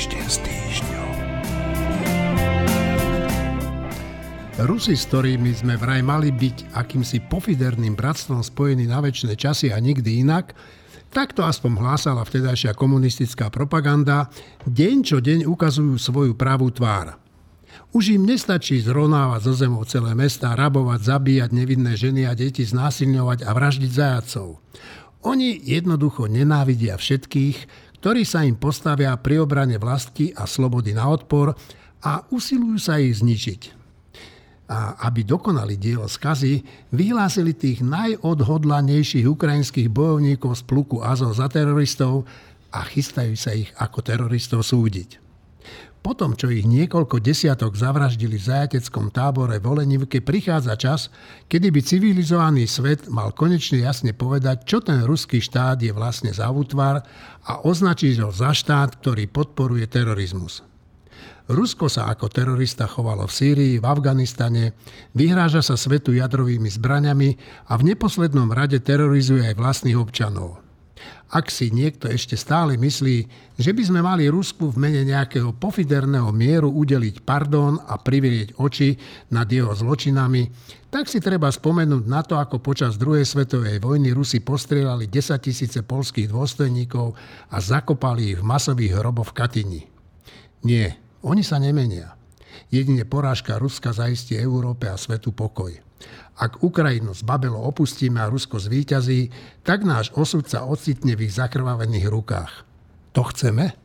Týždeň 0.00 0.26
s 0.32 0.38
týždňom. 0.40 1.12
Rusi, 4.64 4.96
s 4.96 5.04
ktorými 5.12 5.52
sme 5.52 5.76
vraj 5.76 6.00
mali 6.00 6.32
byť 6.32 6.72
akýmsi 6.72 7.28
pofiderným 7.28 8.00
bratstvom 8.00 8.40
spojení 8.40 8.88
na 8.88 9.04
väčšie 9.04 9.36
časy 9.36 9.68
a 9.68 9.76
nikdy 9.76 10.24
inak, 10.24 10.56
Takto 11.12 11.44
aspoň 11.44 11.84
hlásala 11.84 12.24
vtedajšia 12.24 12.72
komunistická 12.72 13.52
propaganda, 13.52 14.32
deň 14.64 14.96
čo 15.04 15.20
deň 15.20 15.44
ukazujú 15.44 16.00
svoju 16.00 16.32
pravú 16.32 16.72
tvár. 16.72 17.20
Už 17.92 18.16
im 18.16 18.24
nestačí 18.24 18.80
zrovnávať 18.80 19.52
zo 19.52 19.52
zemou 19.52 19.84
celé 19.84 20.16
mesta, 20.16 20.56
rabovať, 20.56 21.04
zabíjať 21.04 21.52
nevinné 21.52 21.92
ženy 22.00 22.24
a 22.24 22.32
deti, 22.32 22.64
znásilňovať 22.64 23.44
a 23.44 23.52
vraždiť 23.52 23.92
zajacov. 23.92 24.64
Oni 25.28 25.60
jednoducho 25.60 26.24
nenávidia 26.24 26.96
všetkých, 26.96 27.89
ktorí 28.00 28.24
sa 28.24 28.42
im 28.42 28.56
postavia 28.56 29.12
pri 29.20 29.44
obrane 29.44 29.76
vlasti 29.76 30.32
a 30.32 30.48
slobody 30.48 30.96
na 30.96 31.06
odpor 31.12 31.52
a 32.00 32.24
usilujú 32.32 32.80
sa 32.80 32.96
ich 32.96 33.20
zničiť 33.20 33.80
a 34.70 34.94
aby 35.10 35.26
dokonali 35.26 35.74
dielo 35.74 36.06
skazy, 36.06 36.62
vyhlásili 36.94 37.58
tých 37.58 37.82
najodhodlanejších 37.82 39.26
ukrajinských 39.26 39.90
bojovníkov 39.90 40.54
z 40.54 40.62
pluku 40.62 41.02
Azov 41.02 41.34
za 41.34 41.50
teroristov 41.50 42.22
a 42.70 42.86
chystajú 42.86 43.34
sa 43.34 43.50
ich 43.50 43.66
ako 43.74 43.98
teroristov 43.98 44.62
súdiť. 44.62 45.29
Potom, 46.00 46.32
čo 46.32 46.48
ich 46.48 46.64
niekoľko 46.64 47.20
desiatok 47.20 47.76
zavraždili 47.76 48.40
v 48.40 48.48
zajateckom 48.48 49.12
tábore 49.12 49.60
v 49.60 49.68
Olenivke, 49.68 50.24
prichádza 50.24 50.74
čas, 50.80 51.00
kedy 51.52 51.68
by 51.68 51.80
civilizovaný 51.84 52.64
svet 52.64 53.04
mal 53.12 53.36
konečne 53.36 53.84
jasne 53.84 54.16
povedať, 54.16 54.64
čo 54.64 54.80
ten 54.80 55.04
ruský 55.04 55.44
štát 55.44 55.76
je 55.76 55.92
vlastne 55.92 56.32
za 56.32 56.48
útvar 56.48 57.04
a 57.44 57.52
označiť 57.68 58.16
ho 58.24 58.32
za 58.32 58.56
štát, 58.56 58.96
ktorý 58.96 59.28
podporuje 59.28 59.84
terorizmus. 59.92 60.64
Rusko 61.52 61.92
sa 61.92 62.08
ako 62.08 62.32
terorista 62.32 62.88
chovalo 62.88 63.28
v 63.28 63.36
Sýrii, 63.36 63.74
v 63.76 63.84
Afganistane, 63.84 64.72
vyhráža 65.12 65.60
sa 65.60 65.76
svetu 65.76 66.16
jadrovými 66.16 66.70
zbraňami 66.80 67.36
a 67.68 67.76
v 67.76 67.92
neposlednom 67.92 68.48
rade 68.54 68.80
terorizuje 68.80 69.52
aj 69.52 69.58
vlastných 69.58 69.98
občanov. 70.00 70.69
Ak 71.30 71.46
si 71.46 71.70
niekto 71.70 72.10
ešte 72.10 72.34
stále 72.34 72.74
myslí, 72.74 73.16
že 73.54 73.70
by 73.70 73.82
sme 73.86 74.02
mali 74.02 74.26
Rusku 74.26 74.66
v 74.74 74.82
mene 74.82 75.06
nejakého 75.06 75.54
pofiderného 75.54 76.26
mieru 76.34 76.74
udeliť 76.74 77.22
pardon 77.22 77.78
a 77.78 77.94
privrieť 78.02 78.58
oči 78.58 78.98
nad 79.30 79.46
jeho 79.46 79.70
zločinami, 79.70 80.50
tak 80.90 81.06
si 81.06 81.22
treba 81.22 81.46
spomenúť 81.46 82.04
na 82.10 82.26
to, 82.26 82.34
ako 82.34 82.58
počas 82.58 82.98
druhej 82.98 83.22
svetovej 83.22 83.78
vojny 83.78 84.10
Rusi 84.10 84.42
postrieľali 84.42 85.06
10 85.06 85.38
tisíce 85.38 85.86
polských 85.86 86.26
dôstojníkov 86.34 87.14
a 87.54 87.56
zakopali 87.62 88.34
ich 88.34 88.38
v 88.42 88.48
masových 88.50 88.98
hroboch 88.98 89.30
v 89.30 89.36
Katyni. 89.38 89.82
Nie, 90.66 90.98
oni 91.22 91.46
sa 91.46 91.62
nemenia. 91.62 92.19
Jedine 92.70 93.06
porážka 93.06 93.58
Ruska 93.58 93.90
zaistí 93.90 94.38
Európe 94.38 94.86
a 94.86 94.96
svetu 94.96 95.34
pokoj. 95.34 95.74
Ak 96.40 96.64
Ukrajinu 96.64 97.12
z 97.12 97.20
Babelo 97.20 97.60
opustíme 97.60 98.16
a 98.24 98.30
Rusko 98.32 98.56
zvíťazí, 98.56 99.28
tak 99.60 99.84
náš 99.84 100.08
osud 100.16 100.48
sa 100.48 100.64
ocitne 100.64 101.12
v 101.12 101.28
ich 101.28 101.36
zakrvavených 101.36 102.06
rukách. 102.08 102.52
To 103.12 103.26
chceme? 103.28 103.76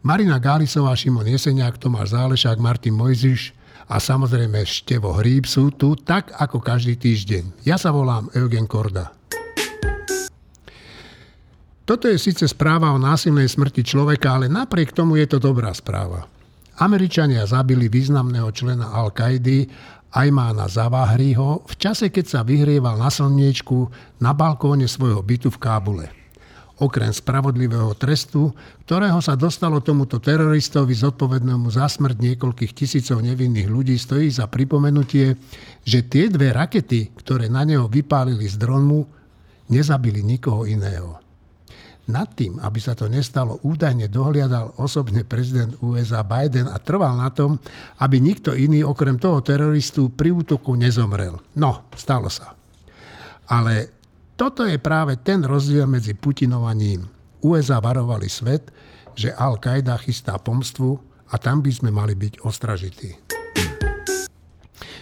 Marina 0.00 0.40
Gálisová, 0.40 0.96
Šimon 0.96 1.28
Jeseniak, 1.28 1.76
Tomáš 1.76 2.16
Zálešák, 2.16 2.56
Martin 2.56 2.96
Mojziš 2.96 3.52
a 3.86 4.00
samozrejme 4.00 4.64
Števo 4.64 5.12
Hríb 5.12 5.44
sú 5.44 5.68
tu 5.76 5.92
tak 5.92 6.32
ako 6.34 6.58
každý 6.58 6.96
týždeň. 6.96 7.68
Ja 7.68 7.76
sa 7.76 7.92
volám 7.92 8.32
Eugen 8.32 8.64
Korda. 8.64 9.12
Toto 11.84 12.06
je 12.06 12.22
síce 12.22 12.46
správa 12.46 12.94
o 12.94 13.02
násilnej 13.02 13.50
smrti 13.50 13.82
človeka, 13.82 14.38
ale 14.38 14.46
napriek 14.46 14.94
tomu 14.94 15.18
je 15.18 15.26
to 15.26 15.42
dobrá 15.42 15.74
správa. 15.74 16.39
Američania 16.80 17.44
zabili 17.44 17.92
významného 17.92 18.48
člena 18.56 18.88
Al-Kaidy 18.96 19.68
Ajmána 20.16 20.64
Zavahriho 20.64 21.68
v 21.68 21.74
čase, 21.76 22.08
keď 22.08 22.24
sa 22.26 22.40
vyhrieval 22.40 22.96
na 22.96 23.12
slniečku 23.12 23.92
na 24.24 24.32
balkóne 24.32 24.88
svojho 24.88 25.20
bytu 25.20 25.52
v 25.52 25.60
Kábule. 25.60 26.06
Okrem 26.80 27.12
spravodlivého 27.12 27.92
trestu, 28.00 28.56
ktorého 28.88 29.20
sa 29.20 29.36
dostalo 29.36 29.84
tomuto 29.84 30.16
teroristovi 30.16 30.96
zodpovednému 30.96 31.68
za 31.68 31.84
smrť 31.84 32.16
niekoľkých 32.16 32.72
tisícov 32.72 33.20
nevinných 33.20 33.68
ľudí, 33.68 34.00
stojí 34.00 34.32
za 34.32 34.48
pripomenutie, 34.48 35.36
že 35.84 36.08
tie 36.08 36.32
dve 36.32 36.56
rakety, 36.56 37.12
ktoré 37.20 37.52
na 37.52 37.68
neho 37.68 37.84
vypálili 37.92 38.48
z 38.48 38.56
dronu, 38.56 39.04
nezabili 39.68 40.24
nikoho 40.24 40.64
iného. 40.64 41.19
Nad 42.10 42.34
tým, 42.34 42.58
aby 42.58 42.82
sa 42.82 42.98
to 42.98 43.06
nestalo, 43.06 43.62
údajne 43.62 44.10
dohliadal 44.10 44.74
osobne 44.82 45.22
prezident 45.22 45.78
USA 45.78 46.26
Biden 46.26 46.66
a 46.66 46.82
trval 46.82 47.14
na 47.14 47.30
tom, 47.30 47.62
aby 48.02 48.18
nikto 48.18 48.50
iný 48.50 48.82
okrem 48.82 49.14
toho 49.14 49.38
teroristu 49.46 50.10
pri 50.10 50.34
útoku 50.34 50.74
nezomrel. 50.74 51.38
No, 51.54 51.86
stalo 51.94 52.26
sa. 52.26 52.58
Ale 53.46 53.94
toto 54.34 54.66
je 54.66 54.82
práve 54.82 55.22
ten 55.22 55.46
rozdiel 55.46 55.86
medzi 55.86 56.18
Putinovaním. 56.18 57.06
USA 57.46 57.78
varovali 57.78 58.26
svet, 58.26 58.74
že 59.14 59.30
Al-Qaida 59.30 59.94
chystá 60.02 60.34
pomstvu 60.42 60.98
a 61.30 61.38
tam 61.38 61.62
by 61.62 61.70
sme 61.70 61.90
mali 61.94 62.18
byť 62.18 62.42
ostražití. 62.42 63.10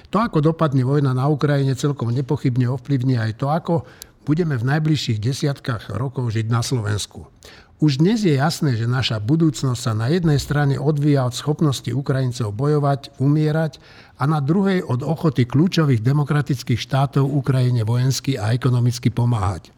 To, 0.09 0.17
ako 0.25 0.41
dopadne 0.41 0.89
vojna 0.89 1.13
na 1.13 1.29
Ukrajine, 1.29 1.77
celkom 1.77 2.09
nepochybne 2.09 2.65
ovplyvní 2.73 3.21
aj 3.21 3.37
to, 3.37 3.53
ako 3.53 3.85
budeme 4.29 4.61
v 4.61 4.69
najbližších 4.77 5.25
desiatkách 5.25 5.97
rokov 5.97 6.37
žiť 6.37 6.53
na 6.53 6.61
Slovensku. 6.61 7.33
Už 7.79 8.03
dnes 8.03 8.27
je 8.27 8.35
jasné, 8.35 8.75
že 8.75 8.91
naša 8.91 9.23
budúcnosť 9.23 9.81
sa 9.81 9.95
na 9.95 10.11
jednej 10.11 10.37
strane 10.43 10.77
odvíja 10.77 11.25
od 11.25 11.33
schopnosti 11.33 11.87
Ukrajincov 11.89 12.51
bojovať, 12.53 13.17
umierať 13.23 13.79
a 14.19 14.27
na 14.27 14.43
druhej 14.43 14.83
od 14.83 15.07
ochoty 15.07 15.47
kľúčových 15.47 16.03
demokratických 16.03 16.77
štátov 16.77 17.25
Ukrajine 17.25 17.87
vojensky 17.87 18.35
a 18.35 18.51
ekonomicky 18.51 19.15
pomáhať. 19.15 19.71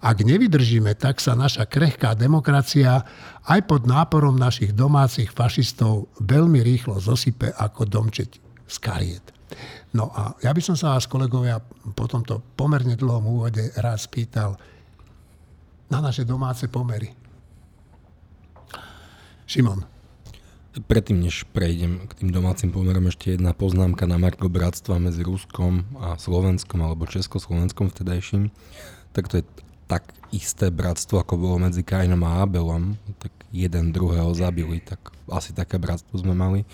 Ak 0.00 0.24
nevydržíme, 0.24 0.96
tak 0.96 1.20
sa 1.20 1.36
naša 1.36 1.68
krehká 1.68 2.16
demokracia 2.16 3.04
aj 3.44 3.60
pod 3.68 3.84
náporom 3.84 4.40
našich 4.40 4.72
domácich 4.72 5.28
fašistov 5.28 6.08
veľmi 6.24 6.64
rýchlo 6.64 6.96
zosype 6.96 7.52
ako 7.60 7.84
domčeť 7.84 8.40
z 8.64 8.76
kariet. 8.80 9.33
No 9.94 10.10
a 10.10 10.34
ja 10.42 10.50
by 10.50 10.62
som 10.62 10.76
sa 10.76 10.96
vás, 10.96 11.06
kolegovia, 11.06 11.62
po 11.94 12.06
tomto 12.10 12.42
pomerne 12.58 12.98
dlhom 12.98 13.40
úvode 13.40 13.70
rád 13.78 14.00
spýtal 14.02 14.58
na 15.88 15.98
naše 16.02 16.26
domáce 16.26 16.66
pomery. 16.66 17.12
Šimon. 19.44 19.84
Predtým, 20.74 21.22
než 21.22 21.46
prejdem 21.54 22.10
k 22.10 22.18
tým 22.18 22.34
domácim 22.34 22.74
pomerom, 22.74 23.06
ešte 23.06 23.38
jedna 23.38 23.54
poznámka 23.54 24.10
na 24.10 24.18
Marko 24.18 24.50
bratstva 24.50 24.98
medzi 24.98 25.22
Ruskom 25.22 25.86
a 26.02 26.18
Slovenskom 26.18 26.82
alebo 26.82 27.06
Československom 27.06 27.94
vtedajším. 27.94 28.50
Tak 29.14 29.30
to 29.30 29.38
je 29.38 29.44
tak 29.86 30.10
isté 30.34 30.74
bratstvo, 30.74 31.22
ako 31.22 31.38
bolo 31.38 31.56
medzi 31.62 31.86
Kainom 31.86 32.26
a 32.26 32.42
Abelom. 32.42 32.98
Tak 33.22 33.30
jeden 33.54 33.94
druhého 33.94 34.34
zabili, 34.34 34.82
tak 34.82 35.14
asi 35.30 35.54
také 35.54 35.78
bratstvo 35.78 36.18
sme 36.18 36.34
mali. 36.34 36.66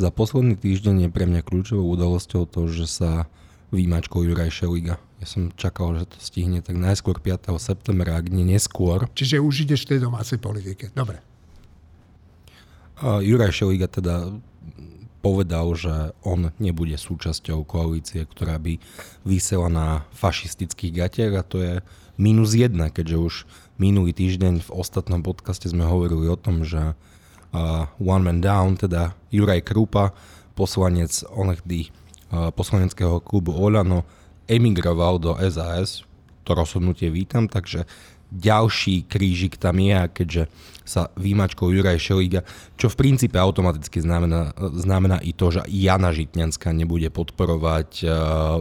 Za 0.00 0.08
posledný 0.08 0.56
týždeň 0.56 0.96
je 1.04 1.10
pre 1.12 1.28
mňa 1.28 1.44
kľúčovou 1.44 1.92
udalosťou 1.92 2.48
to, 2.48 2.72
že 2.72 2.88
sa 2.88 3.28
výmačkou 3.68 4.24
Juraj 4.24 4.48
Šeliga. 4.48 4.96
Ja 5.20 5.26
som 5.28 5.52
čakal, 5.52 5.92
že 6.00 6.08
to 6.08 6.16
stihne 6.24 6.64
tak 6.64 6.80
najskôr 6.80 7.20
5. 7.20 7.52
septembra, 7.60 8.16
ak 8.16 8.32
nie 8.32 8.48
neskôr. 8.48 9.12
Čiže 9.12 9.44
už 9.44 9.68
ideš 9.68 9.84
v 9.84 9.88
tej 9.92 10.08
domácej 10.08 10.40
politike. 10.40 10.88
Dobre. 10.96 11.20
A 12.96 13.20
Juraj 13.20 13.52
Šeliga 13.52 13.92
teda 13.92 14.40
povedal, 15.20 15.68
že 15.76 16.16
on 16.24 16.48
nebude 16.56 16.96
súčasťou 16.96 17.68
koalície, 17.68 18.24
ktorá 18.24 18.56
by 18.56 18.80
vysela 19.28 19.68
na 19.68 20.08
fašistických 20.16 20.96
gatiach 20.96 21.32
a 21.36 21.44
to 21.44 21.60
je 21.60 21.74
minus 22.16 22.56
jedna, 22.56 22.88
keďže 22.88 23.16
už 23.20 23.34
minulý 23.76 24.16
týždeň 24.16 24.64
v 24.64 24.70
ostatnom 24.72 25.20
podcaste 25.20 25.68
sme 25.68 25.84
hovorili 25.84 26.24
o 26.24 26.40
tom, 26.40 26.64
že 26.64 26.96
uh, 26.96 27.09
One 27.98 28.24
Man 28.24 28.38
Down, 28.38 28.78
teda 28.78 29.14
Juraj 29.34 29.66
Krupa, 29.66 30.14
poslanec 30.54 31.24
onehdy 31.34 31.90
uh, 31.90 32.50
poslaneckého 32.54 33.18
klubu 33.20 33.54
Olano, 33.54 34.06
emigroval 34.46 35.18
do 35.18 35.34
SAS. 35.50 36.06
To 36.46 36.54
rozhodnutie 36.54 37.10
vítam, 37.10 37.46
takže 37.46 37.86
ďalší 38.30 39.10
krížik 39.10 39.58
tam 39.58 39.82
je 39.82 40.06
keďže 40.14 40.42
sa 40.86 41.10
výmačkou 41.18 41.70
Juraj 41.70 41.98
Šeliga, 41.98 42.46
čo 42.78 42.90
v 42.90 42.98
princípe 42.98 43.38
automaticky 43.38 44.02
znamená, 44.02 44.54
znamená 44.74 45.18
i 45.22 45.34
to, 45.34 45.54
že 45.54 45.66
Jana 45.70 46.10
Žitňanská 46.10 46.74
nebude 46.74 47.10
podporovať, 47.14 48.06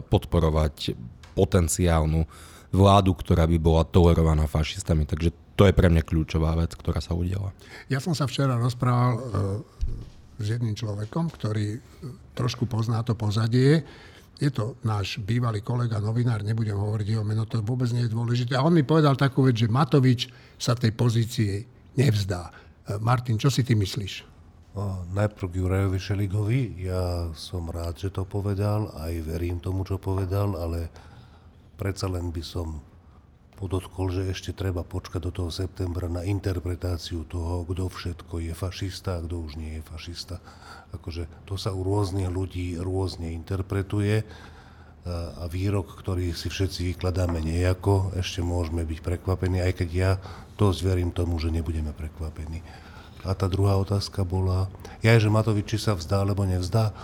podporovať 0.10 0.94
potenciálnu 1.34 2.26
vládu, 2.70 3.12
ktorá 3.18 3.50
by 3.50 3.58
bola 3.58 3.82
tolerovaná 3.86 4.46
fašistami. 4.46 5.10
Takže 5.10 5.34
to 5.60 5.68
je 5.68 5.76
pre 5.76 5.92
mňa 5.92 6.08
kľúčová 6.08 6.56
vec, 6.56 6.72
ktorá 6.72 7.04
sa 7.04 7.12
udiala. 7.12 7.52
Ja 7.92 8.00
som 8.00 8.16
sa 8.16 8.24
včera 8.24 8.56
rozprával 8.56 9.12
e, 9.12 9.22
s 10.40 10.46
jedným 10.56 10.72
človekom, 10.72 11.28
ktorý 11.36 11.76
e, 11.76 11.80
trošku 12.32 12.64
pozná 12.64 13.04
to 13.04 13.12
pozadie. 13.20 13.84
Je 14.40 14.48
to 14.56 14.80
náš 14.88 15.20
bývalý 15.20 15.60
kolega, 15.60 16.00
novinár, 16.00 16.48
nebudem 16.48 16.80
hovoriť 16.80 17.08
jeho 17.12 17.28
meno, 17.28 17.44
to 17.44 17.60
vôbec 17.60 17.92
nie 17.92 18.08
je 18.08 18.16
dôležité. 18.16 18.56
A 18.56 18.64
on 18.64 18.72
mi 18.72 18.88
povedal 18.88 19.20
takú 19.20 19.44
vec, 19.44 19.60
že 19.60 19.68
Matovič 19.68 20.32
sa 20.56 20.80
tej 20.80 20.96
pozície 20.96 21.68
nevzdá. 22.00 22.56
Martin, 23.04 23.36
čo 23.36 23.52
si 23.52 23.68
ty 23.68 23.76
myslíš? 23.76 24.24
Najprv 25.12 25.46
k 25.52 25.60
Jurajovi 25.60 26.00
Šeligovi. 26.00 26.62
Ja 26.88 27.28
som 27.36 27.68
rád, 27.68 28.00
že 28.00 28.16
to 28.16 28.24
povedal, 28.24 28.96
aj 28.96 29.12
verím 29.28 29.60
tomu, 29.60 29.84
čo 29.84 30.00
povedal, 30.00 30.56
ale 30.56 30.88
predsa 31.76 32.08
len 32.08 32.32
by 32.32 32.40
som 32.40 32.80
podotkol, 33.60 34.08
že 34.16 34.32
ešte 34.32 34.56
treba 34.56 34.88
počkať 34.88 35.20
do 35.28 35.32
toho 35.36 35.52
septembra 35.52 36.08
na 36.08 36.24
interpretáciu 36.24 37.28
toho, 37.28 37.68
kto 37.68 37.92
všetko 37.92 38.40
je 38.40 38.54
fašista 38.56 39.20
a 39.20 39.24
kto 39.28 39.36
už 39.44 39.60
nie 39.60 39.78
je 39.78 39.84
fašista. 39.84 40.40
Akože 40.96 41.28
to 41.44 41.60
sa 41.60 41.76
u 41.76 41.84
rôznych 41.84 42.32
ľudí 42.32 42.80
rôzne 42.80 43.36
interpretuje 43.36 44.24
a 45.10 45.46
výrok, 45.52 46.00
ktorý 46.00 46.32
si 46.32 46.48
všetci 46.48 46.96
vykladáme 46.96 47.44
nejako, 47.44 48.16
ešte 48.16 48.40
môžeme 48.40 48.88
byť 48.88 49.00
prekvapení, 49.04 49.60
aj 49.60 49.74
keď 49.84 49.90
ja 49.92 50.12
dosť 50.56 50.80
verím 50.88 51.12
tomu, 51.12 51.36
že 51.40 51.52
nebudeme 51.52 51.92
prekvapení. 51.92 52.64
A 53.28 53.36
tá 53.36 53.52
druhá 53.52 53.76
otázka 53.76 54.24
bola, 54.24 54.72
ja 55.04 55.20
že 55.20 55.28
Matovič, 55.28 55.76
či 55.76 55.78
sa 55.80 55.96
vzdá 55.96 56.24
alebo 56.24 56.48
nevzdá. 56.48 56.96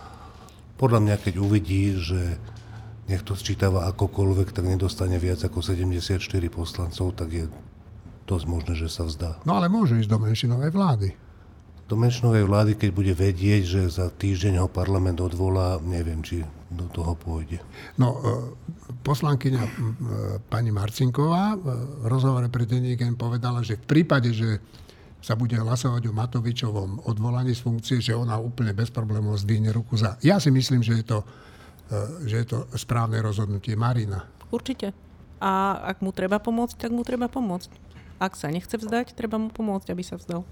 Podľa 0.79 0.99
mňa, 1.03 1.15
keď 1.19 1.33
uvidí, 1.39 1.99
že 1.99 2.39
nech 3.05 3.21
to 3.21 3.37
sčítava 3.37 3.85
akokoľvek, 3.93 4.49
tak 4.49 4.65
nedostane 4.65 5.21
viac 5.21 5.37
ako 5.45 5.61
74 5.61 6.17
poslancov, 6.49 7.13
tak 7.13 7.29
je 7.29 7.45
dosť 8.25 8.45
možné, 8.49 8.73
že 8.73 8.89
sa 8.89 9.05
vzdá. 9.05 9.37
No 9.45 9.61
ale 9.61 9.69
môže 9.69 10.01
ísť 10.01 10.09
do 10.09 10.17
menšinovej 10.17 10.73
vlády. 10.73 11.09
Do 11.85 11.93
menšinovej 12.01 12.49
vlády, 12.49 12.71
keď 12.81 12.89
bude 12.89 13.13
vedieť, 13.13 13.61
že 13.61 13.81
za 13.93 14.09
týždeň 14.09 14.57
ho 14.57 14.65
parlament 14.65 15.21
odvolá, 15.21 15.77
neviem, 15.85 16.17
či 16.25 16.41
do 16.73 16.89
toho 16.89 17.13
pôjde. 17.13 17.61
No, 18.01 18.17
e, 18.17 18.33
poslankyňa 19.05 19.61
e, 19.61 19.71
pani 20.49 20.73
Marcinková 20.73 21.53
v 21.53 21.65
rozhovore 22.09 22.49
pre 22.49 22.65
denníkem 22.65 23.13
povedala, 23.13 23.61
že 23.61 23.77
v 23.77 23.85
prípade, 23.85 24.33
že 24.33 24.57
sa 25.21 25.37
bude 25.37 25.53
hlasovať 25.53 26.09
o 26.09 26.13
Matovičovom 26.17 27.05
odvolaní 27.05 27.53
z 27.53 27.61
funkcie, 27.61 27.97
že 28.01 28.17
ona 28.17 28.41
úplne 28.41 28.73
bez 28.73 28.89
problémov 28.89 29.37
zdvihne 29.37 29.69
ruku 29.69 29.93
za. 29.93 30.17
Ja 30.25 30.41
si 30.41 30.49
myslím, 30.49 30.81
že 30.81 31.01
je 31.01 31.05
to 31.05 31.21
E, 31.21 31.44
že 32.25 32.35
je 32.41 32.47
to 32.47 32.57
správne 32.73 33.21
rozhodnutie. 33.21 33.77
Marina. 33.77 34.25
Určite. 34.49 34.93
A 35.37 35.77
ak 35.83 36.01
mu 36.01 36.09
treba 36.09 36.41
pomôcť, 36.41 36.75
tak 36.79 36.91
mu 36.95 37.05
treba 37.05 37.29
pomôcť. 37.29 37.69
Ak 38.17 38.39
sa 38.39 38.47
nechce 38.47 38.73
vzdať, 38.79 39.13
treba 39.13 39.35
mu 39.35 39.51
pomôcť, 39.51 39.91
aby 39.91 40.01
sa 40.01 40.15
vzdal. 40.15 40.47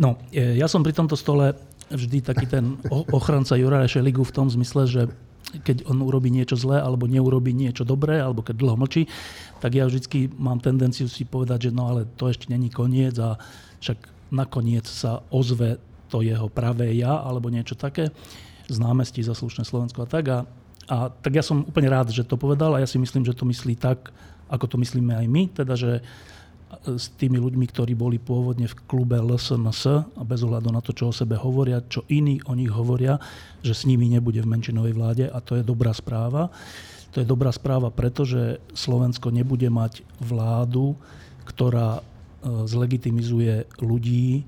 No, 0.00 0.16
e, 0.32 0.56
ja 0.56 0.70
som 0.70 0.80
pri 0.80 0.96
tomto 0.96 1.18
stole 1.18 1.58
vždy 1.90 2.22
taký 2.22 2.46
ten 2.46 2.78
ochranca 2.88 3.58
Juraja 3.58 3.98
Šeligu 3.98 4.22
v 4.22 4.32
tom 4.32 4.46
zmysle, 4.46 4.86
že 4.86 5.02
keď 5.66 5.90
on 5.90 5.98
urobí 5.98 6.30
niečo 6.30 6.54
zlé 6.54 6.78
alebo 6.78 7.10
neurobi 7.10 7.50
niečo 7.50 7.82
dobré, 7.82 8.22
alebo 8.22 8.46
keď 8.46 8.54
dlho 8.54 8.78
mlčí, 8.78 9.10
tak 9.58 9.74
ja 9.74 9.90
vždy 9.90 10.30
mám 10.38 10.62
tendenciu 10.62 11.10
si 11.10 11.26
povedať, 11.26 11.68
že 11.68 11.70
no 11.74 11.90
ale 11.90 12.06
to 12.14 12.30
ešte 12.30 12.46
není 12.46 12.70
koniec 12.70 13.18
a 13.18 13.34
však 13.82 13.98
nakoniec 14.30 14.86
sa 14.86 15.26
ozve 15.34 15.82
to 16.06 16.22
jeho 16.22 16.46
pravé 16.46 16.94
ja 16.94 17.18
alebo 17.18 17.50
niečo 17.50 17.74
také 17.74 18.14
z 18.70 18.78
námestí 18.78 19.20
za 19.26 19.34
slušné 19.34 19.66
Slovensko 19.66 20.06
a 20.06 20.08
tak. 20.08 20.24
A, 20.30 20.38
a 20.86 20.96
tak 21.10 21.34
ja 21.34 21.42
som 21.42 21.66
úplne 21.66 21.90
rád, 21.90 22.14
že 22.14 22.22
to 22.22 22.38
povedal 22.38 22.78
a 22.78 22.82
ja 22.82 22.86
si 22.86 22.96
myslím, 23.02 23.26
že 23.26 23.34
to 23.34 23.42
myslí 23.44 23.74
tak, 23.74 24.14
ako 24.46 24.64
to 24.70 24.76
myslíme 24.78 25.10
aj 25.10 25.26
my, 25.26 25.42
teda 25.50 25.74
že 25.74 26.00
s 26.86 27.10
tými 27.18 27.42
ľuďmi, 27.42 27.66
ktorí 27.66 27.98
boli 27.98 28.22
pôvodne 28.22 28.70
v 28.70 28.78
klube 28.86 29.18
LSNS 29.18 29.82
a 30.14 30.22
bez 30.22 30.46
ohľadu 30.46 30.70
na 30.70 30.78
to, 30.78 30.94
čo 30.94 31.10
o 31.10 31.14
sebe 31.14 31.34
hovoria, 31.34 31.82
čo 31.90 32.06
iní 32.06 32.38
o 32.46 32.54
nich 32.54 32.70
hovoria, 32.70 33.18
že 33.60 33.74
s 33.74 33.82
nimi 33.90 34.06
nebude 34.06 34.38
v 34.38 34.50
menšinovej 34.50 34.94
vláde 34.94 35.24
a 35.26 35.38
to 35.42 35.58
je 35.58 35.66
dobrá 35.66 35.90
správa. 35.90 36.48
To 37.10 37.18
je 37.18 37.26
dobrá 37.26 37.50
správa, 37.50 37.90
pretože 37.90 38.62
Slovensko 38.70 39.34
nebude 39.34 39.66
mať 39.66 40.06
vládu, 40.22 40.94
ktorá 41.42 41.98
e, 41.98 42.02
zlegitimizuje 42.70 43.66
ľudí, 43.82 44.46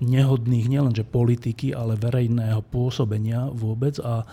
nehodných 0.00 0.66
nielenže 0.66 1.04
politiky, 1.04 1.76
ale 1.76 2.00
verejného 2.00 2.64
pôsobenia 2.72 3.52
vôbec 3.52 4.00
a 4.00 4.24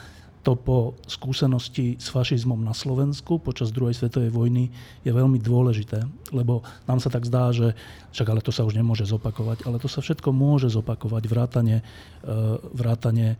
to 0.48 0.56
po 0.56 0.96
skúsenosti 1.12 2.00
s 2.00 2.08
fašizmom 2.08 2.64
na 2.64 2.72
Slovensku 2.72 3.36
počas 3.36 3.68
druhej 3.76 4.00
svetovej 4.00 4.32
vojny 4.32 4.72
je 5.04 5.12
veľmi 5.12 5.44
dôležité, 5.44 6.08
lebo 6.32 6.64
nám 6.88 7.04
sa 7.04 7.12
tak 7.12 7.28
zdá, 7.28 7.52
že 7.52 7.76
však 8.16 8.32
ale 8.32 8.40
to 8.40 8.56
sa 8.56 8.64
už 8.64 8.80
nemôže 8.80 9.04
zopakovať, 9.04 9.68
ale 9.68 9.76
to 9.76 9.92
sa 9.92 10.00
všetko 10.00 10.32
môže 10.32 10.72
zopakovať, 10.72 11.28
vrátane, 11.28 11.84
e, 12.24 12.38
vrátane 12.72 13.36
e, 13.36 13.38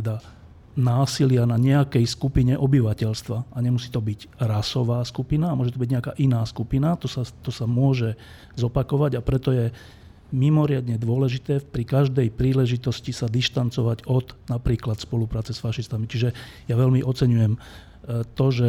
teda 0.00 0.24
násilia 0.80 1.44
na 1.44 1.60
nejakej 1.60 2.08
skupine 2.08 2.56
obyvateľstva. 2.56 3.52
A 3.52 3.58
nemusí 3.60 3.92
to 3.92 4.00
byť 4.00 4.40
rasová 4.40 5.04
skupina, 5.04 5.52
môže 5.52 5.76
to 5.76 5.82
byť 5.82 5.90
nejaká 5.92 6.12
iná 6.24 6.40
skupina, 6.48 6.96
to 6.96 7.04
sa, 7.04 7.22
to 7.44 7.52
sa 7.52 7.68
môže 7.68 8.16
zopakovať 8.56 9.20
a 9.20 9.20
preto 9.20 9.52
je 9.52 9.70
mimoriadne 10.34 10.98
dôležité 10.98 11.62
pri 11.62 11.86
každej 11.86 12.34
príležitosti 12.34 13.14
sa 13.14 13.30
dištancovať 13.30 14.10
od 14.10 14.34
napríklad 14.50 14.98
spolupráce 14.98 15.54
s 15.54 15.62
fašistami. 15.62 16.10
Čiže 16.10 16.34
ja 16.66 16.74
veľmi 16.74 17.06
oceňujem 17.06 17.54
e, 17.54 17.58
to, 18.34 18.46
že 18.50 18.68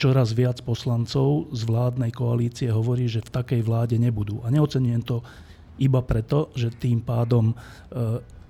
čoraz 0.00 0.32
viac 0.32 0.64
poslancov 0.64 1.52
z 1.52 1.62
vládnej 1.68 2.10
koalície 2.16 2.72
hovorí, 2.72 3.06
že 3.06 3.20
v 3.20 3.30
takej 3.30 3.60
vláde 3.62 4.00
nebudú. 4.00 4.40
A 4.42 4.50
neocenujem 4.50 5.04
to 5.04 5.20
iba 5.76 6.00
preto, 6.00 6.48
že 6.56 6.72
tým 6.72 7.04
pádom 7.04 7.52
e, 7.52 7.54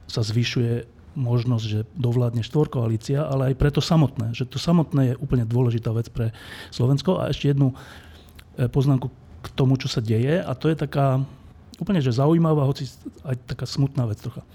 sa 0.07 0.23
zvyšuje 0.23 1.03
možnosť, 1.13 1.65
že 1.69 1.85
dovládne 1.93 2.41
štvorkoalícia, 2.41 3.29
ale 3.29 3.53
aj 3.53 3.61
preto 3.61 3.85
samotné, 3.85 4.33
že 4.33 4.49
to 4.49 4.57
samotné 4.57 5.13
je 5.13 5.21
úplne 5.21 5.45
dôležitá 5.45 5.93
vec 5.93 6.09
pre 6.09 6.33
Slovensko. 6.73 7.21
A 7.21 7.29
ešte 7.29 7.53
jednu 7.53 7.75
e, 8.57 8.71
poznámku 8.71 9.13
k 9.43 9.47
tomu, 9.53 9.75
čo 9.77 9.91
sa 9.91 9.99
deje, 9.99 10.39
a 10.39 10.53
to 10.55 10.71
je 10.71 10.79
taká 10.79 11.27
úplne 11.83 11.99
že 11.99 12.15
zaujímavá, 12.15 12.63
hoci 12.65 12.87
aj 13.27 13.37
taká 13.51 13.67
smutná 13.67 14.07
vec 14.07 14.23
trocha. 14.23 14.47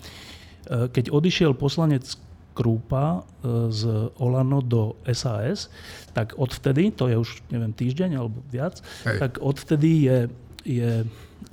E, 0.65 0.87
keď 0.87 1.11
odišiel 1.11 1.51
poslanec 1.53 2.15
Krúpa 2.57 3.21
e, 3.21 3.69
z 3.69 4.09
Olano 4.17 4.65
do 4.65 4.97
SAS, 5.13 5.69
tak 6.17 6.33
odvtedy, 6.39 6.89
to 6.95 7.11
je 7.11 7.15
už 7.19 7.45
neviem 7.53 7.75
týždeň 7.75 8.17
alebo 8.17 8.41
viac, 8.49 8.81
Hej. 9.05 9.17
tak 9.21 9.31
odvtedy 9.37 9.91
je, 10.09 10.17
je 10.65 10.91
e, 11.03 11.07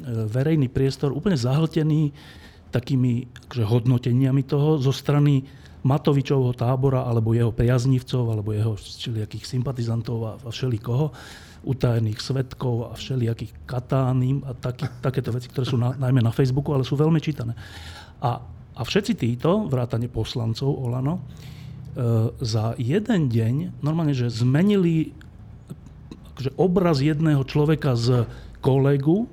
verejný 0.09 0.73
priestor 0.73 1.13
úplne 1.13 1.37
zahltený 1.37 2.15
takými 2.73 3.29
akože, 3.47 3.65
hodnoteniami 3.69 4.43
toho 4.49 4.81
zo 4.81 4.91
strany 4.91 5.45
Matovičovho 5.85 6.57
tábora 6.57 7.05
alebo 7.05 7.37
jeho 7.37 7.53
priaznivcov 7.53 8.25
alebo 8.25 8.57
jeho 8.57 8.73
všelijakých 8.73 9.45
sympatizantov 9.45 10.19
a, 10.25 10.33
a 10.41 10.49
všelikoho 10.49 11.13
utajených 11.65 12.21
svetkov 12.21 12.93
a 12.93 12.97
všelijakých 12.97 13.65
katánim 13.65 14.45
a 14.45 14.53
taký, 14.53 14.87
takéto 15.01 15.33
veci, 15.33 15.49
ktoré 15.49 15.65
sú 15.65 15.81
na, 15.81 15.97
najmä 15.97 16.21
na 16.21 16.31
Facebooku, 16.31 16.77
ale 16.77 16.85
sú 16.85 16.95
veľmi 16.95 17.19
čítané. 17.19 17.57
A, 18.21 18.41
a 18.77 18.81
všetci 18.85 19.13
títo, 19.17 19.67
vrátane 19.67 20.07
poslancov 20.13 20.71
Olano, 20.71 21.19
e, 21.19 21.23
za 22.45 22.77
jeden 22.77 23.33
deň 23.33 23.81
normálne, 23.81 24.13
že 24.13 24.29
zmenili 24.29 25.17
akože 26.35 26.51
obraz 26.59 26.99
jedného 26.99 27.47
človeka 27.47 27.95
z 27.95 28.27
kolegu 28.59 29.31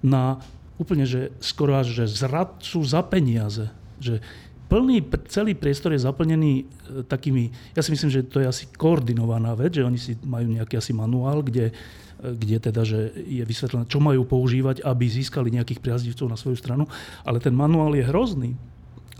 na 0.00 0.40
úplne, 0.80 1.06
že 1.06 1.30
skoro 1.38 1.78
až 1.78 1.92
že 1.92 2.04
zradcu 2.08 2.80
za 2.82 3.04
peniaze. 3.06 3.70
Že 4.02 4.24
plný, 4.72 5.04
celý 5.28 5.52
priestor 5.52 5.92
je 5.92 6.00
zaplnený 6.00 6.52
e, 6.56 6.64
takými, 7.04 7.52
ja 7.76 7.84
si 7.84 7.92
myslím, 7.92 8.08
že 8.08 8.24
to 8.24 8.40
je 8.40 8.48
asi 8.48 8.64
koordinovaná 8.72 9.52
vec, 9.52 9.76
že 9.76 9.84
oni 9.84 10.00
si 10.00 10.16
majú 10.24 10.48
nejaký 10.48 10.80
asi 10.80 10.96
manuál, 10.96 11.44
kde, 11.44 11.68
e, 11.68 12.32
kde 12.32 12.56
teda, 12.72 12.80
že 12.80 13.12
je 13.12 13.44
vysvetlené, 13.44 13.84
čo 13.84 14.00
majú 14.00 14.24
používať, 14.24 14.80
aby 14.80 15.04
získali 15.04 15.52
nejakých 15.52 15.84
priaznivcov 15.84 16.26
na 16.32 16.40
svoju 16.40 16.56
stranu, 16.56 16.88
ale 17.20 17.36
ten 17.36 17.52
manuál 17.52 17.92
je 17.92 18.08
hrozný. 18.08 18.56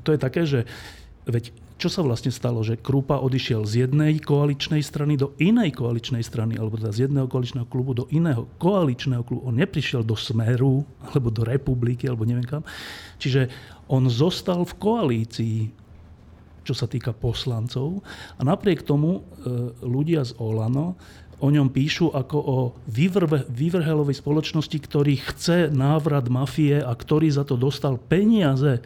To 0.08 0.16
je 0.16 0.18
také, 0.18 0.48
že 0.48 0.64
veď 1.28 1.52
čo 1.82 1.90
sa 1.90 2.06
vlastne 2.06 2.30
stalo, 2.30 2.62
že 2.62 2.78
Krupa 2.78 3.18
odišiel 3.18 3.66
z 3.66 3.86
jednej 3.86 4.22
koaličnej 4.22 4.78
strany 4.86 5.18
do 5.18 5.34
inej 5.42 5.74
koaličnej 5.74 6.22
strany, 6.22 6.54
alebo 6.54 6.78
teda 6.78 6.94
z 6.94 7.10
jedného 7.10 7.26
koaličného 7.26 7.66
klubu 7.66 7.90
do 7.90 8.06
iného 8.14 8.46
koaličného 8.62 9.26
klubu. 9.26 9.50
On 9.50 9.58
neprišiel 9.58 10.06
do 10.06 10.14
Smeru, 10.14 10.86
alebo 11.10 11.34
do 11.34 11.42
Republiky, 11.42 12.06
alebo 12.06 12.22
neviem 12.22 12.46
kam. 12.46 12.62
Čiže 13.18 13.50
on 13.92 14.08
zostal 14.08 14.64
v 14.64 14.74
koalícii, 14.80 15.58
čo 16.64 16.72
sa 16.72 16.88
týka 16.88 17.12
poslancov. 17.12 18.00
A 18.40 18.42
napriek 18.42 18.80
tomu 18.80 19.20
e, 19.20 19.22
ľudia 19.84 20.24
z 20.24 20.32
Olano 20.40 20.96
o 21.42 21.50
ňom 21.50 21.68
píšu 21.68 22.14
ako 22.14 22.38
o 22.38 22.56
vyvrhe, 22.86 23.50
vyvrhelovej 23.50 24.22
spoločnosti, 24.22 24.78
ktorý 24.78 25.18
chce 25.18 25.74
návrat 25.74 26.30
mafie 26.30 26.78
a 26.78 26.94
ktorý 26.94 27.28
za 27.34 27.42
to 27.42 27.58
dostal 27.58 27.98
peniaze. 27.98 28.78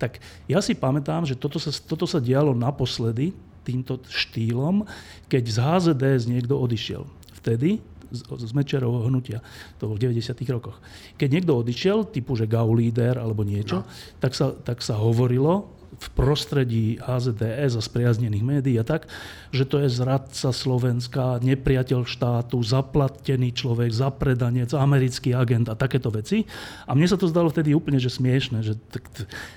Tak 0.00 0.18
ja 0.48 0.64
si 0.64 0.72
pamätám, 0.72 1.28
že 1.28 1.36
toto 1.36 1.60
sa, 1.60 1.68
toto 1.68 2.08
sa 2.08 2.16
dialo 2.16 2.56
naposledy 2.56 3.36
týmto 3.60 4.00
štýlom, 4.08 4.88
keď 5.28 5.42
z 5.44 5.56
HZDS 5.60 6.22
niekto 6.24 6.56
odišiel. 6.56 7.04
Vtedy 7.44 7.84
z, 8.10 8.20
z 8.24 8.52
Mečerovho 8.52 9.06
hnutia, 9.08 9.44
to 9.78 9.88
v 9.92 9.98
90. 10.00 10.34
rokoch. 10.50 10.80
Keď 11.16 11.28
niekto 11.28 11.56
odišiel, 11.56 12.08
typu 12.08 12.34
že 12.34 12.48
Gau 12.50 12.72
líder 12.74 13.20
alebo 13.20 13.46
niečo, 13.46 13.82
no. 13.82 13.88
tak, 14.18 14.32
sa, 14.34 14.52
tak 14.52 14.80
sa 14.80 14.98
hovorilo, 14.98 15.77
v 15.98 16.06
prostredí 16.14 16.86
HZDS 17.02 17.74
a 17.74 17.82
spriaznených 17.82 18.46
médií 18.46 18.78
a 18.78 18.86
tak, 18.86 19.10
že 19.50 19.66
to 19.66 19.82
je 19.82 19.90
zradca 19.90 20.54
Slovenska, 20.54 21.42
nepriateľ 21.42 22.06
štátu, 22.06 22.62
zaplatený 22.62 23.50
človek, 23.50 23.90
zapredanec, 23.90 24.70
americký 24.78 25.34
agent 25.34 25.66
a 25.66 25.74
takéto 25.74 26.14
veci. 26.14 26.46
A 26.86 26.94
mne 26.94 27.10
sa 27.10 27.18
to 27.18 27.26
zdalo 27.26 27.50
vtedy 27.50 27.74
úplne 27.74 27.98
že 27.98 28.14
smiešne, 28.14 28.62
že 28.62 28.78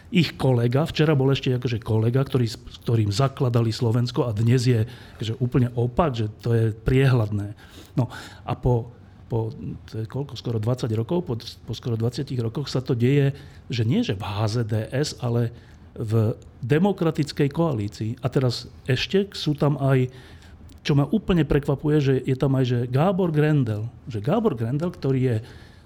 ich 0.10 0.34
kolega, 0.34 0.90
včera 0.90 1.14
bol 1.14 1.30
ešte 1.30 1.54
akože 1.54 1.78
kolega, 1.78 2.26
ktorý, 2.26 2.50
ktorým 2.84 3.14
zakladali 3.14 3.70
Slovensko 3.70 4.26
a 4.26 4.34
dnes 4.34 4.66
je 4.66 4.90
že 5.22 5.38
úplne 5.38 5.70
opak, 5.78 6.18
že 6.18 6.28
to 6.42 6.58
je 6.58 6.66
priehľadné. 6.74 7.54
No 7.94 8.10
a 8.44 8.58
po 8.58 8.98
po 9.32 9.48
koľko, 10.12 10.36
skoro 10.36 10.60
20 10.60 10.92
rokov, 10.92 11.24
po, 11.24 11.40
po 11.40 11.72
skoro 11.72 11.96
20 11.96 12.28
rokoch 12.44 12.68
sa 12.68 12.84
to 12.84 12.92
deje, 12.92 13.32
že 13.72 13.88
nie 13.88 14.04
že 14.04 14.20
v 14.20 14.28
HZDS, 14.28 15.24
ale 15.24 15.56
v 15.96 16.36
demokratickej 16.64 17.50
koalícii. 17.52 18.12
A 18.24 18.28
teraz 18.32 18.72
ešte 18.88 19.32
sú 19.36 19.58
tam 19.58 19.76
aj, 19.80 20.08
čo 20.82 20.96
ma 20.96 21.08
úplne 21.10 21.44
prekvapuje, 21.44 21.98
že 22.00 22.16
je 22.24 22.36
tam 22.38 22.56
aj 22.56 22.66
že 22.66 22.80
Gábor 22.88 23.34
Grendel. 23.34 23.88
Že 24.08 24.20
Gábor 24.24 24.56
Grendel, 24.56 24.92
ktorý 24.92 25.20
je 25.20 25.38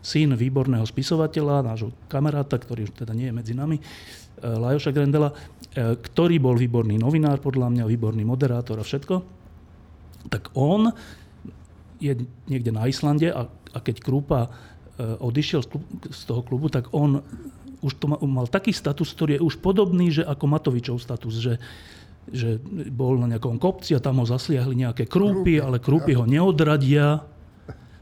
syn 0.05 0.38
výborného 0.38 0.85
spisovateľa, 0.85 1.65
nášho 1.65 1.89
kamaráta, 2.05 2.62
ktorý 2.62 2.85
už 2.85 2.93
teda 2.93 3.17
nie 3.17 3.33
je 3.33 3.38
medzi 3.38 3.53
nami, 3.57 3.81
eh, 3.81 3.85
Lajoša 4.45 4.93
Grendela, 4.93 5.33
eh, 5.33 5.97
ktorý 5.97 6.38
bol 6.38 6.53
výborný 6.53 7.01
novinár, 7.01 7.41
podľa 7.41 7.74
mňa, 7.74 7.89
výborný 7.89 8.21
moderátor 8.21 8.77
a 8.77 8.85
všetko, 8.85 9.15
tak 10.29 10.53
on 10.57 10.89
je 12.00 12.13
niekde 12.50 12.71
na 12.74 12.85
Islande 12.89 13.31
a, 13.31 13.47
a 13.47 13.77
keď 13.79 14.03
Krúpa 14.03 14.47
e, 14.47 14.50
odišiel 15.19 15.62
z 16.12 16.21
toho 16.27 16.41
klubu, 16.43 16.67
tak 16.67 16.91
on 16.91 17.24
už 17.86 18.01
to 18.01 18.10
mal, 18.10 18.50
taký 18.50 18.74
status, 18.74 19.13
ktorý 19.13 19.38
je 19.38 19.46
už 19.46 19.62
podobný, 19.62 20.10
že 20.10 20.25
ako 20.25 20.50
Matovičov 20.50 20.98
status, 20.98 21.38
že, 21.38 21.62
že 22.34 22.58
bol 22.89 23.22
na 23.22 23.38
nejakom 23.38 23.62
kopci 23.62 23.94
a 23.94 24.01
tam 24.01 24.18
ho 24.18 24.25
zasliahli 24.25 24.74
nejaké 24.74 25.06
krúpy, 25.06 25.62
ale 25.62 25.77
krúpy 25.77 26.18
ho 26.18 26.25
neodradia. 26.25 27.22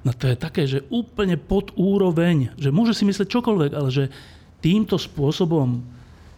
No 0.08 0.12
to 0.16 0.32
je 0.32 0.36
také, 0.40 0.64
že 0.64 0.88
úplne 0.88 1.36
pod 1.36 1.76
úroveň, 1.76 2.56
že 2.56 2.72
môže 2.72 2.96
si 2.96 3.04
myslieť 3.04 3.28
čokoľvek, 3.28 3.72
ale 3.76 3.90
že 3.92 4.08
týmto 4.64 4.96
spôsobom 4.96 5.84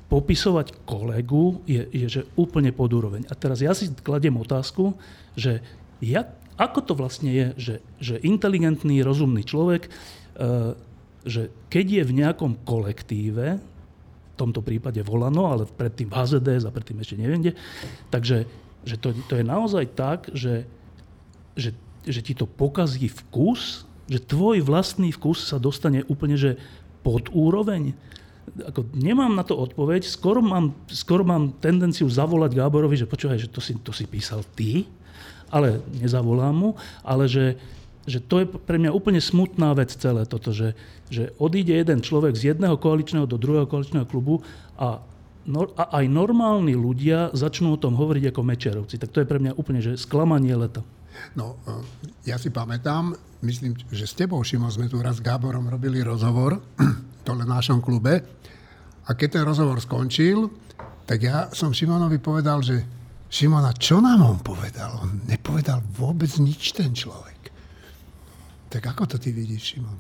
popisovať 0.10 0.86
kolegu 0.86 1.62
je, 1.66 1.82
je 1.90 2.08
že 2.10 2.22
úplne 2.38 2.70
pod 2.70 2.94
úroveň. 2.94 3.26
A 3.30 3.34
teraz 3.38 3.62
ja 3.62 3.74
si 3.74 3.90
kladiem 3.90 4.38
otázku, 4.38 4.94
že 5.34 5.66
jak, 6.02 6.30
ako 6.56 6.80
to 6.86 6.94
vlastne 6.94 7.30
je, 7.34 7.48
že, 7.58 7.76
že 7.98 8.16
inteligentný, 8.22 9.02
rozumný 9.02 9.42
človek, 9.42 9.90
e, 9.90 9.90
že 11.26 11.50
keď 11.74 11.86
je 12.02 12.04
v 12.06 12.16
nejakom 12.22 12.54
kolektíve, 12.64 13.58
v 13.58 14.36
tomto 14.38 14.62
prípade 14.62 15.02
Volano, 15.02 15.50
ale 15.50 15.64
predtým 15.66 16.12
v 16.12 16.16
HZDS 16.16 16.70
a 16.70 16.72
predtým 16.72 17.02
ešte 17.02 17.18
neviem 17.18 17.42
kde, 17.42 17.54
takže 18.14 18.46
že 18.86 18.96
to, 19.02 19.18
to 19.26 19.42
je 19.42 19.46
naozaj 19.46 19.90
tak, 19.98 20.30
že, 20.32 20.70
že, 21.58 21.74
že 22.06 22.22
ti 22.22 22.38
to 22.38 22.46
pokazí 22.46 23.10
vkus, 23.10 23.90
že 24.06 24.22
tvoj 24.22 24.62
vlastný 24.62 25.10
vkus 25.10 25.50
sa 25.50 25.58
dostane 25.58 26.06
úplne 26.06 26.38
že 26.38 26.62
pod 27.02 27.34
úroveň. 27.34 27.98
Ako, 28.70 28.86
nemám 28.94 29.34
na 29.34 29.42
to 29.42 29.58
odpoveď, 29.58 30.06
skoro 30.06 30.38
mám, 30.46 30.78
skoro 30.86 31.26
mám 31.26 31.58
tendenciu 31.58 32.06
zavolať 32.06 32.54
Gáborovi, 32.54 32.94
že 32.94 33.10
počúvaj, 33.10 33.42
že 33.42 33.50
to 33.50 33.58
si, 33.58 33.74
to 33.82 33.90
si 33.90 34.06
písal 34.06 34.46
ty, 34.54 34.86
ale 35.50 35.82
nezavolám 35.98 36.54
mu, 36.54 36.70
ale 37.02 37.26
že, 37.26 37.58
že 38.06 38.22
to 38.22 38.42
je 38.42 38.46
pre 38.46 38.78
mňa 38.78 38.94
úplne 38.94 39.18
smutná 39.18 39.74
vec 39.74 39.94
celé 39.94 40.30
toto, 40.30 40.54
že, 40.54 40.78
že 41.10 41.34
odíde 41.42 41.74
jeden 41.74 42.06
človek 42.06 42.38
z 42.38 42.56
jedného 42.56 42.78
koaličného 42.78 43.26
do 43.26 43.42
druhého 43.42 43.66
koaličného 43.66 44.06
klubu 44.06 44.46
a, 44.78 45.02
no, 45.50 45.70
a 45.74 46.02
aj 46.02 46.06
normálni 46.06 46.78
ľudia 46.78 47.34
začnú 47.34 47.76
o 47.76 47.82
tom 47.82 47.98
hovoriť 47.98 48.30
ako 48.30 48.42
mečerovci. 48.46 48.96
Tak 49.02 49.10
to 49.10 49.22
je 49.26 49.30
pre 49.30 49.42
mňa 49.42 49.58
úplne 49.58 49.82
že 49.82 49.98
sklamanie 49.98 50.54
leta. 50.54 50.86
No, 51.34 51.58
e, 51.66 51.82
ja 52.30 52.38
si 52.38 52.54
pamätám, 52.54 53.16
myslím, 53.42 53.74
že 53.90 54.06
s 54.06 54.14
tebou, 54.14 54.44
Šimo, 54.46 54.70
sme 54.70 54.86
tu 54.86 55.02
raz 55.02 55.18
s 55.18 55.26
Gáborom 55.26 55.66
robili 55.66 56.04
rozhovor, 56.06 56.62
to 57.26 57.32
v 57.34 57.44
našom 57.48 57.82
klube. 57.82 58.22
A 59.06 59.10
keď 59.14 59.42
ten 59.42 59.44
rozhovor 59.46 59.82
skončil, 59.82 60.50
tak 61.06 61.22
ja 61.22 61.50
som 61.54 61.70
Šimonovi 61.70 62.18
povedal, 62.18 62.66
že 62.66 62.82
Šimona, 63.30 63.74
čo 63.78 64.02
nám 64.02 64.22
on 64.26 64.40
povedal? 64.42 65.06
On 65.06 65.22
nepovedal 65.30 65.82
vôbec 65.94 66.30
nič 66.42 66.74
ten 66.74 66.94
človek. 66.94 67.35
Tak 68.70 68.82
ako 68.92 69.06
to 69.06 69.18
ty 69.22 69.32
vidíš, 69.32 69.78
Šimon? 69.78 69.98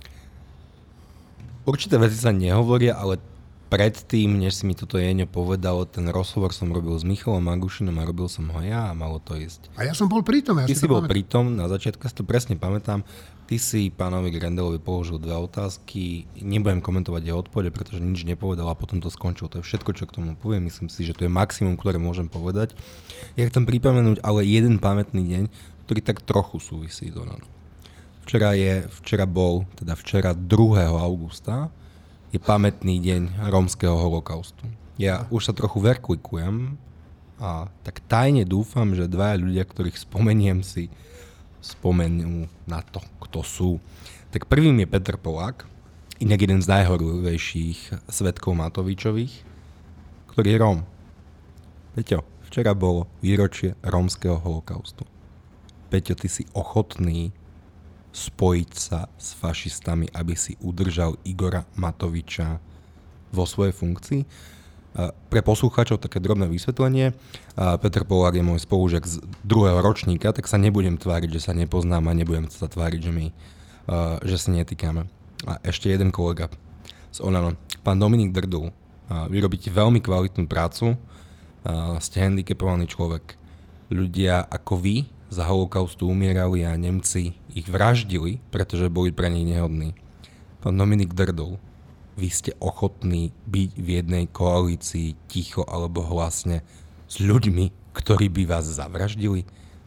Určité 1.66 1.98
veci 1.98 2.18
sa 2.20 2.30
nehovoria, 2.30 2.94
ale 2.94 3.18
predtým, 3.66 4.38
než 4.38 4.62
si 4.62 4.64
mi 4.70 4.78
toto 4.78 5.02
Jeňo 5.02 5.26
povedal, 5.26 5.90
ten 5.90 6.06
rozhovor 6.14 6.54
som 6.54 6.70
robil 6.70 6.94
s 6.94 7.02
Michalom 7.02 7.42
Magušinom 7.42 7.98
a 7.98 8.06
robil 8.06 8.30
som 8.30 8.46
ho 8.54 8.62
ja 8.62 8.94
a 8.94 8.98
malo 8.98 9.18
to 9.18 9.34
ísť. 9.34 9.74
A 9.74 9.90
ja 9.90 9.98
som 9.98 10.06
bol 10.06 10.22
pritom. 10.22 10.62
Ja 10.62 10.70
Ty 10.70 10.78
si, 10.78 10.86
si 10.86 10.88
bol 10.88 11.02
pamätám. 11.02 11.12
pritom, 11.12 11.44
na 11.58 11.66
začiatku 11.66 12.06
si 12.06 12.14
to 12.14 12.22
presne 12.22 12.54
pamätám. 12.56 13.02
Ty 13.46 13.58
si 13.62 13.90
pánovi 13.94 14.34
Grendelovi 14.34 14.78
položil 14.82 15.18
dve 15.22 15.38
otázky. 15.38 16.26
Nebudem 16.42 16.82
komentovať 16.82 17.22
jeho 17.26 17.42
odpovede, 17.42 17.70
pretože 17.74 18.02
nič 18.02 18.26
nepovedal 18.26 18.70
a 18.70 18.78
potom 18.78 19.02
to 19.02 19.10
skončil. 19.10 19.50
To 19.50 19.62
je 19.62 19.66
všetko, 19.66 19.94
čo 19.98 20.06
k 20.10 20.22
tomu 20.22 20.34
poviem. 20.38 20.66
Myslím 20.66 20.90
si, 20.90 21.06
že 21.06 21.14
to 21.14 21.26
je 21.26 21.34
maximum, 21.34 21.78
ktoré 21.78 21.98
môžem 21.98 22.26
povedať. 22.30 22.74
Ja 23.38 23.46
chcem 23.50 23.66
pripomenúť 23.66 24.22
ale 24.22 24.46
jeden 24.46 24.82
pamätný 24.82 25.26
deň, 25.26 25.44
ktorý 25.86 26.00
tak 26.02 26.26
trochu 26.26 26.58
súvisí 26.62 27.14
do 27.14 27.26
nás. 27.26 27.42
Včera, 28.26 28.58
je, 28.58 28.90
včera 28.90 29.30
bol, 29.30 29.70
teda 29.78 29.94
včera 29.94 30.34
2. 30.34 30.50
augusta, 30.98 31.70
je 32.34 32.42
pamätný 32.42 32.98
deň 32.98 33.38
rómskeho 33.54 33.94
holokaustu. 33.94 34.66
Ja 34.98 35.30
už 35.30 35.46
sa 35.46 35.54
trochu 35.54 35.78
verklikujem 35.78 36.74
a 37.38 37.70
tak 37.86 38.02
tajne 38.10 38.42
dúfam, 38.42 38.98
že 38.98 39.06
dvaja 39.06 39.38
ľudia, 39.38 39.62
ktorých 39.62 40.02
spomeniem 40.10 40.66
si, 40.66 40.90
spomenú 41.62 42.50
na 42.66 42.82
to, 42.82 42.98
kto 43.30 43.46
sú. 43.46 43.72
Tak 44.34 44.50
prvým 44.50 44.82
je 44.82 44.90
Petr 44.90 45.22
Polák, 45.22 45.70
inak 46.18 46.42
jeden 46.42 46.66
z 46.66 46.68
najhorlivejších 46.82 48.10
svetkov 48.10 48.58
Matovičových, 48.58 49.46
ktorý 50.34 50.50
je 50.50 50.58
Róm. 50.58 50.80
Peťo, 51.94 52.26
včera 52.50 52.74
bolo 52.74 53.06
výročie 53.22 53.78
rómskeho 53.86 54.42
holokaustu. 54.42 55.06
Peťo, 55.94 56.18
ty 56.18 56.26
si 56.26 56.50
ochotný 56.58 57.30
spojiť 58.16 58.70
sa 58.72 59.12
s 59.20 59.36
fašistami, 59.36 60.08
aby 60.16 60.40
si 60.40 60.56
udržal 60.64 61.20
Igora 61.28 61.68
Matoviča 61.76 62.64
vo 63.36 63.44
svojej 63.44 63.76
funkcii. 63.76 64.22
Pre 65.04 65.42
poslucháčov 65.44 66.00
také 66.00 66.24
drobné 66.24 66.48
vysvetlenie. 66.48 67.12
Peter 67.84 68.08
Polák 68.08 68.40
je 68.40 68.48
môj 68.48 68.64
spolužiak 68.64 69.04
z 69.04 69.20
druhého 69.44 69.84
ročníka, 69.84 70.32
tak 70.32 70.48
sa 70.48 70.56
nebudem 70.56 70.96
tváriť, 70.96 71.36
že 71.36 71.52
sa 71.52 71.52
nepoznám 71.52 72.08
a 72.08 72.16
nebudem 72.16 72.48
sa 72.48 72.72
tváriť, 72.72 73.04
že, 73.04 73.12
my, 73.12 73.26
že 74.24 74.40
sa 74.40 74.56
netýkame. 74.56 75.04
A 75.44 75.60
ešte 75.68 75.92
jeden 75.92 76.16
kolega 76.16 76.48
z 77.12 77.20
Olano, 77.20 77.60
pán 77.84 78.00
Dominik 78.00 78.32
Drdul. 78.32 78.72
Vy 79.12 79.44
robíte 79.44 79.68
veľmi 79.68 80.00
kvalitnú 80.00 80.48
prácu, 80.48 80.96
ste 82.00 82.18
handicapovaný 82.24 82.88
človek. 82.88 83.36
Ľudia 83.92 84.48
ako 84.48 84.80
vy 84.80 85.12
za 85.30 85.44
holokaustu 85.46 86.08
umierali 86.08 86.64
a 86.66 86.78
Nemci 86.78 87.34
ich 87.52 87.66
vraždili, 87.66 88.40
pretože 88.54 88.92
boli 88.92 89.10
pre 89.10 89.28
nich 89.32 89.48
nehodní. 89.48 89.98
Pán 90.62 90.78
Dominik 90.78 91.14
Drdul, 91.14 91.62
vy 92.16 92.28
ste 92.32 92.56
ochotní 92.64 93.36
byť 93.46 93.70
v 93.76 93.88
jednej 94.02 94.26
koalícii 94.32 95.14
ticho 95.28 95.68
alebo 95.68 96.02
hlasne 96.06 96.64
s 97.06 97.20
ľuďmi, 97.20 97.94
ktorí 97.94 98.32
by 98.32 98.44
vás 98.50 98.66
zavraždili, 98.66 99.44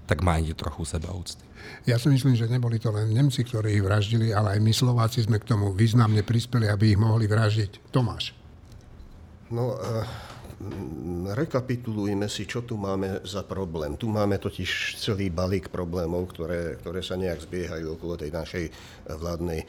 tak 0.08 0.24
majte 0.24 0.56
trochu 0.56 0.84
seba 0.88 1.12
úcty. 1.12 1.44
Ja 1.84 2.00
si 2.00 2.08
myslím, 2.08 2.32
že 2.36 2.48
neboli 2.48 2.80
to 2.80 2.88
len 2.94 3.12
Nemci, 3.12 3.44
ktorí 3.44 3.76
ich 3.76 3.84
vraždili, 3.84 4.32
ale 4.32 4.56
aj 4.56 4.60
my 4.62 4.72
Slováci 4.72 5.24
sme 5.24 5.36
k 5.42 5.48
tomu 5.48 5.74
významne 5.74 6.24
prispeli, 6.24 6.68
aby 6.70 6.96
ich 6.96 7.00
mohli 7.00 7.28
vraždiť. 7.28 7.92
Tomáš. 7.92 8.32
No, 9.48 9.76
uh, 9.76 10.04
rekapitulujme 11.38 12.26
si, 12.26 12.42
čo 12.42 12.66
tu 12.66 12.74
máme 12.74 13.22
za 13.22 13.46
problém. 13.46 13.94
Tu 13.94 14.10
máme 14.10 14.42
totiž 14.42 14.98
celý 14.98 15.30
balík 15.30 15.70
problémov, 15.70 16.34
ktoré, 16.34 16.74
ktoré 16.82 16.98
sa 16.98 17.14
nejak 17.14 17.46
zbiehajú 17.46 17.94
okolo 17.94 18.18
tej 18.18 18.34
našej 18.34 18.64
vládnej 19.06 19.62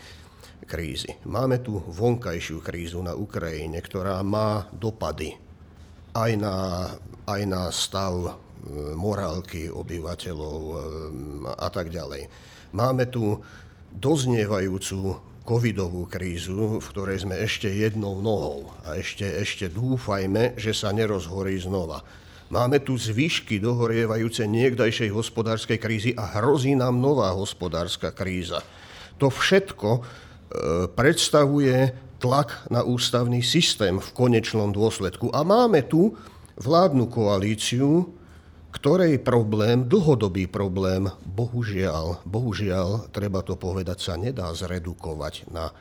krízy. 0.65 1.13
Máme 1.29 1.62
tu 1.62 1.77
vonkajšiu 1.77 2.65
krízu 2.65 3.00
na 3.05 3.13
Ukrajine, 3.13 3.79
ktorá 3.79 4.19
má 4.25 4.65
dopady 4.74 5.38
aj 6.17 6.31
na, 6.41 6.55
aj 7.29 7.41
na 7.46 7.62
stav 7.69 8.13
e, 8.17 8.31
morálky 8.98 9.69
obyvateľov 9.69 10.60
e, 10.60 10.75
a 11.53 11.69
tak 11.69 11.93
ďalej. 11.93 12.25
Máme 12.74 13.05
tu 13.13 13.38
doznievajúcu 13.93 15.17
covidovú 15.50 16.06
krízu, 16.06 16.77
v 16.77 16.86
ktorej 16.94 17.25
sme 17.25 17.41
ešte 17.41 17.65
jednou 17.65 18.22
nohou 18.22 18.70
a 18.86 18.94
ešte, 19.01 19.25
ešte 19.25 19.65
dúfajme, 19.74 20.53
že 20.62 20.77
sa 20.77 20.94
nerozhorí 20.94 21.58
znova. 21.58 22.06
Máme 22.53 22.86
tu 22.86 22.94
zvyšky 22.94 23.58
dohorievajúce 23.58 24.46
niekdajšej 24.46 25.10
hospodárskej 25.10 25.77
krízy 25.82 26.12
a 26.13 26.38
hrozí 26.38 26.77
nám 26.77 27.01
nová 27.01 27.34
hospodárska 27.34 28.13
kríza. 28.13 28.62
To 29.18 29.34
všetko 29.34 29.89
e, 29.98 30.01
predstavuje 30.94 31.98
tlak 32.22 32.70
na 32.70 32.86
ústavný 32.86 33.41
systém 33.41 33.98
v 33.98 34.10
konečnom 34.13 34.70
dôsledku. 34.70 35.34
A 35.34 35.41
máme 35.41 35.82
tu 35.89 36.13
vládnu 36.62 37.10
koalíciu, 37.10 38.06
ktorej 38.69 39.21
problém, 39.25 39.89
dlhodobý 39.89 40.45
problém, 40.45 41.09
bohužiaľ, 41.25 42.21
bohužiaľ, 42.23 43.09
treba 43.09 43.41
to 43.41 43.57
povedať, 43.57 43.97
sa 43.99 44.13
nedá 44.15 44.49
zredukovať 44.53 45.49
na 45.49 45.73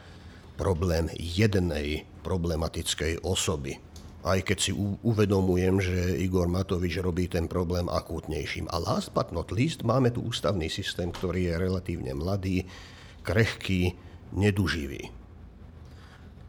problém 0.59 1.07
jednej 1.15 2.09
problematickej 2.27 3.23
osoby. 3.23 3.79
Aj 4.27 4.43
keď 4.43 4.59
si 4.59 4.73
uvedomujem, 5.07 5.79
že 5.79 6.19
Igor 6.19 6.51
Matovič 6.51 6.99
robí 6.99 7.31
ten 7.31 7.47
problém 7.47 7.87
akútnejším. 7.87 8.67
A 8.69 8.83
last 8.83 9.15
but 9.15 9.31
not 9.31 9.55
least 9.55 9.87
máme 9.87 10.11
tu 10.11 10.27
ústavný 10.27 10.67
systém, 10.67 11.15
ktorý 11.15 11.55
je 11.55 11.55
relatívne 11.55 12.13
mladý, 12.19 12.67
krehký, 13.23 13.95
neduživý. 14.35 15.15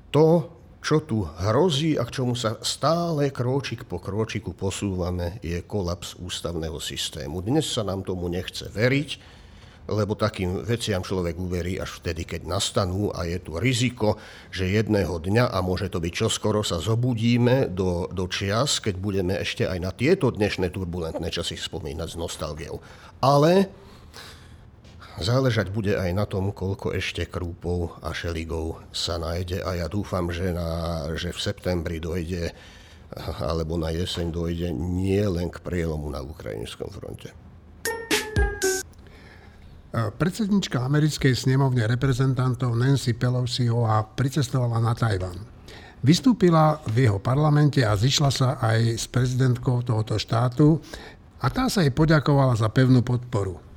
To, 0.10 0.50
čo 0.80 1.04
tu 1.04 1.28
hrozí 1.28 2.00
a 2.00 2.08
k 2.08 2.14
čomu 2.22 2.34
sa 2.40 2.56
stále 2.64 3.30
króčik 3.36 3.84
po 3.84 4.00
króčiku 4.00 4.56
posúvame, 4.56 5.38
je 5.44 5.60
kolaps 5.64 6.16
ústavného 6.20 6.80
systému. 6.80 7.44
Dnes 7.44 7.68
sa 7.68 7.84
nám 7.84 8.08
tomu 8.08 8.32
nechce 8.32 8.72
veriť, 8.72 9.40
lebo 9.90 10.14
takým 10.14 10.62
veciam 10.64 11.02
človek 11.02 11.36
uverí 11.36 11.82
až 11.82 12.00
vtedy, 12.00 12.24
keď 12.24 12.46
nastanú 12.46 13.10
a 13.10 13.26
je 13.26 13.42
tu 13.42 13.58
riziko, 13.58 14.22
že 14.54 14.70
jedného 14.70 15.18
dňa, 15.18 15.50
a 15.50 15.60
môže 15.66 15.90
to 15.90 15.98
byť 15.98 16.14
čoskoro, 16.14 16.62
sa 16.62 16.78
zobudíme 16.78 17.74
do, 17.74 18.06
do 18.14 18.30
čias, 18.30 18.78
keď 18.80 18.96
budeme 19.02 19.34
ešte 19.42 19.66
aj 19.66 19.80
na 19.82 19.92
tieto 19.92 20.30
dnešné 20.30 20.70
turbulentné 20.70 21.28
časy 21.34 21.58
spomínať 21.58 22.08
s 22.14 22.20
nostalgiou. 22.22 22.78
Ale 23.20 23.68
Záležať 25.20 25.68
bude 25.76 26.00
aj 26.00 26.16
na 26.16 26.24
tom, 26.24 26.56
koľko 26.56 26.96
ešte 26.96 27.28
krúpov 27.28 28.00
a 28.00 28.16
šeligov 28.16 28.80
sa 28.96 29.20
nájde 29.20 29.60
a 29.60 29.76
ja 29.76 29.88
dúfam, 29.92 30.32
že, 30.32 30.56
na, 30.56 31.04
že 31.20 31.36
v 31.36 31.40
septembri 31.44 32.00
dojde 32.00 32.56
alebo 33.44 33.76
na 33.76 33.92
jeseň 33.92 34.32
dojde 34.32 34.72
nie 34.72 35.20
len 35.20 35.52
k 35.52 35.60
prielomu 35.60 36.08
na 36.08 36.24
ukrajinskom 36.24 36.88
fronte. 36.94 37.36
Predsednička 39.92 40.86
americkej 40.86 41.34
snemovne 41.34 41.90
reprezentantov 41.90 42.78
Nancy 42.78 43.18
Pelosiová 43.18 44.06
pricestovala 44.06 44.78
na 44.78 44.94
Tajvan. 44.94 45.36
Vystúpila 46.00 46.80
v 46.88 47.10
jeho 47.10 47.20
parlamente 47.20 47.84
a 47.84 47.98
zišla 47.98 48.30
sa 48.32 48.50
aj 48.62 48.96
s 48.96 49.06
prezidentkou 49.10 49.84
tohoto 49.84 50.16
štátu 50.16 50.80
a 51.42 51.50
tá 51.52 51.68
sa 51.68 51.84
jej 51.84 51.92
poďakovala 51.92 52.56
za 52.56 52.72
pevnú 52.72 53.04
podporu. 53.04 53.69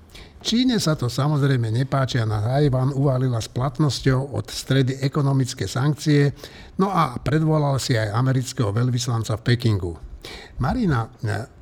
Číne 0.43 0.83
sa 0.83 0.99
to 0.99 1.07
samozrejme 1.07 1.71
nepáči 1.71 2.19
a 2.19 2.27
na 2.27 2.43
Tajvan 2.43 2.91
uvalila 2.91 3.39
s 3.39 3.47
platnosťou 3.47 4.35
od 4.35 4.51
stredy 4.51 4.99
ekonomické 4.99 5.71
sankcie, 5.71 6.35
no 6.83 6.91
a 6.91 7.15
predvolal 7.23 7.79
si 7.79 7.95
aj 7.95 8.11
amerického 8.11 8.75
veľvyslanca 8.75 9.39
v 9.39 9.45
Pekingu. 9.47 9.95
Marina, 10.59 11.07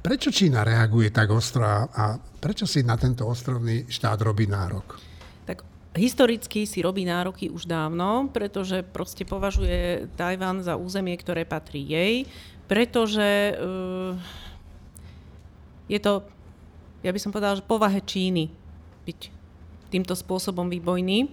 prečo 0.00 0.32
Čína 0.32 0.64
reaguje 0.64 1.12
tak 1.12 1.28
ostro 1.28 1.64
a 1.64 2.16
prečo 2.16 2.64
si 2.64 2.80
na 2.80 2.96
tento 2.96 3.28
ostrovný 3.28 3.84
štát 3.84 4.20
robí 4.24 4.48
nárok? 4.48 4.96
Tak 5.44 5.60
historicky 5.96 6.64
si 6.64 6.80
robí 6.80 7.04
nároky 7.04 7.52
už 7.52 7.68
dávno, 7.68 8.32
pretože 8.32 8.80
proste 8.80 9.28
považuje 9.28 10.08
Tajvan 10.16 10.64
za 10.64 10.80
územie, 10.80 11.20
ktoré 11.20 11.44
patrí 11.44 11.84
jej, 11.84 12.24
pretože 12.64 13.56
uh, 13.60 14.16
je 15.84 16.00
to, 16.00 16.24
ja 17.04 17.12
by 17.12 17.20
som 17.20 17.28
povedala, 17.28 17.60
že 17.60 17.64
povahe 17.64 18.00
Číny 18.00 18.59
byť 19.10 19.20
týmto 19.90 20.14
spôsobom 20.14 20.70
výbojný. 20.70 21.26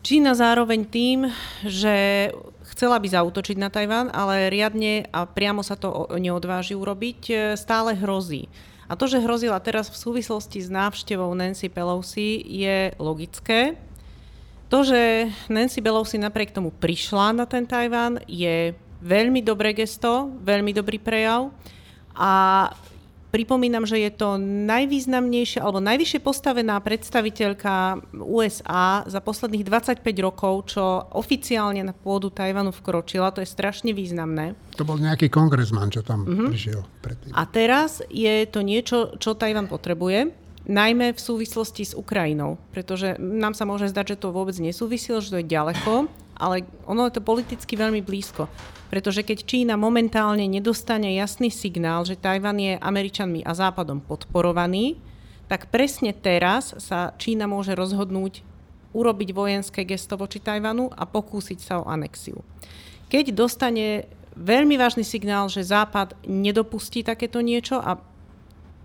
Čína 0.00 0.32
zároveň 0.32 0.88
tým, 0.88 1.28
že 1.68 2.28
chcela 2.72 2.96
by 2.96 3.08
zautočiť 3.12 3.56
na 3.60 3.68
Tajván, 3.68 4.08
ale 4.08 4.48
riadne 4.48 5.04
a 5.12 5.28
priamo 5.28 5.60
sa 5.60 5.76
to 5.76 6.08
neodváži 6.16 6.72
urobiť, 6.72 7.20
e, 7.28 7.34
stále 7.60 7.92
hrozí. 7.92 8.48
A 8.88 8.96
to, 8.96 9.04
že 9.04 9.20
hrozila 9.20 9.60
teraz 9.60 9.92
v 9.92 10.00
súvislosti 10.00 10.64
s 10.64 10.72
návštevou 10.72 11.28
Nancy 11.36 11.68
Pelosi, 11.68 12.40
je 12.40 12.96
logické. 12.96 13.76
To, 14.72 14.80
že 14.80 15.28
Nancy 15.52 15.84
Pelosi 15.84 16.16
napriek 16.16 16.56
tomu 16.56 16.72
prišla 16.72 17.36
na 17.36 17.44
ten 17.44 17.68
Tajván, 17.68 18.24
je 18.24 18.72
veľmi 19.04 19.44
dobré 19.44 19.76
gesto, 19.76 20.32
veľmi 20.40 20.72
dobrý 20.72 20.96
prejav. 20.96 21.52
A 22.16 22.72
Pripomínam, 23.28 23.84
že 23.84 24.00
je 24.00 24.08
to 24.08 24.40
najvýznamnejšia 24.40 25.60
alebo 25.60 25.84
najvyššie 25.84 26.20
postavená 26.24 26.80
predstaviteľka 26.80 28.00
USA 28.16 29.04
za 29.04 29.20
posledných 29.20 29.68
25 29.68 30.00
rokov, 30.24 30.72
čo 30.72 30.82
oficiálne 31.12 31.84
na 31.84 31.92
pôdu 31.92 32.32
Tajvanu 32.32 32.72
vkročila. 32.72 33.28
To 33.36 33.44
je 33.44 33.48
strašne 33.48 33.92
významné. 33.92 34.56
To 34.80 34.88
bol 34.88 34.96
nejaký 34.96 35.28
kongresman, 35.28 35.92
čo 35.92 36.00
tam 36.00 36.24
uh-huh. 36.24 36.48
prišiel 36.48 36.80
predtým. 37.04 37.36
A 37.36 37.44
teraz 37.44 38.00
je 38.08 38.48
to 38.48 38.64
niečo, 38.64 39.20
čo 39.20 39.36
Tajvan 39.36 39.68
potrebuje 39.68 40.32
najmä 40.68 41.16
v 41.16 41.20
súvislosti 41.20 41.82
s 41.88 41.96
Ukrajinou, 41.96 42.60
pretože 42.70 43.16
nám 43.16 43.56
sa 43.56 43.64
môže 43.64 43.88
zdať, 43.88 44.14
že 44.14 44.20
to 44.20 44.36
vôbec 44.36 44.54
nesúvisilo, 44.60 45.24
že 45.24 45.32
to 45.32 45.40
je 45.40 45.48
ďaleko, 45.48 46.06
ale 46.38 46.64
ono 46.86 47.10
je 47.10 47.18
to 47.18 47.26
politicky 47.26 47.74
veľmi 47.74 48.00
blízko. 48.00 48.46
Pretože 48.88 49.20
keď 49.20 49.44
Čína 49.44 49.74
momentálne 49.76 50.48
nedostane 50.48 51.12
jasný 51.12 51.52
signál, 51.52 52.08
že 52.08 52.16
Tajvan 52.16 52.56
je 52.56 52.80
Američanmi 52.80 53.44
a 53.44 53.52
Západom 53.52 54.00
podporovaný, 54.00 54.96
tak 55.50 55.68
presne 55.68 56.16
teraz 56.16 56.72
sa 56.80 57.12
Čína 57.20 57.44
môže 57.44 57.76
rozhodnúť 57.76 58.40
urobiť 58.96 59.28
vojenské 59.36 59.84
gesto 59.84 60.16
voči 60.16 60.40
Tajvanu 60.40 60.88
a 60.88 61.04
pokúsiť 61.04 61.58
sa 61.60 61.74
o 61.84 61.88
anexiu. 61.88 62.40
Keď 63.12 63.36
dostane 63.36 64.08
veľmi 64.36 64.80
vážny 64.80 65.04
signál, 65.04 65.52
že 65.52 65.66
Západ 65.66 66.16
nedopustí 66.24 67.04
takéto 67.04 67.44
niečo 67.44 67.76
a 67.80 68.00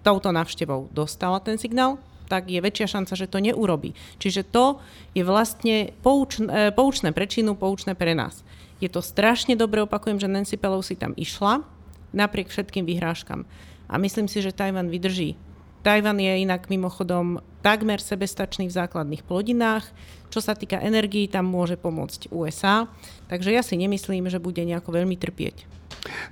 touto 0.03 0.35
návštevou 0.35 0.91
dostala 0.91 1.39
ten 1.39 1.55
signál, 1.55 1.95
tak 2.33 2.49
je 2.49 2.57
väčšia 2.57 2.97
šanca, 2.97 3.13
že 3.13 3.29
to 3.29 3.37
neurobi. 3.37 3.93
Čiže 4.17 4.41
to 4.49 4.81
je 5.13 5.21
vlastne 5.21 5.93
poučné, 6.01 6.73
poučné 6.73 7.13
pre 7.13 7.29
Čínu, 7.29 7.53
poučné 7.53 7.93
pre 7.93 8.17
nás. 8.17 8.41
Je 8.81 8.89
to 8.89 9.05
strašne 9.05 9.53
dobre, 9.53 9.85
opakujem, 9.85 10.17
že 10.17 10.25
Nancy 10.25 10.57
Pelosi 10.57 10.97
tam 10.97 11.13
išla, 11.13 11.61
napriek 12.09 12.49
všetkým 12.49 12.89
vyhrážkam. 12.89 13.45
A 13.85 14.01
myslím 14.01 14.25
si, 14.25 14.41
že 14.41 14.49
Tajvan 14.49 14.89
vydrží. 14.89 15.37
Tajvan 15.85 16.17
je 16.17 16.41
inak 16.41 16.73
mimochodom 16.73 17.43
takmer 17.61 18.01
sebestačný 18.01 18.71
v 18.71 18.77
základných 18.81 19.21
plodinách. 19.21 19.85
Čo 20.33 20.41
sa 20.41 20.57
týka 20.57 20.81
energií, 20.81 21.29
tam 21.29 21.45
môže 21.45 21.77
pomôcť 21.77 22.33
USA. 22.33 22.89
Takže 23.29 23.53
ja 23.53 23.61
si 23.61 23.77
nemyslím, 23.77 24.25
že 24.31 24.41
bude 24.41 24.63
nejako 24.65 24.89
veľmi 24.89 25.13
trpieť. 25.19 25.69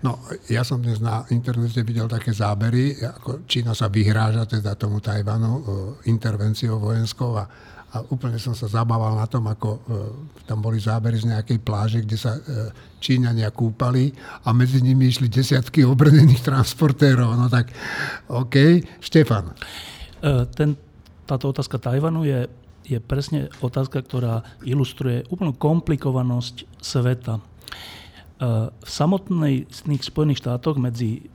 No, 0.03 0.19
ja 0.51 0.67
som 0.67 0.83
dnes 0.83 0.99
na 0.99 1.23
internete 1.31 1.79
videl 1.87 2.09
také 2.11 2.35
zábery, 2.35 2.99
ako 2.99 3.47
Čína 3.47 3.71
sa 3.71 3.87
vyhráža 3.87 4.43
teda 4.43 4.75
tomu 4.75 4.99
Tajvanu 4.99 5.51
e, 5.51 5.61
intervenciou 6.11 6.75
vojenskou 6.79 7.39
a 7.39 7.45
a 7.91 7.99
úplne 8.07 8.39
som 8.39 8.55
sa 8.55 8.71
zabával 8.71 9.19
na 9.19 9.27
tom, 9.27 9.51
ako 9.51 9.69
e, 9.75 9.79
tam 10.47 10.63
boli 10.63 10.79
zábery 10.79 11.19
z 11.19 11.27
nejakej 11.27 11.59
pláže, 11.59 11.99
kde 11.99 12.15
sa 12.15 12.39
e, 12.39 12.71
Číňania 13.03 13.51
kúpali 13.51 14.15
a 14.47 14.55
medzi 14.55 14.79
nimi 14.79 15.11
išli 15.11 15.27
desiatky 15.27 15.83
obrnených 15.83 16.39
transportérov. 16.39 17.35
No 17.35 17.51
tak, 17.51 17.67
OK. 18.31 18.79
Štefan. 19.03 19.51
Ten, 20.55 20.79
táto 21.27 21.51
otázka 21.51 21.83
Tajvanu 21.83 22.23
je, 22.23 22.47
je 22.87 23.01
presne 23.03 23.51
otázka, 23.59 23.99
ktorá 23.99 24.39
ilustruje 24.63 25.27
úplnú 25.27 25.51
komplikovanosť 25.51 26.69
sveta. 26.79 27.43
V 28.41 28.89
samotných 28.89 30.01
Spojených 30.01 30.41
štátoch 30.41 30.81
medzi 30.81 31.29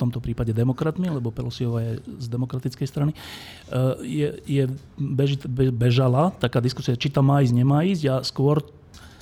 tomto 0.00 0.24
prípade 0.24 0.56
demokratmi, 0.56 1.12
lebo 1.12 1.28
Pelosiova 1.28 1.84
je 1.84 1.92
z 2.16 2.26
demokratickej 2.32 2.88
strany, 2.88 3.12
eh, 3.12 3.20
je, 4.00 4.28
je 4.48 4.64
bež, 4.96 5.44
bežala 5.76 6.32
taká 6.40 6.64
diskusia, 6.64 6.96
či 6.96 7.12
tam 7.12 7.28
má 7.28 7.44
ísť, 7.44 7.52
nemá 7.52 7.84
ísť 7.84 8.04
a 8.08 8.14
skôr, 8.24 8.64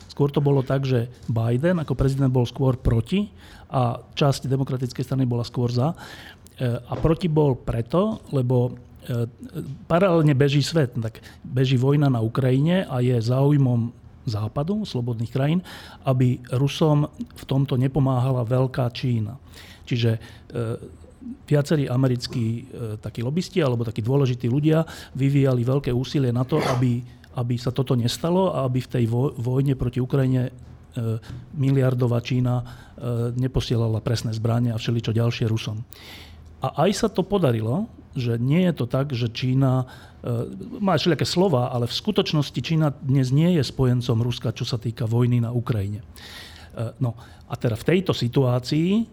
skôr 0.07 0.31
to 0.31 0.39
bolo 0.39 0.63
tak, 0.63 0.87
že 0.87 1.11
Biden 1.27 1.83
ako 1.83 1.99
prezident 1.99 2.31
bol 2.31 2.47
skôr 2.47 2.79
proti 2.79 3.27
a 3.67 3.99
časť 4.15 4.47
demokratickej 4.47 5.03
strany 5.03 5.27
bola 5.27 5.43
skôr 5.43 5.75
za. 5.75 5.99
Eh, 6.63 6.79
a 6.79 6.95
proti 6.95 7.27
bol 7.27 7.59
preto, 7.59 8.23
lebo 8.31 8.79
eh, 9.11 9.27
paralelne 9.91 10.39
beží 10.39 10.63
svet, 10.63 10.95
tak 10.95 11.19
beží 11.43 11.75
vojna 11.75 12.07
na 12.07 12.23
Ukrajine 12.23 12.87
a 12.87 13.03
je 13.03 13.19
záujmom 13.19 13.98
západu, 14.29 14.85
slobodných 14.85 15.33
krajín, 15.33 15.61
aby 16.05 16.39
Rusom 16.55 17.09
v 17.17 17.45
tomto 17.45 17.75
nepomáhala 17.81 18.45
veľká 18.45 18.89
Čína. 18.95 19.37
Čiže 19.89 20.11
e, 20.15 20.21
viacerí 21.49 21.89
americkí 21.89 22.47
e, 22.47 22.63
takí 23.01 23.25
lobbysti 23.25 23.65
alebo 23.65 23.89
takí 23.89 24.05
dôležití 24.05 24.47
ľudia 24.47 24.85
vyvíjali 25.17 25.65
veľké 25.65 25.91
úsilie 25.91 26.29
na 26.29 26.45
to, 26.45 26.61
aby, 26.61 27.01
aby 27.41 27.55
sa 27.57 27.73
toto 27.73 27.97
nestalo 27.97 28.53
a 28.53 28.69
aby 28.69 28.85
v 28.85 28.93
tej 28.93 29.05
vojne 29.41 29.75
proti 29.75 29.99
Ukrajine 29.99 30.49
e, 30.49 30.53
miliardová 31.57 32.21
Čína 32.21 32.87
neposielala 33.39 34.03
presné 34.03 34.35
zbranie 34.35 34.75
a 34.75 34.81
všeličo 34.81 35.15
ďalšie 35.15 35.47
Rusom. 35.47 35.87
A 36.59 36.83
aj 36.83 37.07
sa 37.07 37.07
to 37.07 37.23
podarilo, 37.23 37.87
že 38.17 38.41
nie 38.41 38.65
je 38.69 38.73
to 38.73 38.87
tak, 38.89 39.13
že 39.13 39.29
Čína 39.33 39.85
má 40.83 40.99
všelijaké 40.99 41.23
slova, 41.23 41.71
ale 41.71 41.87
v 41.87 41.95
skutočnosti 41.95 42.59
Čína 42.59 42.91
dnes 42.91 43.31
nie 43.31 43.55
je 43.55 43.63
spojencom 43.63 44.19
Ruska, 44.23 44.51
čo 44.51 44.67
sa 44.67 44.75
týka 44.81 45.07
vojny 45.07 45.43
na 45.43 45.55
Ukrajine. 45.55 46.03
No 46.99 47.15
a 47.47 47.55
teda 47.55 47.79
v 47.79 47.87
tejto 47.87 48.11
situácii 48.11 49.07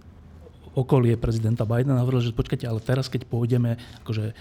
okolie 0.76 1.16
prezidenta 1.16 1.64
Bidena 1.64 2.04
hovorili, 2.04 2.28
že 2.28 2.36
počkajte, 2.36 2.68
ale 2.68 2.84
teraz, 2.84 3.08
keď 3.08 3.24
pôjdeme 3.32 3.80
akože, 4.04 4.36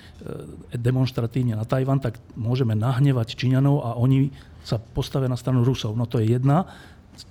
demonstratívne 0.75 1.55
na 1.55 1.62
Tajvan, 1.62 2.03
tak 2.03 2.19
môžeme 2.35 2.75
nahnevať 2.75 3.38
Číňanov 3.38 3.77
a 3.87 3.90
oni 3.95 4.35
sa 4.67 4.83
postavia 4.83 5.31
na 5.31 5.38
stranu 5.38 5.62
Rusov. 5.62 5.95
No 5.95 6.11
to 6.11 6.19
je 6.19 6.35
jedna 6.35 6.67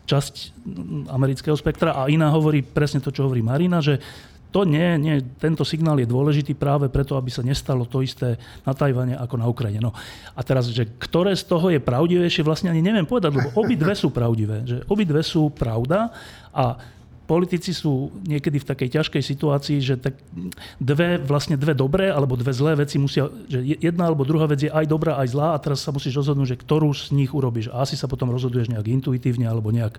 časť 0.07 0.55
amerického 1.11 1.59
spektra 1.59 1.99
a 1.99 2.07
iná 2.07 2.31
hovorí 2.31 2.63
presne 2.63 3.03
to, 3.03 3.11
čo 3.11 3.27
hovorí 3.27 3.43
Marina, 3.43 3.83
že 3.83 3.99
to 4.53 4.69
nie, 4.69 5.01
nie, 5.01 5.17
tento 5.41 5.65
signál 5.65 5.97
je 5.97 6.05
dôležitý 6.05 6.53
práve 6.53 6.85
preto, 6.93 7.17
aby 7.17 7.33
sa 7.33 7.41
nestalo 7.41 7.89
to 7.89 8.05
isté 8.05 8.37
na 8.61 8.77
Tajvane 8.77 9.17
ako 9.17 9.35
na 9.41 9.49
Ukrajine. 9.49 9.81
No. 9.81 9.89
A 10.37 10.45
teraz, 10.45 10.69
že 10.69 10.85
ktoré 10.85 11.33
z 11.33 11.49
toho 11.49 11.73
je 11.73 11.81
pravdivejšie, 11.81 12.45
vlastne 12.45 12.69
ani 12.69 12.85
neviem 12.85 13.09
povedať, 13.09 13.33
lebo 13.33 13.49
obidve 13.57 13.97
sú 13.97 14.13
pravdivé. 14.13 14.61
Že 14.61 14.77
obidve 14.85 15.25
sú 15.25 15.49
pravda 15.49 16.13
a 16.53 16.77
politici 17.23 17.73
sú 17.73 18.13
niekedy 18.29 18.61
v 18.61 18.67
takej 18.67 18.89
ťažkej 18.99 19.23
situácii, 19.25 19.77
že 19.81 19.95
tak 19.97 20.21
dve, 20.77 21.17
vlastne 21.17 21.57
dve 21.57 21.73
dobré 21.73 22.13
alebo 22.13 22.37
dve 22.37 22.53
zlé 22.53 22.77
veci 22.77 23.01
musia, 23.01 23.31
že 23.49 23.63
jedna 23.63 24.11
alebo 24.11 24.27
druhá 24.27 24.45
vec 24.45 24.61
je 24.61 24.69
aj 24.69 24.85
dobrá, 24.85 25.17
aj 25.17 25.33
zlá 25.33 25.55
a 25.55 25.61
teraz 25.63 25.81
sa 25.81 25.89
musíš 25.89 26.19
rozhodnúť, 26.19 26.53
že 26.53 26.61
ktorú 26.61 26.93
z 26.93 27.15
nich 27.15 27.31
urobíš. 27.33 27.71
A 27.73 27.81
asi 27.87 27.97
sa 27.97 28.11
potom 28.11 28.29
rozhoduješ 28.29 28.69
nejak 28.69 28.85
intuitívne 28.85 29.47
alebo 29.47 29.73
nejak 29.73 29.97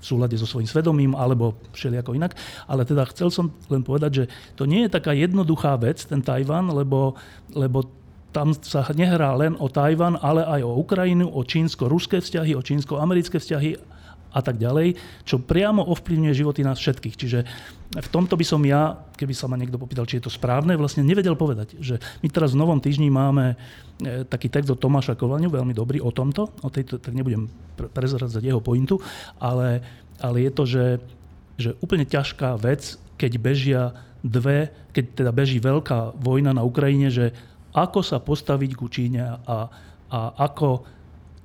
v 0.00 0.04
súlade 0.04 0.36
so 0.36 0.46
svojím 0.48 0.68
svedomím 0.68 1.12
alebo 1.16 1.56
všelijako 1.72 2.16
inak. 2.16 2.36
Ale 2.68 2.84
teda 2.84 3.08
chcel 3.10 3.32
som 3.32 3.52
len 3.72 3.82
povedať, 3.82 4.10
že 4.12 4.24
to 4.54 4.68
nie 4.68 4.86
je 4.86 4.94
taká 4.94 5.16
jednoduchá 5.16 5.76
vec, 5.80 6.02
ten 6.04 6.20
Tajvan, 6.20 6.70
lebo, 6.70 7.16
lebo 7.52 7.88
tam 8.36 8.52
sa 8.52 8.84
nehrá 8.92 9.32
len 9.32 9.56
o 9.56 9.72
Tajvan, 9.72 10.20
ale 10.20 10.44
aj 10.44 10.60
o 10.60 10.76
Ukrajinu, 10.76 11.24
o 11.32 11.40
čínsko-ruské 11.40 12.20
vzťahy, 12.20 12.52
o 12.52 12.60
čínsko-americké 12.60 13.40
vzťahy 13.40 13.95
a 14.36 14.40
tak 14.44 14.60
ďalej, 14.60 15.00
čo 15.24 15.40
priamo 15.40 15.80
ovplyvňuje 15.80 16.36
životy 16.36 16.60
nás 16.60 16.76
všetkých. 16.76 17.16
Čiže 17.16 17.38
v 17.96 18.08
tomto 18.12 18.36
by 18.36 18.44
som 18.44 18.60
ja, 18.68 18.92
keby 19.16 19.32
sa 19.32 19.48
ma 19.48 19.56
niekto 19.56 19.80
popýtal, 19.80 20.04
či 20.04 20.20
je 20.20 20.28
to 20.28 20.32
správne, 20.32 20.76
vlastne 20.76 21.00
nevedel 21.00 21.32
povedať, 21.32 21.80
že 21.80 21.96
my 22.20 22.28
teraz 22.28 22.52
v 22.52 22.60
Novom 22.60 22.76
týždni 22.76 23.08
máme 23.08 23.56
e, 24.04 24.28
taký 24.28 24.52
text 24.52 24.68
od 24.68 24.76
Tomáša 24.76 25.16
Kovaniu, 25.16 25.48
veľmi 25.48 25.72
dobrý 25.72 26.04
o 26.04 26.12
tomto, 26.12 26.52
o 26.60 26.68
tejto, 26.68 27.00
tak 27.00 27.16
nebudem 27.16 27.48
prezradzať 27.96 28.44
jeho 28.44 28.60
pointu, 28.60 29.00
ale, 29.40 29.80
ale 30.20 30.44
je 30.44 30.50
to, 30.52 30.64
že, 30.68 30.86
že 31.56 31.70
úplne 31.80 32.04
ťažká 32.04 32.60
vec, 32.60 33.00
keď 33.16 33.32
bežia 33.40 33.82
dve, 34.20 34.68
keď 34.92 35.24
teda 35.24 35.30
beží 35.32 35.56
veľká 35.62 36.20
vojna 36.20 36.52
na 36.52 36.66
Ukrajine, 36.66 37.08
že 37.08 37.32
ako 37.72 38.00
sa 38.04 38.20
postaviť 38.20 38.70
ku 38.76 38.88
Číne 38.92 39.40
a, 39.44 39.68
a 40.12 40.20
ako 40.36 40.95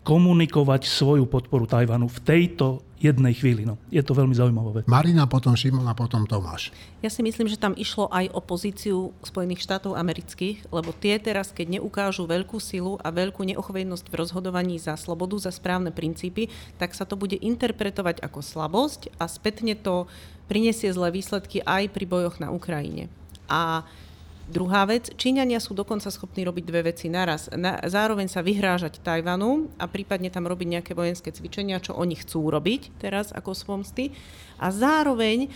komunikovať 0.02 0.90
svoju 0.90 1.30
podporu 1.30 1.70
Tajvanu 1.70 2.10
v 2.10 2.20
tejto 2.26 2.82
jednej 3.02 3.34
chvíli. 3.34 3.66
No, 3.66 3.82
je 3.90 4.02
to 4.06 4.14
veľmi 4.14 4.34
zaujímavé. 4.34 4.86
Marina, 4.86 5.26
potom 5.26 5.58
Šimon 5.58 5.90
a 5.90 5.98
potom 5.98 6.26
Tomáš. 6.30 6.70
Ja 7.02 7.10
si 7.10 7.26
myslím, 7.26 7.50
že 7.50 7.58
tam 7.58 7.74
išlo 7.74 8.06
aj 8.14 8.30
o 8.30 8.40
pozíciu 8.42 9.10
Spojených 9.26 9.66
štátov 9.66 9.98
amerických, 9.98 10.70
lebo 10.70 10.94
tie 10.94 11.18
teraz, 11.18 11.50
keď 11.50 11.82
neukážu 11.82 12.30
veľkú 12.30 12.62
silu 12.62 13.02
a 13.02 13.10
veľkú 13.10 13.42
neochvejnosť 13.42 14.06
v 14.06 14.18
rozhodovaní 14.22 14.78
za 14.78 14.94
slobodu, 14.98 15.38
za 15.42 15.50
správne 15.50 15.90
princípy, 15.90 16.54
tak 16.78 16.94
sa 16.94 17.06
to 17.10 17.18
bude 17.18 17.34
interpretovať 17.42 18.22
ako 18.22 18.46
slabosť 18.46 19.10
a 19.18 19.26
spätne 19.26 19.74
to 19.74 20.06
prinesie 20.46 20.94
zlé 20.94 21.10
výsledky 21.10 21.66
aj 21.66 21.90
pri 21.90 22.06
bojoch 22.06 22.38
na 22.38 22.54
Ukrajine. 22.54 23.10
A 23.50 23.82
Druhá 24.52 24.84
vec, 24.84 25.16
Číňania 25.16 25.64
sú 25.64 25.72
dokonca 25.72 26.12
schopní 26.12 26.44
robiť 26.44 26.64
dve 26.68 26.92
veci 26.92 27.08
naraz. 27.08 27.48
Na, 27.56 27.80
zároveň 27.88 28.28
sa 28.28 28.44
vyhrážať 28.44 29.00
Tajvanu 29.00 29.72
a 29.80 29.88
prípadne 29.88 30.28
tam 30.28 30.44
robiť 30.44 30.68
nejaké 30.68 30.92
vojenské 30.92 31.32
cvičenia, 31.32 31.80
čo 31.80 31.96
oni 31.96 32.20
chcú 32.20 32.52
robiť 32.52 33.00
teraz 33.00 33.32
ako 33.32 33.56
svomsty. 33.56 34.12
A 34.60 34.68
zároveň 34.76 35.48
e, 35.48 35.50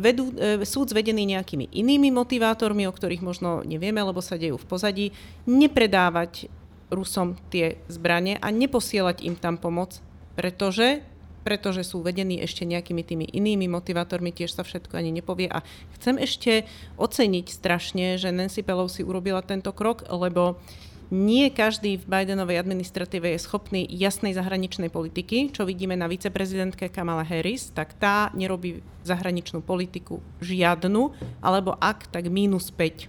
vedú, 0.00 0.32
e, 0.32 0.64
sú 0.64 0.88
zvedení 0.88 1.28
nejakými 1.28 1.68
inými 1.76 2.08
motivátormi, 2.08 2.88
o 2.88 2.96
ktorých 2.96 3.20
možno 3.20 3.60
nevieme, 3.68 4.00
lebo 4.00 4.24
sa 4.24 4.40
dejú 4.40 4.56
v 4.56 4.64
pozadí, 4.64 5.06
nepredávať 5.44 6.48
Rusom 6.88 7.36
tie 7.52 7.84
zbranie 7.92 8.40
a 8.40 8.48
neposielať 8.48 9.28
im 9.28 9.36
tam 9.36 9.60
pomoc, 9.60 10.00
pretože 10.38 11.04
pretože 11.46 11.86
sú 11.86 12.02
vedení 12.02 12.42
ešte 12.42 12.66
nejakými 12.66 13.06
tými 13.06 13.30
inými 13.30 13.70
motivátormi, 13.70 14.34
tiež 14.34 14.58
sa 14.58 14.66
všetko 14.66 14.98
ani 14.98 15.14
nepovie. 15.14 15.46
A 15.46 15.62
chcem 15.94 16.18
ešte 16.18 16.66
oceniť 16.98 17.46
strašne, 17.46 18.18
že 18.18 18.34
Nancy 18.34 18.66
Pelosi 18.66 19.06
urobila 19.06 19.46
tento 19.46 19.70
krok, 19.70 20.02
lebo 20.10 20.58
nie 21.06 21.54
každý 21.54 22.02
v 22.02 22.08
Bidenovej 22.10 22.58
administratíve 22.58 23.30
je 23.30 23.38
schopný 23.38 23.86
jasnej 23.86 24.34
zahraničnej 24.34 24.90
politiky, 24.90 25.54
čo 25.54 25.62
vidíme 25.62 25.94
na 25.94 26.10
viceprezidentke 26.10 26.90
Kamala 26.90 27.22
Harris, 27.22 27.70
tak 27.70 27.94
tá 27.94 28.34
nerobí 28.34 28.82
zahraničnú 29.06 29.62
politiku 29.62 30.18
žiadnu, 30.42 31.14
alebo 31.38 31.78
ak, 31.78 32.10
tak 32.10 32.26
mínus 32.26 32.74
5. 32.74 33.06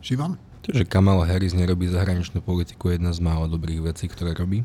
Šivan? 0.00 0.49
To, 0.60 0.76
že 0.76 0.84
Kamala 0.84 1.24
Harris 1.24 1.56
nerobí 1.56 1.88
zahraničnú 1.88 2.44
politiku, 2.44 2.92
je 2.92 3.00
jedna 3.00 3.16
z 3.16 3.20
málo 3.24 3.48
dobrých 3.48 3.80
vecí, 3.80 4.12
ktoré 4.12 4.36
robí. 4.36 4.60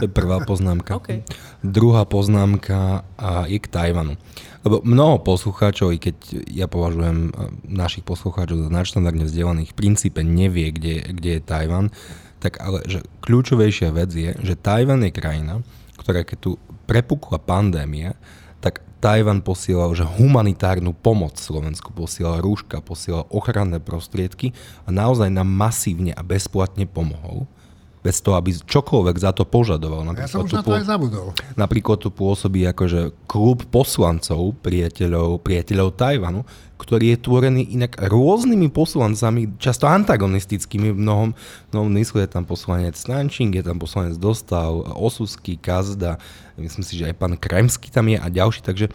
To 0.00 0.08
je 0.08 0.10
prvá 0.10 0.40
poznámka. 0.48 0.96
okay. 1.00 1.28
Druhá 1.60 2.08
poznámka 2.08 3.04
je 3.44 3.60
k 3.60 3.68
Tajvanu. 3.68 4.16
Lebo 4.64 4.80
mnoho 4.80 5.20
poslucháčov, 5.20 5.92
i 5.92 6.00
keď 6.00 6.16
ja 6.48 6.66
považujem 6.66 7.36
našich 7.68 8.02
poslucháčov 8.02 8.66
za 8.66 8.70
nadštandardne 8.72 9.28
vzdelaných, 9.28 9.76
v 9.76 9.78
princípe 9.78 10.24
nevie, 10.24 10.72
kde, 10.72 11.12
kde 11.12 11.30
je 11.38 11.42
Tajvan, 11.44 11.92
tak 12.40 12.56
ale 12.58 12.82
že 12.88 13.04
kľúčovejšia 13.20 13.92
vec 13.92 14.10
je, 14.16 14.32
že 14.40 14.54
Tajvan 14.56 15.04
je 15.04 15.12
krajina, 15.12 15.54
ktorá 16.00 16.24
keď 16.24 16.38
tu 16.40 16.50
prepukla 16.88 17.36
pandémia, 17.42 18.16
Tajvan 19.06 19.38
posielal 19.38 19.94
že 19.94 20.02
humanitárnu 20.02 20.90
pomoc 20.90 21.38
Slovensku, 21.38 21.94
posielal 21.94 22.42
rúška, 22.42 22.82
posielal 22.82 23.22
ochranné 23.30 23.78
prostriedky 23.78 24.50
a 24.82 24.90
naozaj 24.90 25.30
nám 25.30 25.46
masívne 25.46 26.10
a 26.10 26.26
bezplatne 26.26 26.90
pomohol 26.90 27.46
bez 28.06 28.22
toho, 28.22 28.38
aby 28.38 28.54
čokoľvek 28.54 29.16
za 29.18 29.34
to 29.34 29.42
požadoval. 29.42 30.06
Napríklad 30.06 30.30
ja 30.30 30.30
som 30.30 30.46
už 30.46 30.54
na 30.54 30.62
to 30.62 30.78
aj 30.78 30.86
zabudol. 30.86 31.26
Napríklad 31.58 31.98
tu 31.98 32.14
pôsobí 32.14 32.62
akože 32.70 33.10
klub 33.26 33.66
poslancov, 33.66 34.54
priateľov, 34.62 35.42
priateľov 35.42 35.98
Tajvanu, 35.98 36.46
ktorý 36.78 37.16
je 37.16 37.18
tvorený 37.18 37.62
inak 37.74 37.98
rôznymi 37.98 38.70
poslancami, 38.70 39.58
často 39.58 39.90
antagonistickými 39.90 40.94
v 40.94 40.98
mnohom, 41.02 41.30
mnohom 41.74 41.90
mysle. 41.98 42.22
Je 42.22 42.30
tam 42.30 42.46
poslanec 42.46 42.94
Stančing, 42.94 43.50
je 43.50 43.66
tam 43.66 43.82
poslanec 43.82 44.14
Dostav, 44.22 44.70
Osusky, 44.94 45.58
Kazda, 45.58 46.22
myslím 46.54 46.84
si, 46.86 46.94
že 46.94 47.10
aj 47.10 47.18
pán 47.18 47.34
Kremský 47.34 47.90
tam 47.90 48.06
je 48.06 48.22
a 48.22 48.28
ďalší, 48.30 48.62
takže 48.62 48.86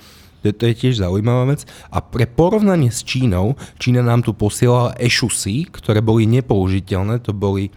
to, 0.41 0.49
to 0.49 0.63
je 0.71 0.73
tiež 0.73 1.03
zaujímavá 1.03 1.53
vec. 1.53 1.67
A 1.93 2.01
pre 2.01 2.25
porovnanie 2.25 2.89
s 2.89 3.05
Čínou, 3.05 3.59
Čína 3.77 4.01
nám 4.01 4.25
tu 4.25 4.33
posielala 4.33 4.97
ešusy, 4.97 5.69
ktoré 5.69 6.01
boli 6.01 6.25
nepoužiteľné, 6.25 7.21
to 7.21 7.35
boli 7.35 7.69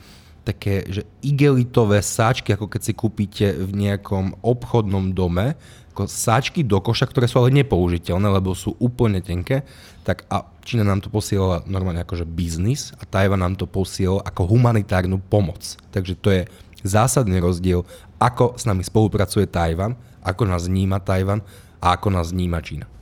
také 0.44 0.84
že 0.86 1.02
igelitové 1.24 2.04
sáčky, 2.04 2.52
ako 2.52 2.68
keď 2.68 2.80
si 2.84 2.92
kúpite 2.92 3.46
v 3.56 3.70
nejakom 3.72 4.36
obchodnom 4.44 5.16
dome, 5.16 5.56
ako 5.96 6.10
sáčky 6.10 6.66
do 6.66 6.82
koša, 6.82 7.08
ktoré 7.08 7.30
sú 7.30 7.40
ale 7.40 7.54
nepoužiteľné, 7.54 8.26
lebo 8.28 8.52
sú 8.52 8.76
úplne 8.82 9.22
tenké, 9.24 9.62
tak 10.04 10.28
a 10.28 10.44
Čína 10.66 10.84
nám 10.84 11.00
to 11.00 11.08
posielala 11.08 11.64
normálne 11.64 12.02
akože 12.02 12.26
biznis 12.28 12.92
a 13.00 13.06
Tajvan 13.08 13.40
nám 13.40 13.54
to 13.56 13.64
posielala 13.64 14.20
ako 14.26 14.48
humanitárnu 14.48 15.22
pomoc. 15.22 15.78
Takže 15.94 16.14
to 16.18 16.28
je 16.34 16.42
zásadný 16.84 17.40
rozdiel, 17.40 17.86
ako 18.20 18.58
s 18.58 18.68
nami 18.68 18.84
spolupracuje 18.84 19.48
Tajvan, 19.48 19.96
ako 20.20 20.42
nás 20.44 20.68
vníma 20.68 21.00
Tajvan 21.00 21.40
a 21.80 21.96
ako 21.96 22.08
nás 22.10 22.34
vníma 22.34 22.60
Čína. 22.60 22.93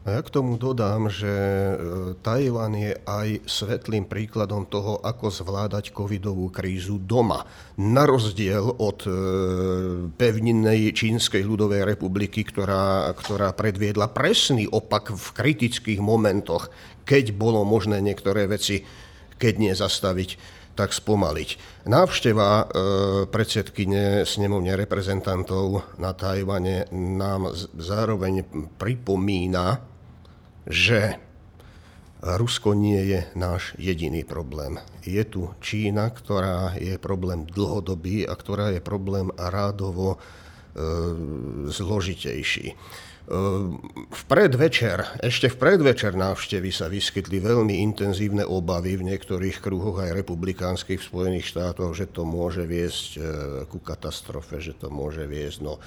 Ja 0.00 0.24
k 0.24 0.32
tomu 0.32 0.56
dodám, 0.56 1.12
že 1.12 1.28
e, 1.28 1.74
Tajvan 2.24 2.72
je 2.72 2.96
aj 3.04 3.44
svetlým 3.44 4.08
príkladom 4.08 4.64
toho, 4.64 4.96
ako 5.04 5.28
zvládať 5.28 5.92
covidovú 5.92 6.48
krízu 6.48 6.96
doma. 6.96 7.44
Na 7.76 8.08
rozdiel 8.08 8.64
od 8.80 9.04
e, 9.04 9.12
pevninnej 10.16 10.96
Čínskej 10.96 11.44
ľudovej 11.44 11.84
republiky, 11.84 12.48
ktorá, 12.48 13.12
ktorá 13.12 13.52
predviedla 13.52 14.08
presný 14.08 14.64
opak 14.72 15.12
v 15.12 15.26
kritických 15.36 16.00
momentoch, 16.00 16.72
keď 17.04 17.36
bolo 17.36 17.60
možné 17.68 18.00
niektoré 18.00 18.48
veci, 18.48 18.80
keď 19.36 19.52
nie 19.60 19.72
zastaviť, 19.76 20.30
tak 20.80 20.96
spomaliť. 20.96 21.84
Návšteva 21.92 22.50
e, 22.56 22.64
predsedkyne 23.28 24.24
snemovne 24.24 24.80
reprezentantov 24.80 25.84
na 26.00 26.16
Tajvane 26.16 26.88
nám 26.88 27.52
zároveň 27.76 28.48
pripomína, 28.80 29.89
že 30.68 31.20
Rusko 32.20 32.76
nie 32.76 33.00
je 33.16 33.20
náš 33.32 33.72
jediný 33.80 34.28
problém. 34.28 34.76
Je 35.00 35.24
tu 35.24 35.48
Čína, 35.64 36.12
ktorá 36.12 36.76
je 36.76 37.00
problém 37.00 37.48
dlhodobý 37.48 38.28
a 38.28 38.36
ktorá 38.36 38.76
je 38.76 38.84
problém 38.84 39.32
rádovo 39.40 40.16
e, 40.16 40.18
zložitejší. 41.72 42.76
v 44.10 44.22
predvečer, 44.26 45.22
ešte 45.22 45.48
v 45.48 45.56
predvečer 45.56 46.18
návštevy 46.18 46.74
sa 46.74 46.90
vyskytli 46.90 47.38
veľmi 47.38 47.78
intenzívne 47.78 48.42
obavy 48.42 48.98
v 48.98 49.06
niektorých 49.06 49.62
kruhoch 49.62 50.02
aj 50.02 50.18
republikánskych 50.18 50.98
v 50.98 51.08
Spojených 51.08 51.54
štátoch, 51.54 51.94
že 51.94 52.10
to 52.10 52.28
môže 52.28 52.68
viesť 52.68 53.08
e, 53.16 53.20
ku 53.64 53.80
katastrofe, 53.80 54.60
že 54.60 54.76
to 54.76 54.92
môže 54.92 55.24
viesť 55.24 55.64
no, 55.64 55.80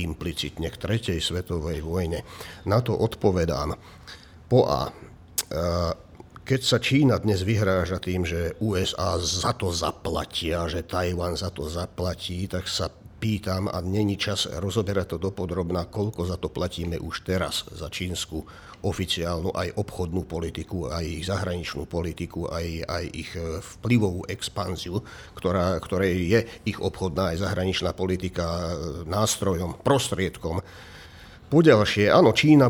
implicitne 0.00 0.72
k 0.72 0.80
tretej 0.80 1.18
svetovej 1.20 1.84
vojne. 1.84 2.24
Na 2.64 2.80
to 2.80 2.94
odpovedám. 2.94 3.76
Po 4.48 4.68
A. 4.68 4.88
E, 4.88 4.92
keď 6.44 6.60
sa 6.60 6.76
Čína 6.76 7.16
dnes 7.16 7.40
vyhráža 7.40 7.96
tým, 7.96 8.28
že 8.28 8.52
USA 8.60 9.16
za 9.16 9.56
to 9.56 9.72
zaplatia, 9.72 10.68
že 10.68 10.84
Tajvan 10.84 11.40
za 11.40 11.48
to 11.48 11.64
zaplatí, 11.64 12.44
tak 12.44 12.68
sa 12.68 12.92
pýtam, 13.24 13.72
a 13.72 13.80
není 13.80 14.20
čas 14.20 14.44
rozoberať 14.44 15.16
to 15.16 15.18
dopodrobná, 15.32 15.88
koľko 15.88 16.28
za 16.28 16.36
to 16.36 16.52
platíme 16.52 17.00
už 17.00 17.24
teraz 17.24 17.64
za 17.72 17.88
čínsku 17.88 18.44
oficiálnu 18.84 19.56
aj 19.56 19.80
obchodnú 19.80 20.28
politiku, 20.28 20.92
aj 20.92 21.04
ich 21.08 21.24
zahraničnú 21.24 21.88
politiku, 21.88 22.52
aj, 22.52 22.84
aj 22.84 23.04
ich 23.16 23.32
e, 23.32 23.64
vplyvovú 23.80 24.28
expanziu, 24.28 25.00
ktorá, 25.32 25.80
ktorej 25.80 26.12
je 26.28 26.40
ich 26.68 26.76
obchodná 26.76 27.32
aj 27.32 27.48
zahraničná 27.48 27.96
politika 27.96 28.44
e, 28.44 28.72
nástrojom, 29.08 29.80
prostriedkom. 29.80 30.60
Poďalšie, 31.54 32.10
áno, 32.10 32.34
Čína 32.34 32.66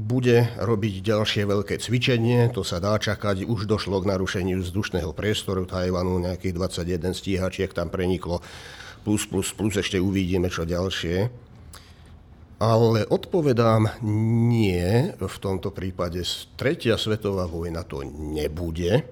bude 0.00 0.48
robiť 0.56 0.94
ďalšie 1.04 1.44
veľké 1.44 1.76
cvičenie, 1.76 2.48
to 2.48 2.64
sa 2.64 2.80
dá 2.80 2.96
čakať, 2.96 3.44
už 3.44 3.68
došlo 3.68 4.00
k 4.00 4.08
narušeniu 4.16 4.64
vzdušného 4.64 5.12
priestoru 5.12 5.68
Tajvanu, 5.68 6.16
nejakých 6.24 6.56
21 6.56 7.12
stíhačiek 7.12 7.68
tam 7.76 7.92
preniklo. 7.92 8.40
Plus, 9.04 9.28
plus, 9.28 9.52
plus 9.52 9.76
ešte 9.76 10.00
uvidíme 10.00 10.48
čo 10.48 10.64
ďalšie. 10.64 11.28
Ale 12.64 13.04
odpovedám 13.12 14.00
nie, 14.48 15.12
v 15.12 15.36
tomto 15.36 15.68
prípade 15.68 16.24
tretia 16.56 16.96
svetová 16.96 17.44
vojna 17.44 17.84
to 17.84 18.08
nebude. 18.08 19.04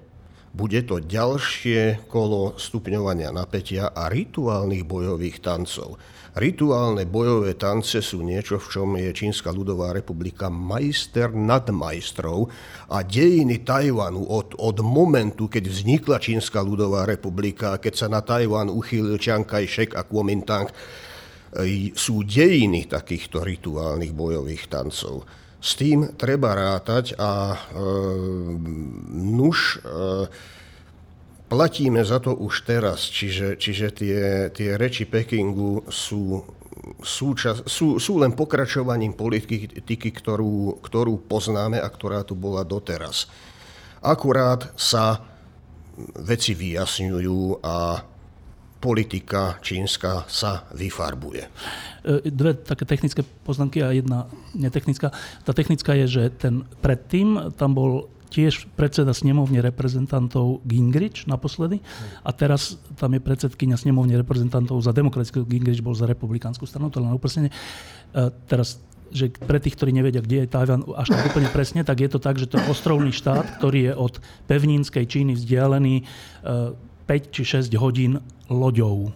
Bude 0.51 0.83
to 0.83 0.99
ďalšie 0.99 2.11
kolo 2.11 2.59
stupňovania 2.59 3.31
napätia 3.31 3.95
a 3.95 4.11
rituálnych 4.11 4.83
bojových 4.83 5.39
tancov. 5.39 5.95
Rituálne 6.31 7.03
bojové 7.07 7.59
tance 7.59 7.99
sú 7.99 8.23
niečo, 8.23 8.55
v 8.55 8.67
čom 8.71 8.95
je 8.95 9.11
Čínska 9.11 9.51
ľudová 9.51 9.91
republika 9.91 10.47
majster 10.47 11.31
nad 11.35 11.67
majstrov 11.71 12.47
a 12.87 13.03
dejiny 13.03 13.67
Tajvanu 13.67 14.23
od, 14.27 14.55
od 14.55 14.79
momentu, 14.79 15.51
keď 15.51 15.67
vznikla 15.67 16.23
Čínska 16.23 16.63
ľudová 16.63 17.03
republika, 17.03 17.75
keď 17.75 17.93
sa 17.95 18.07
na 18.07 18.23
Tajvan 18.23 18.71
uchýlil 18.71 19.19
Chiang 19.19 19.43
Kai-shek 19.43 19.95
a 19.95 20.07
Kuomintang, 20.07 20.71
e, 20.71 21.91
sú 21.95 22.23
dejiny 22.23 22.87
takýchto 22.87 23.43
rituálnych 23.43 24.15
bojových 24.15 24.71
tancov. 24.71 25.27
S 25.61 25.77
tým 25.77 26.17
treba 26.17 26.57
rátať 26.57 27.13
a 27.21 27.53
e, 27.53 27.57
nuž 29.13 29.77
e, 29.77 30.25
platíme 31.45 32.01
za 32.01 32.17
to 32.17 32.33
už 32.33 32.65
teraz, 32.65 33.05
čiže, 33.05 33.61
čiže 33.61 33.87
tie, 33.93 34.49
tie 34.49 34.73
reči 34.73 35.05
Pekingu 35.05 35.85
sú, 35.85 36.41
súčas, 37.05 37.61
sú, 37.69 38.01
sú 38.01 38.17
len 38.17 38.33
pokračovaním 38.33 39.13
politiky, 39.13 40.09
ktorú, 40.17 40.81
ktorú 40.81 41.29
poznáme 41.29 41.77
a 41.77 41.85
ktorá 41.85 42.25
tu 42.25 42.33
bola 42.33 42.65
doteraz. 42.65 43.29
Akurát 44.01 44.73
sa 44.73 45.21
veci 46.25 46.57
vyjasňujú 46.57 47.61
a 47.61 48.01
politika 48.81 49.61
čínska 49.61 50.25
sa 50.25 50.65
vyfarbuje. 50.73 51.45
E, 52.01 52.33
dve 52.33 52.57
také 52.57 52.89
technické 52.89 53.21
poznámky 53.45 53.85
a 53.85 53.93
jedna 53.93 54.25
netechnická. 54.57 55.13
Tá 55.45 55.53
technická 55.53 55.93
je, 55.93 56.05
že 56.09 56.23
ten 56.33 56.65
predtým 56.81 57.53
tam 57.53 57.77
bol 57.77 58.09
tiež 58.31 58.71
predseda 58.79 59.11
snemovne 59.11 59.59
reprezentantov 59.59 60.63
Gingrich 60.63 61.27
naposledy 61.27 61.83
a 62.23 62.31
teraz 62.31 62.79
tam 62.95 63.11
je 63.11 63.21
predsedkynia 63.21 63.75
snemovne 63.75 64.15
reprezentantov 64.15 64.79
za 64.79 64.95
demokratickú 64.95 65.43
Gingrich 65.43 65.83
bol 65.83 65.91
za 65.91 66.07
republikánsku 66.07 66.63
stranu, 66.63 66.87
to 66.87 67.03
len 67.03 67.11
upresnenie. 67.11 67.51
Teraz 68.47 68.79
že 69.11 69.27
pre 69.27 69.59
tých, 69.59 69.75
ktorí 69.75 69.91
nevedia, 69.91 70.23
kde 70.23 70.47
je 70.47 70.51
Tajvan 70.55 70.87
až 70.95 71.11
tak 71.11 71.35
úplne 71.35 71.51
presne, 71.51 71.83
tak 71.83 71.99
je 71.99 72.07
to 72.07 72.23
tak, 72.23 72.39
že 72.39 72.47
to 72.47 72.55
je 72.55 72.71
ostrovný 72.71 73.11
štát, 73.11 73.59
ktorý 73.59 73.91
je 73.91 73.93
od 73.93 74.23
pevninskej 74.47 75.03
Číny 75.03 75.35
vzdialený 75.35 76.07
5 77.11 77.27
e, 77.27 77.31
či 77.35 77.41
6 77.43 77.75
hodín 77.75 78.23
loďou. 78.47 79.11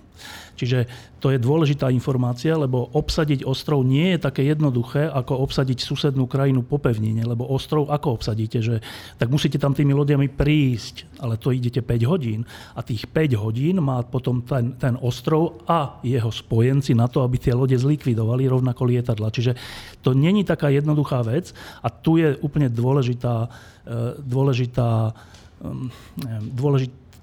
Čiže 0.56 0.88
to 1.20 1.34
je 1.34 1.42
dôležitá 1.42 1.92
informácia, 1.92 2.56
lebo 2.56 2.88
obsadiť 2.96 3.44
ostrov 3.44 3.84
nie 3.84 4.16
je 4.16 4.20
také 4.24 4.48
jednoduché, 4.48 5.12
ako 5.12 5.44
obsadiť 5.44 5.84
susednú 5.84 6.32
krajinu 6.32 6.64
po 6.64 6.80
pevnine, 6.80 7.28
lebo 7.28 7.44
ostrov 7.52 7.92
ako 7.92 8.16
obsadíte, 8.16 8.64
že 8.64 8.80
tak 9.20 9.28
musíte 9.28 9.60
tam 9.60 9.76
tými 9.76 9.92
lodiami 9.92 10.32
prísť, 10.32 11.20
ale 11.20 11.36
to 11.36 11.52
idete 11.52 11.84
5 11.84 12.12
hodín 12.12 12.48
a 12.72 12.80
tých 12.80 13.04
5 13.12 13.36
hodín 13.36 13.84
má 13.84 14.00
potom 14.08 14.40
ten, 14.48 14.80
ten 14.80 14.96
ostrov 15.04 15.60
a 15.68 16.00
jeho 16.08 16.32
spojenci 16.32 16.96
na 16.96 17.12
to, 17.12 17.20
aby 17.26 17.36
tie 17.36 17.52
lode 17.52 17.76
zlikvidovali 17.76 18.48
rovnako 18.48 18.88
lietadla. 18.88 19.34
Čiže 19.36 19.60
to 20.00 20.16
není 20.16 20.48
taká 20.48 20.72
jednoduchá 20.72 21.20
vec 21.28 21.52
a 21.84 21.92
tu 21.92 22.16
je 22.16 22.32
úplne 22.40 22.72
dôležitá, 22.72 23.52
e, 23.84 24.24
dôležitá, 24.24 25.12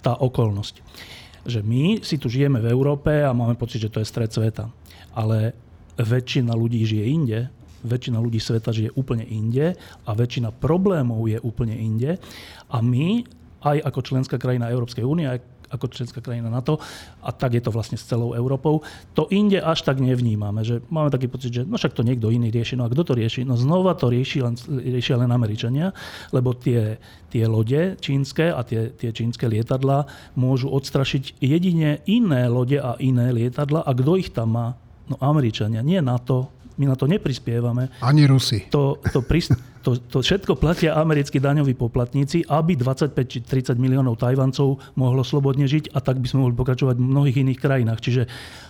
dôležitá 0.03 0.19
okolnosť 0.19 0.77
že 1.43 1.59
my 1.59 1.99
si 2.07 2.23
tu 2.23 2.31
žijeme 2.31 2.62
v 2.62 2.71
Európe 2.71 3.11
a 3.11 3.35
máme 3.35 3.59
pocit, 3.59 3.83
že 3.83 3.91
to 3.91 3.99
je 3.99 4.07
stred 4.07 4.31
sveta. 4.31 4.71
Ale 5.11 5.51
väčšina 5.99 6.55
ľudí 6.55 6.87
žije 6.87 7.03
inde, 7.03 7.51
väčšina 7.83 8.23
ľudí 8.23 8.38
sveta 8.38 8.71
žije 8.71 8.95
úplne 8.95 9.27
inde 9.27 9.75
a 10.07 10.11
väčšina 10.15 10.55
problémov 10.55 11.27
je 11.27 11.43
úplne 11.43 11.75
inde. 11.75 12.15
A 12.71 12.79
my, 12.79 13.27
aj 13.59 13.91
ako 13.91 14.07
členská 14.07 14.38
krajina 14.38 14.71
Európskej 14.71 15.03
únie, 15.03 15.27
aj 15.27 15.43
ako 15.72 15.88
členská 15.88 16.20
krajina 16.20 16.52
NATO 16.52 16.76
a 17.24 17.32
tak 17.32 17.56
je 17.56 17.62
to 17.64 17.72
vlastne 17.72 17.96
s 17.96 18.04
celou 18.04 18.37
Európou. 18.37 18.85
To 19.16 19.26
inde 19.32 19.58
až 19.58 19.82
tak 19.82 19.98
nevnímame, 19.98 20.61
že 20.62 20.85
máme 20.92 21.08
taký 21.08 21.32
pocit, 21.32 21.50
že 21.50 21.62
no 21.64 21.80
však 21.80 21.96
to 21.96 22.04
niekto 22.04 22.28
iný 22.28 22.52
rieši. 22.52 22.76
No 22.76 22.85
a 22.85 22.92
kto 22.92 23.02
to 23.08 23.12
rieši? 23.16 23.48
No 23.48 23.56
znova 23.56 23.96
to 23.96 24.12
rieši 24.12 24.38
len, 24.44 24.54
riešia 24.68 25.16
len 25.16 25.32
Američania, 25.32 25.96
lebo 26.30 26.52
tie, 26.52 27.00
tie 27.32 27.44
lode 27.48 27.96
čínske 27.98 28.52
a 28.52 28.61
tie, 28.62 28.92
tie 28.92 29.11
čínske 29.11 29.48
lietadla 29.48 30.04
môžu 30.37 30.68
odstrašiť 30.68 31.40
jedine 31.40 32.04
iné 32.04 32.46
lode 32.52 32.76
a 32.76 33.00
iné 33.00 33.32
lietadla 33.32 33.82
a 33.82 33.90
kto 33.96 34.20
ich 34.20 34.30
tam 34.30 34.54
má? 34.54 34.68
No 35.11 35.18
Američania, 35.18 35.82
nie 35.82 35.98
NATO, 35.98 36.62
my 36.78 36.88
na 36.88 36.96
to 36.96 37.04
neprispievame. 37.11 37.88
Ani 38.00 38.24
Rusi. 38.24 38.68
To, 38.72 38.96
to, 39.00 39.20
prist- 39.20 39.58
to, 39.82 39.98
to 39.98 40.22
všetko 40.22 40.56
platia 40.56 40.94
americkí 40.96 41.42
daňoví 41.42 41.74
poplatníci, 41.74 42.46
aby 42.46 42.78
25 42.78 43.12
či 43.26 43.38
30 43.42 43.76
miliónov 43.76 44.16
Tajvancov 44.16 44.78
mohlo 44.94 45.26
slobodne 45.26 45.66
žiť 45.66 45.92
a 45.92 45.98
tak 45.98 46.22
by 46.22 46.26
sme 46.30 46.46
mohli 46.46 46.54
pokračovať 46.56 46.96
v 46.96 47.04
mnohých 47.04 47.37
iných 47.42 47.58
krajinách. 47.61 48.00
Čiže 48.00 48.22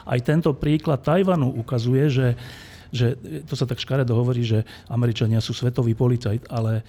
aj 0.09 0.19
tento 0.25 0.51
príklad 0.57 1.05
Tajvanu 1.05 1.53
ukazuje, 1.53 2.05
že 2.09 2.27
že 2.93 3.17
to 3.49 3.57
sa 3.57 3.65
tak 3.65 3.81
škaredo 3.81 4.13
hovorí, 4.13 4.45
že 4.45 4.69
Američania 4.93 5.41
sú 5.41 5.57
svetový 5.57 5.97
policajt, 5.97 6.45
ale, 6.53 6.85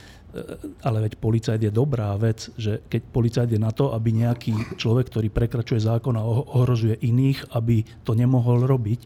ale 0.83 1.07
veď 1.07 1.15
policajt 1.15 1.61
je 1.63 1.71
dobrá 1.71 2.11
vec, 2.19 2.51
že 2.59 2.83
keď 2.91 3.01
policajt 3.07 3.49
je 3.55 3.59
na 3.63 3.71
to, 3.71 3.95
aby 3.95 4.11
nejaký 4.11 4.75
človek, 4.75 5.07
ktorý 5.07 5.31
prekračuje 5.31 5.79
zákon 5.79 6.19
a 6.19 6.27
ohrozuje 6.59 6.99
iných, 6.99 7.55
aby 7.55 7.87
to 8.03 8.11
nemohol 8.19 8.67
robiť. 8.67 8.99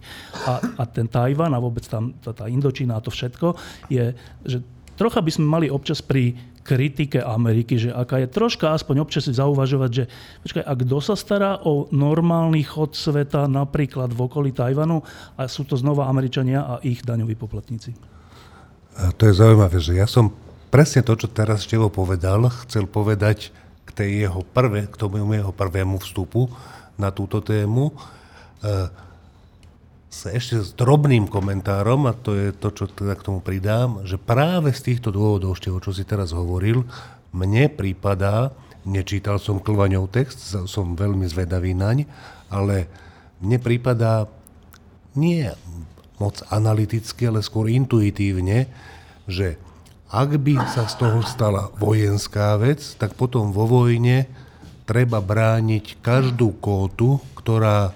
A, 0.49 0.81
a 0.81 0.83
ten 0.89 1.05
Tajvan 1.05 1.53
a 1.53 1.61
vôbec 1.61 1.85
tam 1.85 2.17
tá, 2.17 2.33
tá 2.33 2.49
Indočína 2.49 2.97
a 2.97 3.05
to 3.05 3.13
všetko 3.13 3.53
je, 3.93 4.17
že 4.41 4.57
trocha 4.97 5.21
by 5.21 5.29
sme 5.29 5.45
mali 5.45 5.67
občas 5.69 6.01
pri 6.01 6.33
kritike 6.67 7.23
Ameriky, 7.23 7.79
že 7.79 7.95
aká 7.95 8.19
je 8.19 8.27
troška 8.27 8.75
aspoň 8.75 9.07
občas 9.07 9.31
zauvažovať, 9.31 9.91
že 9.95 10.03
počkaj, 10.43 10.63
a 10.67 10.73
kto 10.75 10.97
sa 10.99 11.15
stará 11.15 11.63
o 11.63 11.87
normálny 11.95 12.67
chod 12.67 12.91
sveta 12.99 13.47
napríklad 13.47 14.11
v 14.11 14.19
okolí 14.27 14.51
Tajvanu 14.51 14.99
a 15.39 15.47
sú 15.47 15.63
to 15.63 15.79
znova 15.79 16.11
Američania 16.11 16.67
a 16.67 16.73
ich 16.83 16.99
daňoví 17.07 17.39
poplatníci? 17.39 17.95
A 18.99 19.15
to 19.15 19.31
je 19.31 19.39
zaujímavé, 19.39 19.79
že 19.79 19.95
ja 19.95 20.09
som 20.09 20.35
presne 20.67 21.05
to, 21.07 21.15
čo 21.15 21.31
teraz 21.31 21.63
Števo 21.63 21.87
povedal, 21.87 22.51
chcel 22.67 22.83
povedať 22.89 23.55
k, 23.87 23.89
tej 24.03 24.27
jeho 24.27 24.43
prvé, 24.43 24.91
k 24.91 24.95
tomu 24.99 25.23
jeho 25.31 25.55
prvému 25.55 26.03
vstupu 26.03 26.51
na 26.99 27.13
túto 27.13 27.39
tému. 27.39 27.93
E, 27.93 27.95
s 30.17 30.25
ešte 30.25 30.57
s 30.65 30.73
drobným 30.73 31.29
komentárom, 31.29 32.09
a 32.09 32.13
to 32.17 32.33
je 32.33 32.49
to, 32.49 32.73
čo 32.73 32.89
teda 32.89 33.13
k 33.13 33.25
tomu 33.29 33.39
pridám, 33.45 34.01
že 34.01 34.17
práve 34.17 34.73
z 34.73 34.81
týchto 34.81 35.13
dôvodov, 35.13 35.53
ešte 35.53 35.69
o 35.69 35.77
čo 35.77 35.93
si 35.93 36.01
teraz 36.01 36.33
hovoril, 36.33 36.89
mne 37.37 37.69
prípadá, 37.69 38.49
nečítal 38.81 39.37
som 39.37 39.61
Klvaňov 39.61 40.09
text, 40.09 40.41
som 40.65 40.97
veľmi 40.97 41.29
zvedavý 41.29 41.77
naň, 41.77 42.09
ale 42.49 42.89
mne 43.37 43.61
prípadá 43.61 44.25
nie 45.13 45.53
moc 46.17 46.41
analyticky, 46.49 47.29
ale 47.29 47.45
skôr 47.45 47.69
intuitívne, 47.69 48.65
že 49.29 49.61
ak 50.09 50.39
by 50.41 50.65
sa 50.65 50.89
z 50.89 50.97
toho 50.97 51.21
stala 51.21 51.69
vojenská 51.77 52.57
vec, 52.57 52.81
tak 52.97 53.13
potom 53.13 53.53
vo 53.53 53.69
vojne 53.69 54.25
treba 54.89 55.21
brániť 55.21 56.01
každú 56.01 56.57
kótu, 56.57 57.21
ktorá 57.37 57.93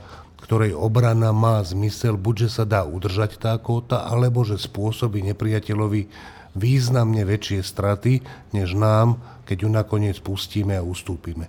ktorej 0.52 0.76
obrana 0.76 1.32
má 1.32 1.64
zmysel, 1.64 2.20
buď 2.20 2.44
že 2.44 2.60
sa 2.60 2.68
dá 2.68 2.84
udržať 2.84 3.40
tá 3.40 3.56
kóta, 3.56 4.04
alebo 4.04 4.44
že 4.44 4.60
spôsobí 4.60 5.24
nepriateľovi 5.32 6.12
významne 6.60 7.24
väčšie 7.24 7.64
straty, 7.64 8.20
než 8.52 8.76
nám, 8.76 9.16
keď 9.48 9.64
ju 9.64 9.70
nakoniec 9.72 10.20
pustíme 10.20 10.76
a 10.76 10.84
ustúpime. 10.84 11.48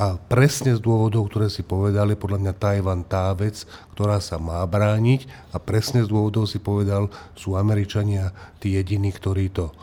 A 0.00 0.16
presne 0.16 0.72
z 0.72 0.80
dôvodov, 0.80 1.28
ktoré 1.28 1.52
si 1.52 1.60
povedali, 1.60 2.16
podľa 2.16 2.48
mňa 2.48 2.54
Tajvan 2.56 3.04
tá 3.04 3.36
vec, 3.36 3.68
ktorá 3.92 4.16
sa 4.16 4.40
má 4.40 4.64
brániť 4.64 5.52
a 5.52 5.60
presne 5.60 6.00
z 6.00 6.08
dôvodov 6.08 6.48
si 6.48 6.56
povedal, 6.56 7.12
sú 7.36 7.52
Američania 7.52 8.32
tí 8.64 8.80
jediní, 8.80 9.12
ktorí 9.12 9.52
to 9.52 9.76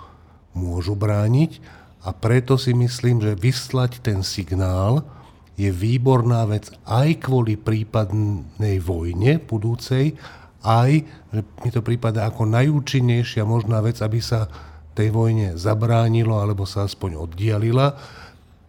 môžu 0.58 0.98
brániť 0.98 1.62
a 2.02 2.18
preto 2.18 2.58
si 2.58 2.74
myslím, 2.74 3.22
že 3.22 3.38
vyslať 3.38 4.02
ten 4.02 4.26
signál 4.26 5.06
je 5.56 5.72
výborná 5.72 6.44
vec 6.48 6.68
aj 6.84 7.24
kvôli 7.24 7.56
prípadnej 7.56 8.80
vojne 8.84 9.40
budúcej, 9.40 10.20
aj, 10.66 10.92
že 11.32 11.42
mi 11.64 11.70
to 11.72 11.80
prípada 11.86 12.28
ako 12.28 12.44
najúčinnejšia 12.50 13.46
možná 13.48 13.80
vec, 13.80 14.02
aby 14.02 14.20
sa 14.20 14.50
tej 14.96 15.12
vojne 15.12 15.60
zabránilo 15.60 16.40
alebo 16.40 16.64
sa 16.64 16.88
aspoň 16.88 17.20
oddialila 17.20 17.96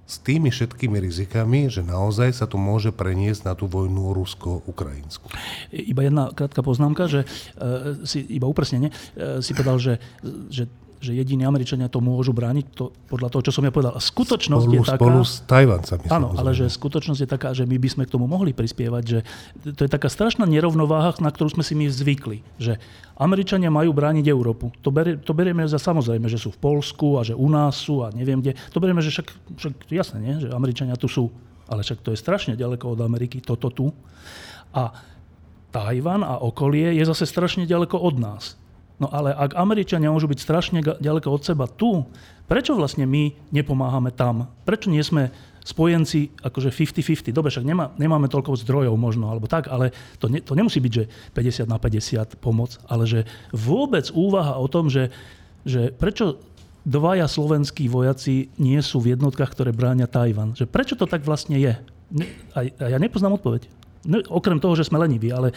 s 0.07 0.23
tými 0.23 0.55
všetkými 0.55 1.03
rizikami, 1.03 1.67
že 1.67 1.83
naozaj 1.83 2.31
sa 2.31 2.47
to 2.47 2.55
môže 2.55 2.95
preniesť 2.95 3.43
na 3.43 3.59
tú 3.59 3.67
vojnu 3.67 4.15
rusko-ukrajinsku. 4.15 5.27
Iba 5.75 6.07
jedna 6.07 6.31
krátka 6.31 6.63
poznámka, 6.63 7.11
že 7.11 7.27
e, 7.27 8.07
si, 8.07 8.23
iba 8.31 8.47
upresnenie, 8.47 8.95
e, 9.19 9.43
si 9.43 9.51
povedal, 9.51 9.83
že, 9.83 9.95
že 10.47 10.71
že 11.01 11.13
jediní 11.13 11.45
Američania 11.45 11.87
to 11.93 12.01
môžu 12.01 12.33
brániť, 12.33 12.67
to, 12.73 12.95
podľa 13.11 13.29
toho, 13.33 13.43
čo 13.47 13.53
som 13.53 13.65
ja 13.65 13.73
povedal. 13.73 13.95
A 13.95 14.01
skutočnosť 14.01 14.67
spolu, 14.67 14.77
je 14.77 14.81
taká... 14.83 14.99
Spolu 15.01 15.21
s 15.23 15.35
Tajvancami. 15.45 16.05
Áno, 16.09 16.29
ale 16.35 16.51
že 16.57 16.67
skutočnosť 16.67 17.21
je 17.23 17.29
taká, 17.29 17.49
že 17.53 17.69
my 17.69 17.77
by 17.77 17.89
sme 17.89 18.03
k 18.09 18.13
tomu 18.17 18.25
mohli 18.25 18.57
prispievať, 18.57 19.03
že 19.05 19.19
to 19.77 19.85
je 19.85 19.91
taká 19.91 20.09
strašná 20.09 20.49
nerovnováha, 20.49 21.17
na 21.21 21.31
ktorú 21.31 21.53
sme 21.57 21.65
si 21.65 21.77
my 21.77 21.87
zvykli. 21.87 22.41
Že 22.57 22.81
Američania 23.17 23.73
majú 23.73 23.93
brániť 23.97 24.29
Európu. 24.29 24.73
To, 24.85 24.91
berie, 24.93 25.17
to 25.21 25.33
berieme 25.33 25.65
za 25.65 25.81
samozrejme, 25.81 26.29
že 26.29 26.41
sú 26.41 26.53
v 26.53 26.61
Polsku 26.61 27.17
a 27.17 27.25
že 27.25 27.33
u 27.33 27.49
nás 27.49 27.77
sú 27.77 28.05
a 28.05 28.13
neviem 28.13 28.41
kde. 28.41 28.57
To 28.73 28.81
berieme, 28.81 29.01
že 29.01 29.13
však, 29.13 29.29
však 29.57 29.73
jasné, 29.89 30.19
nie? 30.21 30.35
že 30.45 30.53
Američania 30.53 30.97
tu 31.01 31.09
sú. 31.09 31.33
Ale 31.67 31.83
však 31.83 32.03
to 32.05 32.13
je 32.15 32.19
strašne 32.21 32.55
ďaleko 32.55 32.95
od 32.95 33.01
Ameriky, 33.03 33.43
toto 33.43 33.73
tu. 33.73 33.91
A 34.71 34.95
Tajvan 35.75 36.25
a 36.25 36.41
okolie 36.41 36.97
je 36.97 37.05
zase 37.05 37.29
strašne 37.29 37.69
ďaleko 37.69 38.01
od 38.01 38.17
nás. 38.17 38.57
No 38.97 39.13
ale 39.13 39.33
ak 39.37 39.53
Američania 39.61 40.09
môžu 40.09 40.25
byť 40.29 40.41
strašne 40.41 40.79
ďaleko 40.81 41.29
od 41.29 41.43
seba 41.45 41.69
tu, 41.69 42.09
prečo 42.49 42.73
vlastne 42.73 43.05
my 43.05 43.37
nepomáhame 43.53 44.09
tam? 44.09 44.49
Prečo 44.65 44.89
nie 44.89 45.05
sme 45.05 45.29
spojenci 45.67 46.33
akože 46.41 46.73
50-50? 46.73 47.35
Dobre, 47.37 47.53
však 47.53 47.67
nemá, 47.67 47.93
nemáme 48.01 48.31
toľko 48.33 48.57
zdrojov 48.65 48.97
možno, 48.97 49.29
alebo 49.29 49.51
tak, 49.51 49.69
ale 49.69 49.93
to, 50.17 50.33
ne, 50.33 50.41
to 50.41 50.57
nemusí 50.57 50.81
byť, 50.81 50.93
že 50.93 51.05
50 51.37 51.69
na 51.69 51.77
50 51.77 52.41
pomoc, 52.41 52.81
ale 52.89 53.05
že 53.05 53.21
vôbec 53.53 54.09
úvaha 54.17 54.57
o 54.57 54.65
tom, 54.71 54.89
že, 54.89 55.13
že 55.69 55.93
prečo 55.93 56.41
dvaja 56.87 57.27
slovenskí 57.27 57.91
vojaci 57.91 58.49
nie 58.63 58.79
sú 58.79 59.03
v 59.03 59.19
jednotkách, 59.19 59.51
ktoré 59.51 59.75
bránia 59.75 60.07
Tajvan. 60.07 60.55
Že 60.55 60.71
prečo 60.71 60.95
to 60.95 61.11
tak 61.11 61.27
vlastne 61.27 61.59
je? 61.59 61.75
A, 62.55 62.71
ja 62.71 62.99
nepoznám 63.03 63.35
odpoveď. 63.37 63.67
No, 64.07 64.23
okrem 64.31 64.63
toho, 64.63 64.79
že 64.79 64.87
sme 64.87 65.03
leniví, 65.03 65.35
ale 65.35 65.51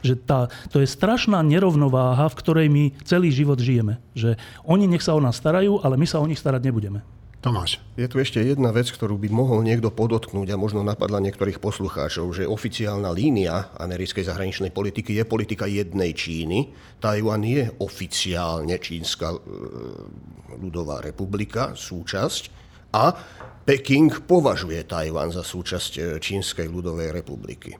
že 0.00 0.16
tá, 0.16 0.48
to 0.72 0.80
je 0.80 0.88
strašná 0.88 1.44
nerovnováha, 1.44 2.32
v 2.32 2.38
ktorej 2.40 2.66
my 2.72 2.84
celý 3.04 3.28
život 3.28 3.60
žijeme. 3.60 4.00
Že 4.16 4.40
oni 4.64 4.88
nech 4.88 5.04
sa 5.04 5.12
o 5.12 5.20
nás 5.20 5.36
starajú, 5.36 5.84
ale 5.84 6.00
my 6.00 6.08
sa 6.08 6.18
o 6.18 6.26
nich 6.26 6.40
starať 6.40 6.64
nebudeme. 6.64 7.04
Tomáš. 7.44 7.76
Je 8.00 8.08
tu 8.08 8.16
ešte 8.24 8.40
jedna 8.40 8.72
vec, 8.72 8.88
ktorú 8.88 9.20
by 9.20 9.28
mohol 9.28 9.60
niekto 9.60 9.92
podotknúť 9.92 10.56
a 10.56 10.56
možno 10.56 10.80
napadla 10.80 11.20
niektorých 11.20 11.60
poslucháčov, 11.60 12.32
že 12.32 12.48
oficiálna 12.48 13.12
línia 13.12 13.68
americkej 13.76 14.24
zahraničnej 14.24 14.72
politiky 14.72 15.12
je 15.20 15.28
politika 15.28 15.68
jednej 15.68 16.16
Číny. 16.16 16.72
Tajvan 17.04 17.44
je 17.44 17.68
oficiálne 17.84 18.80
Čínska 18.80 19.36
e, 19.36 19.38
ľudová 20.56 21.04
republika, 21.04 21.76
súčasť 21.76 22.42
a 22.96 23.12
Peking 23.64 24.28
považuje 24.28 24.84
Tajvan 24.84 25.32
za 25.32 25.40
súčasť 25.40 25.92
e, 25.96 26.00
Čínskej 26.20 26.68
ľudovej 26.68 27.16
republiky. 27.16 27.72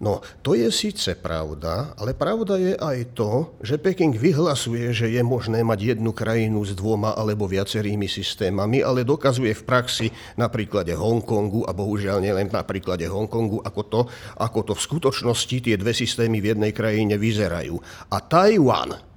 No, 0.00 0.24
to 0.40 0.56
je 0.56 0.70
síce 0.72 1.12
pravda, 1.18 1.92
ale 1.98 2.16
pravda 2.16 2.56
je 2.56 2.72
aj 2.72 3.12
to, 3.12 3.52
že 3.60 3.76
Peking 3.76 4.16
vyhlasuje, 4.16 4.96
že 4.96 5.12
je 5.12 5.20
možné 5.20 5.60
mať 5.60 5.92
jednu 5.92 6.16
krajinu 6.16 6.64
s 6.64 6.72
dvoma 6.72 7.12
alebo 7.12 7.44
viacerými 7.44 8.08
systémami, 8.08 8.80
ale 8.80 9.04
dokazuje 9.04 9.52
v 9.52 9.66
praxi 9.66 10.08
na 10.40 10.48
príklade 10.48 10.96
Hongkongu 10.96 11.68
a 11.68 11.76
bohužiaľ 11.76 12.24
nielen 12.24 12.48
na 12.48 12.64
príklade 12.64 13.04
Hongkongu, 13.04 13.60
ako 13.60 13.82
to, 13.92 14.00
ako 14.40 14.72
to 14.72 14.72
v 14.72 14.84
skutočnosti 14.88 15.56
tie 15.68 15.76
dve 15.76 15.92
systémy 15.92 16.40
v 16.40 16.56
jednej 16.56 16.72
krajine 16.72 17.20
vyzerajú. 17.20 17.76
A 18.08 18.24
Tajwan 18.24 19.09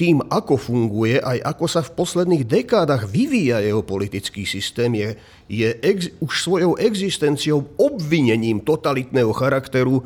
tým, 0.00 0.24
ako 0.32 0.56
funguje, 0.56 1.20
aj 1.20 1.44
ako 1.44 1.64
sa 1.68 1.84
v 1.84 1.92
posledných 1.92 2.48
dekádach 2.48 3.04
vyvíja 3.04 3.60
jeho 3.60 3.84
politický 3.84 4.48
systém, 4.48 4.96
je, 4.96 5.12
je 5.44 5.68
ex, 5.84 6.08
už 6.24 6.40
svojou 6.40 6.80
existenciou 6.80 7.68
obvinením 7.76 8.64
totalitného 8.64 9.28
charakteru 9.36 10.00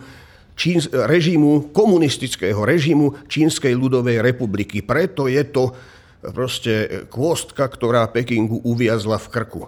čín, 0.59 0.83
režimu, 0.91 1.71
komunistického 1.71 2.67
režimu 2.67 3.23
Čínskej 3.31 3.71
ľudovej 3.71 4.19
republiky. 4.19 4.83
Preto 4.83 5.31
je 5.31 5.47
to 5.47 5.71
proste 6.35 7.07
kvostka, 7.07 7.63
ktorá 7.63 8.11
Pekingu 8.11 8.67
uviazla 8.67 9.23
v 9.23 9.31
krku. 9.31 9.63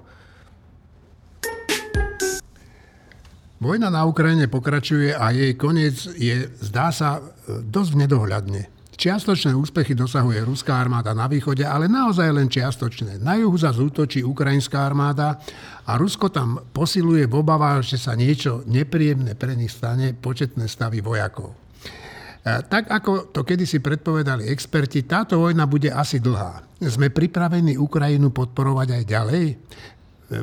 Vojna 3.63 3.95
na 3.95 4.03
Ukrajine 4.05 4.51
pokračuje 4.51 5.15
a 5.15 5.31
jej 5.31 5.55
koniec 5.55 5.97
je, 6.19 6.51
zdá 6.61 6.91
sa, 6.91 7.23
dosť 7.47 7.95
nedohľadne. 7.95 8.76
Čiastočné 8.97 9.53
úspechy 9.53 9.93
dosahuje 9.93 10.41
ruská 10.41 10.81
armáda 10.81 11.13
na 11.13 11.29
východe, 11.29 11.61
ale 11.69 11.85
naozaj 11.85 12.33
len 12.33 12.49
čiastočné. 12.49 13.21
Na 13.21 13.37
juhu 13.37 13.53
zase 13.61 13.85
útočí 13.85 14.25
ukrajinská 14.25 14.89
armáda 14.89 15.37
a 15.85 16.01
Rusko 16.01 16.33
tam 16.33 16.57
posiluje 16.73 17.29
v 17.29 17.35
obavách, 17.37 17.85
že 17.85 18.01
sa 18.01 18.17
niečo 18.17 18.65
nepríjemné 18.65 19.37
pre 19.37 19.53
nich 19.53 19.77
stane 19.77 20.17
početné 20.17 20.65
stavy 20.65 21.05
vojakov. 21.05 21.53
E, 21.53 22.65
tak 22.73 22.89
ako 22.89 23.37
to 23.37 23.45
kedysi 23.45 23.85
predpovedali 23.85 24.49
experti, 24.49 25.05
táto 25.05 25.45
vojna 25.45 25.69
bude 25.69 25.93
asi 25.93 26.17
dlhá. 26.17 26.81
Sme 26.81 27.13
pripravení 27.13 27.77
Ukrajinu 27.77 28.33
podporovať 28.33 28.97
aj 28.97 29.05
ďalej? 29.05 29.45
E, 29.53 29.55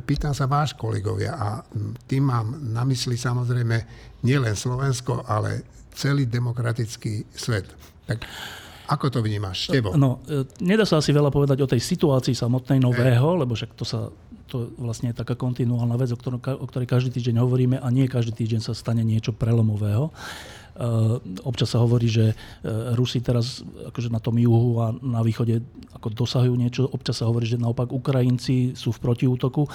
pýtam 0.06 0.38
sa 0.38 0.46
váš 0.46 0.78
kolegovia 0.78 1.34
a 1.34 1.66
tým 2.06 2.30
mám 2.30 2.54
na 2.70 2.86
mysli 2.86 3.18
samozrejme 3.18 3.78
nielen 4.22 4.54
Slovensko, 4.54 5.26
ale 5.26 5.66
celý 5.98 6.30
demokratický 6.30 7.34
svet. 7.34 7.93
Tak 8.10 8.28
ako 8.84 9.08
to 9.08 9.20
vnímaš, 9.24 9.72
Števo? 9.72 9.96
No, 9.96 10.20
e, 10.28 10.44
nedá 10.60 10.84
sa 10.84 11.00
asi 11.00 11.16
veľa 11.16 11.32
povedať 11.32 11.64
o 11.64 11.68
tej 11.72 11.80
situácii 11.80 12.36
samotnej 12.36 12.84
nového, 12.84 13.40
lebo 13.40 13.56
však 13.56 13.72
to 13.80 13.88
sa 13.88 14.12
to 14.54 14.70
vlastne 14.78 15.10
je 15.10 15.18
taká 15.18 15.34
kontinuálna 15.34 15.98
vec, 15.98 16.14
o, 16.14 16.18
ktorom, 16.20 16.38
o 16.38 16.66
ktorej 16.70 16.86
každý 16.86 17.10
týždeň 17.18 17.42
hovoríme 17.42 17.82
a 17.82 17.88
nie 17.90 18.06
každý 18.06 18.38
týždeň 18.38 18.62
sa 18.62 18.78
stane 18.78 19.02
niečo 19.02 19.34
prelomového. 19.34 20.14
Uh, 20.74 21.22
občas 21.46 21.74
sa 21.74 21.82
hovorí, 21.82 22.10
že 22.10 22.34
uh, 22.34 22.98
Rusi 22.98 23.22
teraz 23.22 23.62
akože 23.62 24.14
na 24.14 24.22
tom 24.22 24.38
juhu 24.38 24.82
a 24.82 24.94
na 24.94 25.22
východe 25.26 25.62
ako 25.94 26.14
dosahujú 26.14 26.54
niečo. 26.54 26.86
Občas 26.90 27.22
sa 27.22 27.30
hovorí, 27.30 27.50
že 27.50 27.62
naopak 27.62 27.90
Ukrajinci 27.94 28.78
sú 28.78 28.94
v 28.94 29.02
protiútoku 29.02 29.70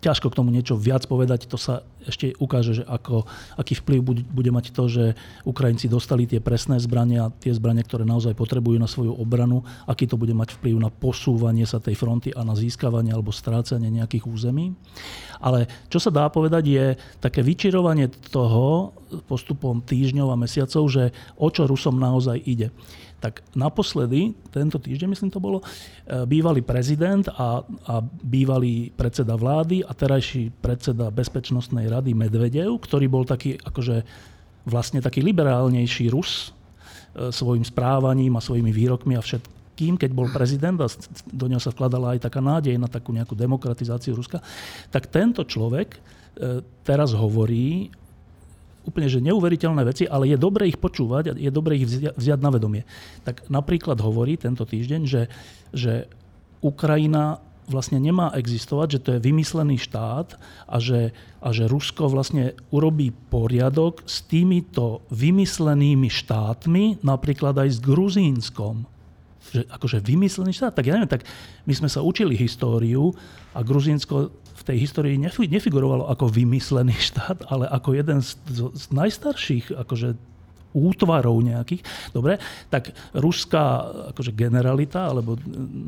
ťažko 0.00 0.30
k 0.30 0.38
tomu 0.38 0.54
niečo 0.54 0.78
viac 0.78 1.04
povedať. 1.04 1.50
To 1.50 1.58
sa 1.58 1.82
ešte 2.04 2.32
ukáže, 2.40 2.80
že 2.80 2.84
ako, 2.88 3.28
aký 3.60 3.76
vplyv 3.76 4.00
bude 4.24 4.50
mať 4.50 4.72
to, 4.72 4.88
že 4.88 5.04
Ukrajinci 5.44 5.86
dostali 5.86 6.24
tie 6.24 6.40
presné 6.40 6.80
zbrania, 6.80 7.28
tie 7.42 7.52
zbrania, 7.52 7.84
ktoré 7.84 8.08
naozaj 8.08 8.32
potrebujú 8.32 8.80
na 8.80 8.88
svoju 8.88 9.12
obranu, 9.12 9.62
aký 9.84 10.08
to 10.08 10.16
bude 10.16 10.32
mať 10.32 10.56
vplyv 10.56 10.80
na 10.80 10.88
posúvanie 10.88 11.68
sa 11.68 11.82
tej 11.82 11.96
fronty 11.98 12.32
a 12.32 12.40
na 12.40 12.56
získavanie 12.56 13.12
alebo 13.12 13.34
strácanie 13.34 13.92
nejakých 13.92 14.24
území. 14.24 14.72
Ale 15.40 15.66
čo 15.88 15.96
sa 15.96 16.12
dá 16.12 16.28
povedať 16.28 16.64
je 16.68 16.86
také 17.18 17.40
vyčirovanie 17.40 18.12
toho 18.28 18.92
postupom 19.26 19.80
týždňov 19.80 20.28
a 20.30 20.40
mesiacov, 20.40 20.84
že 20.86 21.10
o 21.40 21.48
čo 21.48 21.66
Rusom 21.66 21.96
naozaj 21.96 22.38
ide. 22.44 22.68
Tak 23.20 23.44
naposledy, 23.52 24.32
tento 24.48 24.80
týždeň 24.80 25.08
myslím 25.12 25.30
to 25.32 25.44
bolo, 25.44 25.60
e, 25.60 25.64
bývalý 26.24 26.64
prezident 26.64 27.28
a, 27.28 27.60
a 27.64 27.94
bývalý 28.04 28.88
predseda 28.96 29.36
vlády 29.36 29.84
a 29.84 29.92
terajší 29.92 30.48
predseda 30.56 31.12
Bezpečnostnej 31.12 31.92
rady 31.92 32.16
Medvedev, 32.16 32.80
ktorý 32.80 33.12
bol 33.12 33.28
taký 33.28 33.60
akože 33.60 34.08
vlastne 34.64 35.04
taký 35.04 35.20
liberálnejší 35.20 36.08
Rus 36.08 36.48
e, 37.12 37.28
svojim 37.28 37.64
správaním 37.64 38.40
a 38.40 38.44
svojimi 38.44 38.72
výrokmi 38.72 39.20
a 39.20 39.24
všetkým, 39.80 39.96
keď 39.96 40.10
bol 40.12 40.28
prezident 40.28 40.76
a 40.76 40.92
do 41.32 41.46
neho 41.48 41.56
sa 41.56 41.72
vkladala 41.72 42.12
aj 42.12 42.28
taká 42.28 42.44
nádej 42.44 42.76
na 42.76 42.84
takú 42.84 43.16
nejakú 43.16 43.32
demokratizáciu 43.32 44.12
Ruska, 44.12 44.44
tak 44.92 45.08
tento 45.08 45.40
človek 45.48 45.96
e, 45.96 46.60
teraz 46.84 47.16
hovorí 47.16 47.88
úplne 48.84 49.08
že 49.08 49.24
neuveriteľné 49.24 49.82
veci, 49.88 50.04
ale 50.04 50.28
je 50.28 50.36
dobre 50.36 50.68
ich 50.68 50.76
počúvať 50.76 51.24
a 51.24 51.36
je 51.36 51.48
dobre 51.48 51.80
ich 51.80 51.88
vziať 52.12 52.40
na 52.44 52.52
vedomie. 52.52 52.84
Tak 53.24 53.48
napríklad 53.48 53.96
hovorí 54.04 54.36
tento 54.36 54.68
týždeň, 54.68 55.00
že, 55.08 55.32
že 55.72 56.12
Ukrajina 56.60 57.40
vlastne 57.68 57.96
nemá 57.96 58.36
existovať, 58.36 58.88
že 58.92 59.00
to 59.00 59.10
je 59.16 59.24
vymyslený 59.24 59.80
štát 59.80 60.36
a 60.68 60.76
že, 60.76 61.16
a 61.40 61.48
že 61.56 61.70
Rusko 61.70 62.12
vlastne 62.12 62.52
urobí 62.68 63.16
poriadok 63.32 64.04
s 64.04 64.26
týmito 64.28 65.04
vymyslenými 65.08 66.08
štátmi, 66.08 67.00
napríklad 67.00 67.56
aj 67.64 67.68
s 67.68 67.78
Gruzínskom. 67.80 68.99
Že 69.50 69.66
akože 69.66 69.98
vymyslený 69.98 70.54
štát, 70.54 70.74
tak 70.78 70.86
ja 70.86 70.94
neviem, 70.94 71.10
tak 71.10 71.26
my 71.66 71.74
sme 71.74 71.88
sa 71.90 72.00
učili 72.06 72.38
históriu 72.38 73.10
a 73.50 73.66
Gruzínsko 73.66 74.30
v 74.60 74.62
tej 74.62 74.76
histórii 74.84 75.16
nefigurovalo 75.16 76.06
ako 76.12 76.28
vymyslený 76.28 76.94
štát, 77.10 77.48
ale 77.48 77.66
ako 77.66 77.96
jeden 77.96 78.20
z, 78.20 78.36
z 78.54 78.84
najstarších 78.92 79.72
akože 79.74 80.30
útvarov 80.70 81.42
nejakých. 81.42 81.82
Dobre, 82.14 82.38
tak 82.70 82.94
ruská 83.14 83.90
akože 84.14 84.30
generalita, 84.34 85.10
alebo 85.10 85.34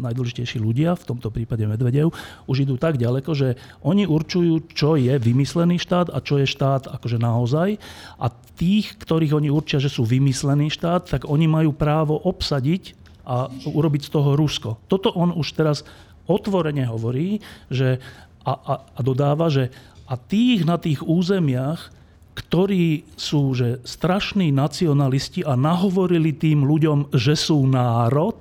najdôležitejší 0.03 0.59
ľudia, 0.59 0.99
v 0.99 1.07
tomto 1.07 1.31
prípade 1.31 1.63
Medvedev, 1.67 2.11
už 2.51 2.67
idú 2.67 2.75
tak 2.75 2.99
ďaleko, 2.99 3.31
že 3.31 3.55
oni 3.87 4.11
určujú, 4.11 4.75
čo 4.75 4.99
je 4.99 5.15
vymyslený 5.23 5.79
štát 5.79 6.11
a 6.11 6.19
čo 6.19 6.43
je 6.43 6.47
štát 6.51 6.91
akože 6.91 7.19
naozaj. 7.23 7.79
A 8.19 8.27
tých, 8.59 8.99
ktorých 8.99 9.39
oni 9.39 9.49
určia, 9.55 9.79
že 9.79 9.91
sú 9.91 10.03
vymyslený 10.03 10.75
štát, 10.75 11.09
tak 11.09 11.31
oni 11.31 11.47
majú 11.47 11.71
právo 11.71 12.19
obsadiť 12.19 13.02
a 13.23 13.51
urobiť 13.51 14.09
z 14.09 14.11
toho 14.11 14.35
Rusko. 14.35 14.83
Toto 14.91 15.15
on 15.15 15.31
už 15.35 15.55
teraz 15.55 15.87
otvorene 16.27 16.87
hovorí, 16.87 17.43
že 17.71 17.99
a, 18.43 18.53
a, 18.53 18.75
a 18.99 19.01
dodáva, 19.03 19.51
že 19.51 19.71
a 20.07 20.19
tých 20.19 20.67
na 20.67 20.77
tých 20.77 21.01
územiach, 21.03 21.95
ktorí 22.33 23.07
sú 23.15 23.53
že 23.53 23.81
strašní 23.85 24.51
nacionalisti 24.51 25.45
a 25.45 25.55
nahovorili 25.55 26.33
tým 26.33 26.65
ľuďom, 26.65 27.13
že 27.15 27.37
sú 27.37 27.63
národ, 27.69 28.37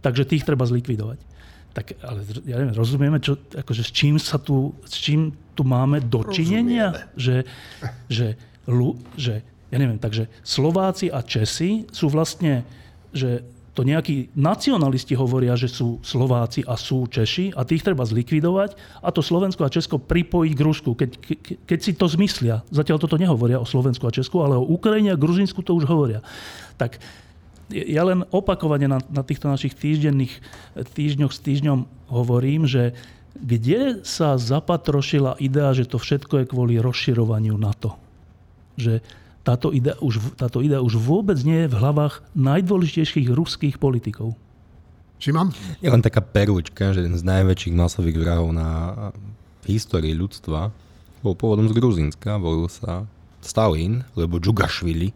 takže 0.00 0.28
tých 0.28 0.46
treba 0.46 0.64
zlikvidovať. 0.64 1.18
Tak, 1.76 1.94
ale 2.02 2.24
ja 2.48 2.58
neviem, 2.58 2.74
rozumieme, 2.74 3.18
čo, 3.22 3.38
akože 3.38 3.82
s 3.86 3.90
čím 3.94 4.16
sa 4.18 4.40
tu, 4.40 4.74
s 4.82 4.98
čím 4.98 5.30
tu 5.54 5.62
máme 5.62 6.02
dočinenia? 6.02 7.10
Že, 7.14 7.46
že, 8.10 8.34
že, 9.14 9.34
ja 9.68 9.76
neviem, 9.78 10.00
takže 10.00 10.26
Slováci 10.42 11.12
a 11.12 11.22
Česi 11.22 11.86
sú 11.92 12.10
vlastne, 12.10 12.66
že 13.14 13.46
to 13.78 13.86
nejakí 13.86 14.34
nacionalisti 14.34 15.14
hovoria, 15.14 15.54
že 15.54 15.70
sú 15.70 16.02
Slováci 16.02 16.66
a 16.66 16.74
sú 16.74 17.06
Češi 17.06 17.54
a 17.54 17.62
tých 17.62 17.86
treba 17.86 18.02
zlikvidovať 18.02 18.74
a 18.98 19.14
to 19.14 19.22
Slovensko 19.22 19.62
a 19.62 19.70
Česko 19.70 20.02
pripojiť 20.02 20.52
k 20.58 20.64
Rusku, 20.66 20.90
keď, 20.98 21.10
ke, 21.14 21.34
keď 21.62 21.78
si 21.78 21.94
to 21.94 22.10
zmyslia. 22.10 22.66
Zatiaľ 22.74 22.98
toto 22.98 23.14
nehovoria 23.14 23.62
o 23.62 23.70
Slovensku 23.70 24.02
a 24.02 24.10
Česku, 24.10 24.42
ale 24.42 24.58
o 24.58 24.66
Ukrajine 24.66 25.14
a 25.14 25.20
Gruzinsku 25.20 25.62
to 25.62 25.78
už 25.78 25.86
hovoria. 25.86 26.26
Tak 26.74 26.98
ja 27.70 28.02
len 28.02 28.26
opakovane 28.34 28.90
na, 28.90 28.98
na 29.14 29.22
týchto 29.22 29.46
našich 29.46 29.78
týždenných 29.78 30.34
týždňoch 30.74 31.30
s 31.30 31.38
týždňom 31.38 32.10
hovorím, 32.10 32.66
že 32.66 32.98
kde 33.38 34.02
sa 34.02 34.34
zapatrošila 34.34 35.38
idea, 35.38 35.70
že 35.70 35.86
to 35.86 36.02
všetko 36.02 36.42
je 36.42 36.50
kvôli 36.50 36.82
rozširovaniu 36.82 37.54
NATO. 37.54 37.94
Že 38.74 39.06
táto 39.48 39.72
idea, 39.72 39.96
už, 40.04 40.36
táto 40.36 40.60
idea 40.60 40.84
už 40.84 41.00
vôbec 41.00 41.40
nie 41.40 41.64
je 41.64 41.72
v 41.72 41.78
hlavách 41.80 42.20
najdôležitejších 42.36 43.32
ruských 43.32 43.80
politikov. 43.80 44.36
Šimon? 45.16 45.56
Je 45.80 45.88
len 45.88 46.04
taká 46.04 46.20
perúčka, 46.20 46.92
že 46.92 47.00
jeden 47.00 47.16
z 47.16 47.24
najväčších 47.24 47.72
masových 47.72 48.20
vrahov 48.20 48.52
na 48.52 48.68
histórii 49.64 50.12
ľudstva 50.12 50.68
bol 51.24 51.34
pôvodom 51.34 51.66
z 51.66 51.74
Gruzínska, 51.74 52.36
volil 52.38 52.68
sa 52.68 53.08
Stalin, 53.42 54.04
lebo 54.14 54.38
Džugašvili, 54.38 55.10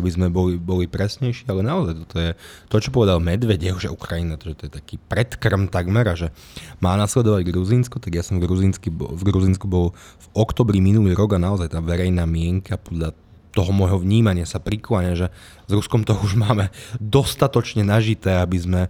aby 0.00 0.08
sme 0.08 0.32
boli, 0.32 0.56
boli 0.56 0.88
presnejší, 0.88 1.44
ale 1.52 1.60
naozaj 1.60 1.94
toto 2.06 2.16
je 2.16 2.30
to, 2.72 2.76
čo 2.80 2.94
povedal 2.94 3.20
Medvedev, 3.20 3.76
že 3.76 3.92
Ukrajina, 3.92 4.40
že 4.40 4.56
to 4.56 4.64
je 4.70 4.72
taký 4.72 4.96
predkrm 4.96 5.68
takmer 5.68 6.08
a 6.08 6.16
že 6.16 6.32
má 6.80 6.96
nasledovať 6.96 7.44
Gruzínsko, 7.44 8.00
tak 8.00 8.16
ja 8.16 8.24
som 8.24 8.40
v, 8.40 8.48
v 8.48 9.22
Gruzínsku 9.28 9.68
bol 9.68 9.92
v 9.92 10.26
oktobri 10.32 10.80
minulý 10.80 11.12
rok 11.12 11.36
a 11.36 11.42
naozaj 11.42 11.76
tá 11.76 11.84
verejná 11.84 12.24
mienka 12.24 12.80
podľa 12.80 13.12
toho 13.52 13.68
môjho 13.68 14.00
vnímania 14.00 14.48
sa 14.48 14.56
prikláňa, 14.56 15.12
že 15.12 15.26
s 15.68 15.72
Ruskom 15.72 16.08
to 16.08 16.16
už 16.16 16.40
máme 16.40 16.72
dostatočne 16.96 17.84
nažité, 17.84 18.40
aby 18.40 18.56
sme 18.56 18.80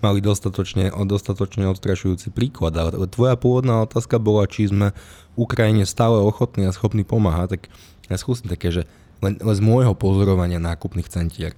mali 0.00 0.24
dostatočne, 0.24 0.88
dostatočne 1.04 1.68
odstrašujúci 1.68 2.32
príklad. 2.32 2.72
Ale 2.80 3.06
tvoja 3.12 3.36
pôvodná 3.36 3.84
otázka 3.84 4.16
bola, 4.16 4.48
či 4.48 4.72
sme 4.72 4.96
Ukrajine 5.36 5.84
stále 5.84 6.16
ochotní 6.16 6.64
a 6.64 6.72
schopní 6.72 7.04
pomáhať, 7.04 7.60
tak 7.60 7.62
ja 8.08 8.16
skúsim 8.16 8.48
také, 8.48 8.72
že 8.72 8.82
len, 9.20 9.36
len 9.36 9.54
z 9.56 9.60
môjho 9.60 9.92
pozorovania 9.92 10.60
nákupných 10.60 11.12
centier. 11.12 11.52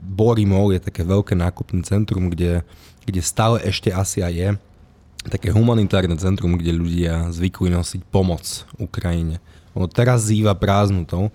Borimol 0.00 0.72
je 0.72 0.80
také 0.80 1.04
veľké 1.04 1.36
nákupné 1.36 1.84
centrum, 1.84 2.32
kde, 2.32 2.64
kde 3.04 3.20
stále 3.20 3.60
ešte 3.60 3.92
asi 3.92 4.24
aj 4.24 4.32
je 4.32 4.48
také 5.26 5.50
humanitárne 5.50 6.14
centrum, 6.16 6.54
kde 6.54 6.72
ľudia 6.72 7.34
zvykli 7.34 7.68
nosiť 7.74 8.06
pomoc 8.08 8.64
Ukrajine. 8.78 9.42
Ono 9.76 9.86
teraz 9.86 10.24
zýva 10.26 10.56
prázdnutou. 10.56 11.28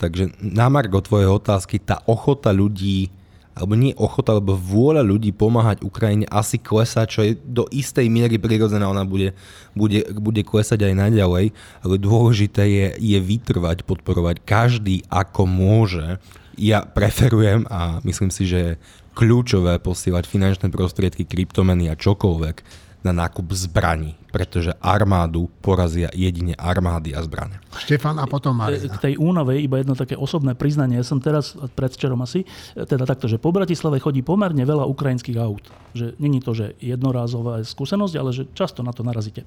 Takže 0.00 0.32
na 0.40 0.70
Margo 0.72 1.02
tvojej 1.04 1.28
otázky, 1.28 1.76
tá 1.76 2.00
ochota 2.08 2.54
ľudí, 2.54 3.12
alebo 3.52 3.76
nie 3.76 3.92
ochota, 4.00 4.32
alebo 4.32 4.56
vôľa 4.56 5.04
ľudí 5.04 5.34
pomáhať 5.36 5.84
Ukrajine 5.84 6.24
asi 6.32 6.56
klesá, 6.56 7.04
čo 7.04 7.20
je 7.20 7.36
do 7.36 7.68
istej 7.68 8.08
miery 8.08 8.40
prirodzená, 8.40 8.88
ona 8.88 9.04
bude, 9.04 9.36
bude, 9.76 10.06
bude 10.16 10.40
klesať 10.40 10.88
aj 10.88 10.94
naďalej, 10.96 11.52
ale 11.84 11.94
dôležité 12.00 12.64
je, 12.64 12.86
je 12.96 13.18
vytrvať, 13.20 13.84
podporovať 13.84 14.40
každý 14.46 15.04
ako 15.12 15.44
môže. 15.44 16.16
Ja 16.56 16.86
preferujem 16.86 17.68
a 17.68 18.00
myslím 18.06 18.32
si, 18.32 18.48
že 18.48 18.58
je 18.58 18.78
kľúčové 19.12 19.82
posielať 19.82 20.24
finančné 20.24 20.72
prostriedky, 20.72 21.28
kryptomeny 21.28 21.92
a 21.92 21.98
čokoľvek 21.98 22.56
na 23.04 23.12
nákup 23.12 23.48
zbraní, 23.52 24.16
pretože 24.30 24.74
armádu 24.78 25.50
porazia 25.60 26.10
jedine 26.14 26.54
armády 26.54 27.14
a 27.14 27.20
zbrane. 27.22 27.58
Štefan 27.74 28.18
a 28.18 28.26
potom 28.26 28.54
Marina. 28.54 28.90
K 28.90 29.10
tej 29.10 29.14
únave 29.18 29.58
iba 29.58 29.78
jedno 29.78 29.94
také 29.94 30.14
osobné 30.14 30.54
priznanie. 30.54 30.98
Ja 30.98 31.06
som 31.06 31.22
teraz, 31.22 31.54
predvčerom 31.54 32.18
asi, 32.22 32.46
teda 32.74 33.06
takto, 33.06 33.26
že 33.26 33.38
po 33.38 33.50
Bratislave 33.54 34.02
chodí 34.02 34.22
pomerne 34.22 34.62
veľa 34.62 34.86
ukrajinských 34.86 35.38
aut. 35.38 35.66
Že 35.94 36.14
není 36.22 36.38
to, 36.38 36.54
že 36.54 36.78
jednorázová 36.78 37.62
skúsenosť, 37.66 38.14
ale 38.14 38.30
že 38.30 38.46
často 38.54 38.86
na 38.86 38.94
to 38.94 39.02
narazíte. 39.02 39.42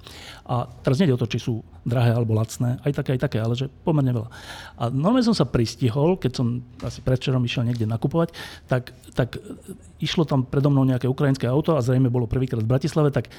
A 0.48 0.68
teraz 0.84 1.00
nie 1.00 1.12
o 1.12 1.20
to, 1.20 1.28
či 1.28 1.40
sú 1.40 1.64
drahé 1.88 2.16
alebo 2.16 2.36
lacné, 2.36 2.80
aj 2.84 2.92
také, 2.96 3.16
aj 3.16 3.22
také, 3.28 3.38
ale 3.40 3.56
že 3.56 3.68
pomerne 3.68 4.12
veľa. 4.12 4.30
A 4.80 4.84
normálne 4.92 5.28
som 5.28 5.36
sa 5.36 5.48
pristihol, 5.48 6.20
keď 6.20 6.32
som 6.36 6.64
asi 6.84 7.00
predvčerom 7.00 7.44
išiel 7.44 7.68
niekde 7.68 7.88
nakupovať, 7.88 8.36
tak, 8.68 8.92
tak 9.16 9.40
išlo 10.04 10.28
tam 10.28 10.44
predo 10.44 10.68
mnou 10.68 10.84
nejaké 10.84 11.08
ukrajinské 11.08 11.48
auto 11.48 11.80
a 11.80 11.84
zrejme 11.84 12.12
bolo 12.12 12.28
prvýkrát 12.28 12.60
v 12.60 12.72
Bratislave, 12.72 13.12
tak 13.12 13.32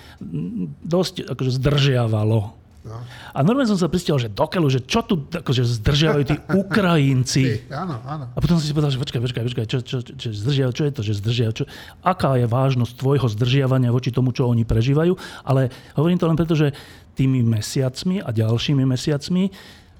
dosť 0.80 1.33
akože 1.34 1.58
zdržiavalo. 1.60 2.64
No. 2.84 3.00
A 3.32 3.40
normálne 3.40 3.64
som 3.64 3.80
sa 3.80 3.88
pristihol, 3.88 4.20
že 4.20 4.28
dokeľu, 4.28 4.68
že 4.68 4.84
čo 4.84 5.00
tu 5.00 5.24
akože 5.24 5.64
zdržiavajú 5.80 6.24
tí 6.28 6.36
Ukrajinci. 6.62 7.64
áno, 7.72 7.96
áno. 8.04 8.28
A 8.28 8.38
potom 8.44 8.60
som 8.60 8.66
si 8.68 8.76
povedal, 8.76 8.92
že 8.92 9.00
počkaj, 9.00 9.24
počkaj, 9.24 9.42
počkaj, 9.48 9.64
čo, 9.72 9.78
čo, 9.80 9.98
čo, 10.04 10.28
zdržiavajú, 10.28 10.72
čo 10.76 10.84
je 10.84 10.92
to, 10.92 11.00
že 11.00 11.12
zdržiavajú? 11.24 11.54
Čo, 11.58 11.64
aká 12.04 12.36
je 12.36 12.44
vážnosť 12.44 12.92
tvojho 13.00 13.24
zdržiavania 13.32 13.88
voči 13.88 14.12
tomu, 14.12 14.36
čo 14.36 14.52
oni 14.52 14.68
prežívajú? 14.68 15.16
Ale 15.48 15.72
hovorím 15.96 16.20
to 16.20 16.28
len 16.28 16.36
preto, 16.36 16.52
že 16.52 16.76
tými 17.16 17.40
mesiacmi 17.40 18.20
a 18.20 18.28
ďalšími 18.28 18.84
mesiacmi 18.84 19.48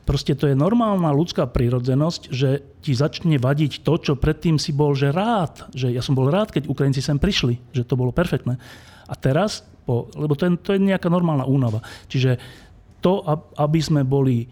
Proste 0.04 0.36
to 0.36 0.44
je 0.44 0.52
normálna 0.52 1.08
ľudská 1.16 1.48
prírodzenosť, 1.48 2.28
že 2.28 2.60
ti 2.84 2.92
začne 2.92 3.40
vadiť 3.40 3.80
to, 3.80 3.96
čo 3.96 4.12
predtým 4.20 4.60
si 4.60 4.76
bol 4.76 4.92
že 4.92 5.08
rád. 5.08 5.64
Že 5.72 5.96
ja 5.96 6.04
som 6.04 6.12
bol 6.12 6.28
rád, 6.28 6.52
keď 6.52 6.68
Ukrajinci 6.68 7.00
sem 7.00 7.16
prišli, 7.16 7.56
že 7.72 7.88
to 7.88 7.96
bolo 7.96 8.12
perfektné. 8.12 8.60
A 9.08 9.14
teraz, 9.16 9.64
po, 9.84 10.08
lebo 10.16 10.32
to 10.32 10.48
je, 10.48 10.50
to 10.60 10.70
je 10.74 10.80
nejaká 10.80 11.12
normálna 11.12 11.44
únava. 11.44 11.84
Čiže 12.08 12.40
to, 13.04 13.20
aby 13.60 13.80
sme 13.84 14.00
boli 14.00 14.44
e, 14.44 14.46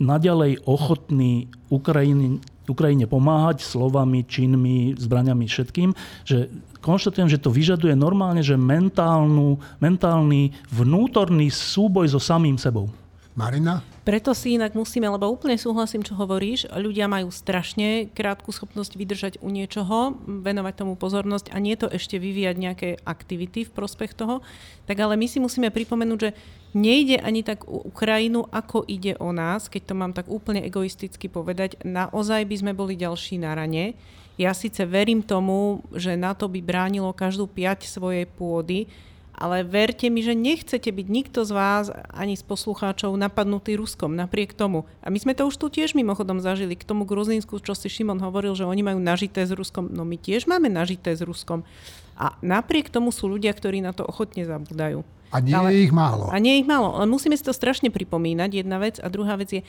naďalej 0.00 0.64
ochotní 0.64 1.52
Ukrajine, 1.68 2.40
Ukrajine 2.64 3.04
pomáhať 3.04 3.60
slovami, 3.60 4.24
činmi, 4.24 4.96
zbraniami, 4.96 5.44
všetkým, 5.44 5.92
že 6.24 6.48
konštatujem, 6.80 7.28
že 7.28 7.40
to 7.40 7.52
vyžaduje 7.52 7.92
normálne, 7.92 8.40
že 8.40 8.56
mentálnu, 8.56 9.60
mentálny 9.84 10.56
vnútorný 10.72 11.52
súboj 11.52 12.08
so 12.08 12.20
samým 12.20 12.56
sebou. 12.56 12.88
Marina? 13.34 13.82
Preto 14.06 14.30
si 14.30 14.54
inak 14.54 14.78
musíme, 14.78 15.10
lebo 15.10 15.26
úplne 15.26 15.58
súhlasím, 15.58 16.06
čo 16.06 16.14
hovoríš. 16.14 16.70
Ľudia 16.70 17.10
majú 17.10 17.34
strašne 17.34 18.06
krátku 18.14 18.54
schopnosť 18.54 18.94
vydržať 18.94 19.32
u 19.42 19.50
niečoho, 19.50 20.14
venovať 20.22 20.74
tomu 20.86 20.94
pozornosť 20.94 21.50
a 21.50 21.58
nie 21.58 21.74
to 21.74 21.90
ešte 21.90 22.22
vyvíjať 22.22 22.56
nejaké 22.56 22.88
aktivity 23.02 23.66
v 23.66 23.74
prospech 23.74 24.14
toho. 24.14 24.38
Tak 24.86 25.02
ale 25.02 25.18
my 25.18 25.26
si 25.26 25.42
musíme 25.42 25.74
pripomenúť, 25.74 26.20
že 26.22 26.30
nejde 26.78 27.18
ani 27.18 27.42
tak 27.42 27.66
u 27.66 27.82
Ukrajinu, 27.90 28.46
ako 28.54 28.86
ide 28.86 29.18
o 29.18 29.34
nás, 29.34 29.66
keď 29.66 29.82
to 29.90 29.94
mám 29.98 30.14
tak 30.14 30.30
úplne 30.30 30.62
egoisticky 30.62 31.26
povedať. 31.26 31.82
Naozaj 31.82 32.46
by 32.46 32.56
sme 32.62 32.72
boli 32.78 32.94
ďalší 32.94 33.42
na 33.42 33.58
rane. 33.58 33.98
Ja 34.38 34.54
síce 34.54 34.86
verím 34.86 35.26
tomu, 35.26 35.82
že 35.90 36.14
na 36.14 36.38
to 36.38 36.46
by 36.46 36.62
bránilo 36.62 37.10
každú 37.10 37.50
piať 37.50 37.86
svojej 37.90 38.26
pôdy, 38.30 38.86
ale 39.34 39.66
verte 39.66 40.06
mi, 40.06 40.22
že 40.22 40.38
nechcete 40.38 40.94
byť 40.94 41.06
nikto 41.10 41.42
z 41.42 41.50
vás, 41.50 41.84
ani 42.14 42.38
z 42.38 42.44
poslucháčov, 42.46 43.18
napadnutý 43.18 43.74
Ruskom 43.74 44.14
napriek 44.14 44.54
tomu. 44.54 44.86
A 45.02 45.10
my 45.10 45.18
sme 45.18 45.34
to 45.34 45.50
už 45.50 45.58
tu 45.58 45.66
tiež 45.66 45.98
mimochodom 45.98 46.38
zažili 46.38 46.78
k 46.78 46.86
tomu 46.86 47.02
Gruzínsku, 47.02 47.58
čo 47.58 47.74
si 47.74 47.90
Šimon 47.90 48.22
hovoril, 48.22 48.54
že 48.54 48.62
oni 48.62 48.86
majú 48.86 49.02
nažité 49.02 49.42
s 49.42 49.50
Ruskom. 49.50 49.90
No 49.90 50.06
my 50.06 50.14
tiež 50.14 50.46
máme 50.46 50.70
nažité 50.70 51.12
s 51.18 51.26
Ruskom. 51.26 51.66
A 52.14 52.38
napriek 52.46 52.94
tomu 52.94 53.10
sú 53.10 53.26
ľudia, 53.26 53.50
ktorí 53.50 53.82
na 53.82 53.90
to 53.90 54.06
ochotne 54.06 54.46
zabudajú. 54.46 55.02
A 55.34 55.42
nie 55.42 55.50
ale, 55.50 55.74
je 55.74 55.90
ich 55.90 55.94
málo. 55.94 56.30
A 56.30 56.38
nie 56.38 56.54
je 56.54 56.60
ich 56.62 56.70
málo. 56.70 56.94
Ale 56.94 57.10
musíme 57.10 57.34
si 57.34 57.42
to 57.42 57.50
strašne 57.50 57.90
pripomínať, 57.90 58.62
jedna 58.62 58.78
vec. 58.78 59.02
A 59.02 59.10
druhá 59.10 59.34
vec 59.34 59.50
je, 59.50 59.66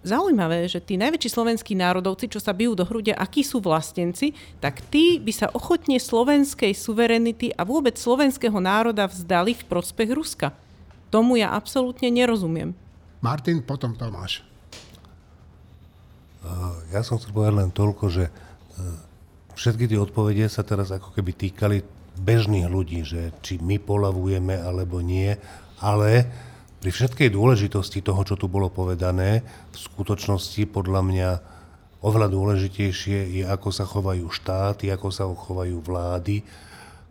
zaujímavé, 0.00 0.64
že 0.68 0.80
tí 0.80 0.96
najväčší 0.96 1.28
slovenskí 1.28 1.72
národovci, 1.76 2.28
čo 2.32 2.40
sa 2.40 2.56
bijú 2.56 2.72
do 2.72 2.88
hrudia, 2.88 3.16
akí 3.16 3.44
sú 3.44 3.60
vlastenci, 3.60 4.32
tak 4.58 4.80
tí 4.88 5.20
by 5.20 5.32
sa 5.32 5.46
ochotne 5.52 6.00
slovenskej 6.00 6.72
suverenity 6.72 7.52
a 7.52 7.64
vôbec 7.64 8.00
slovenského 8.00 8.56
národa 8.56 9.04
vzdali 9.08 9.52
v 9.52 9.64
prospech 9.68 10.10
Ruska. 10.12 10.56
Tomu 11.12 11.42
ja 11.42 11.52
absolútne 11.52 12.08
nerozumiem. 12.08 12.72
Martin, 13.20 13.60
potom 13.60 13.92
Tomáš. 13.92 14.40
Ja 16.88 17.04
som 17.04 17.20
chcel 17.20 17.36
povedať 17.36 17.54
len 17.60 17.70
toľko, 17.70 18.04
že 18.08 18.24
e, 18.24 18.32
všetky 19.52 19.84
tie 19.84 20.00
odpovede 20.00 20.48
sa 20.48 20.64
teraz 20.64 20.88
ako 20.88 21.12
keby 21.12 21.36
týkali 21.36 21.84
bežných 22.16 22.64
ľudí, 22.64 23.04
že 23.04 23.36
či 23.44 23.60
my 23.60 23.76
polavujeme 23.76 24.56
alebo 24.56 25.04
nie, 25.04 25.36
ale 25.84 26.24
pri 26.80 26.90
všetkej 26.90 27.28
dôležitosti 27.28 28.00
toho, 28.00 28.24
čo 28.24 28.40
tu 28.40 28.48
bolo 28.48 28.72
povedané, 28.72 29.44
v 29.70 29.76
skutočnosti 29.76 30.64
podľa 30.72 31.00
mňa 31.04 31.30
oveľa 32.00 32.28
dôležitejšie 32.32 33.40
je, 33.40 33.44
ako 33.44 33.68
sa 33.68 33.84
chovajú 33.84 34.24
štáty, 34.32 34.88
ako 34.88 35.08
sa 35.12 35.28
chovajú 35.28 35.76
vlády, 35.84 36.40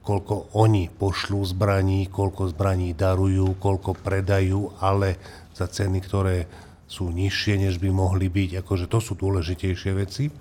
koľko 0.02 0.58
oni 0.58 0.90
pošlú 0.90 1.46
zbraní, 1.46 2.10
koľko 2.10 2.50
zbraní 2.50 2.98
darujú, 2.98 3.62
koľko 3.62 3.94
predajú, 3.94 4.74
ale 4.82 5.22
za 5.54 5.70
ceny, 5.70 6.02
ktoré 6.02 6.50
sú 6.90 7.14
nižšie, 7.14 7.70
než 7.70 7.78
by 7.78 7.94
mohli 7.94 8.26
byť. 8.26 8.66
Akože 8.66 8.90
to 8.90 8.98
sú 8.98 9.14
dôležitejšie 9.14 9.92
veci. 9.94 10.34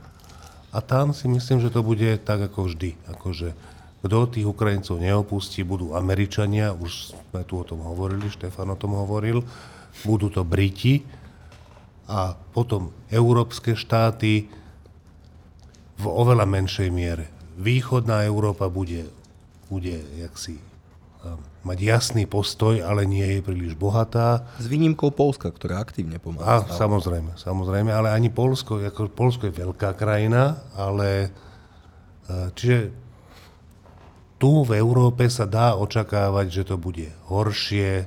A 0.73 0.81
tam 0.81 1.13
si 1.13 1.29
myslím, 1.29 1.61
že 1.61 1.69
to 1.69 1.85
bude 1.85 2.25
tak 2.25 2.41
ako 2.49 2.73
vždy. 2.73 2.97
Akože 3.13 3.53
kto 3.99 4.31
tých 4.31 4.47
Ukrajincov 4.47 5.03
neopustí, 5.03 5.67
budú 5.67 5.99
Američania, 5.99 6.71
už 6.71 7.19
sme 7.19 7.43
tu 7.43 7.59
o 7.59 7.65
tom 7.67 7.83
hovorili, 7.83 8.31
Štefan 8.31 8.71
o 8.71 8.79
tom 8.79 8.95
hovoril, 8.95 9.43
budú 10.07 10.31
to 10.31 10.47
Briti 10.47 11.03
a 12.07 12.39
potom 12.55 12.95
európske 13.11 13.75
štáty 13.75 14.47
v 15.99 16.05
oveľa 16.07 16.47
menšej 16.47 16.89
miere. 16.95 17.27
Východná 17.59 18.23
Európa 18.23 18.71
bude, 18.71 19.11
bude 19.67 19.99
jaksi, 20.23 20.63
mať 21.67 21.79
jasný 21.83 22.25
postoj, 22.31 22.79
ale 22.87 23.03
nie 23.03 23.27
je 23.27 23.43
príliš 23.43 23.75
bohatá. 23.75 24.47
S 24.63 24.71
výnimkou 24.71 25.11
Polska, 25.11 25.51
ktorá 25.51 25.83
aktívne 25.83 26.23
pomáha. 26.23 26.63
A, 26.63 26.71
samozrejme, 26.71 27.35
samozrejme, 27.35 27.91
ale 27.91 28.15
ani 28.15 28.31
Polsko, 28.31 28.79
ako 28.79 29.11
Polsko 29.11 29.51
je 29.51 29.59
veľká 29.59 29.99
krajina, 29.99 30.63
ale 30.79 31.35
čiže 32.55 32.95
tu 34.39 34.63
v 34.63 34.79
Európe 34.79 35.27
sa 35.27 35.45
dá 35.45 35.75
očakávať, 35.75 36.47
že 36.49 36.63
to 36.71 36.79
bude 36.79 37.11
horšie. 37.27 38.07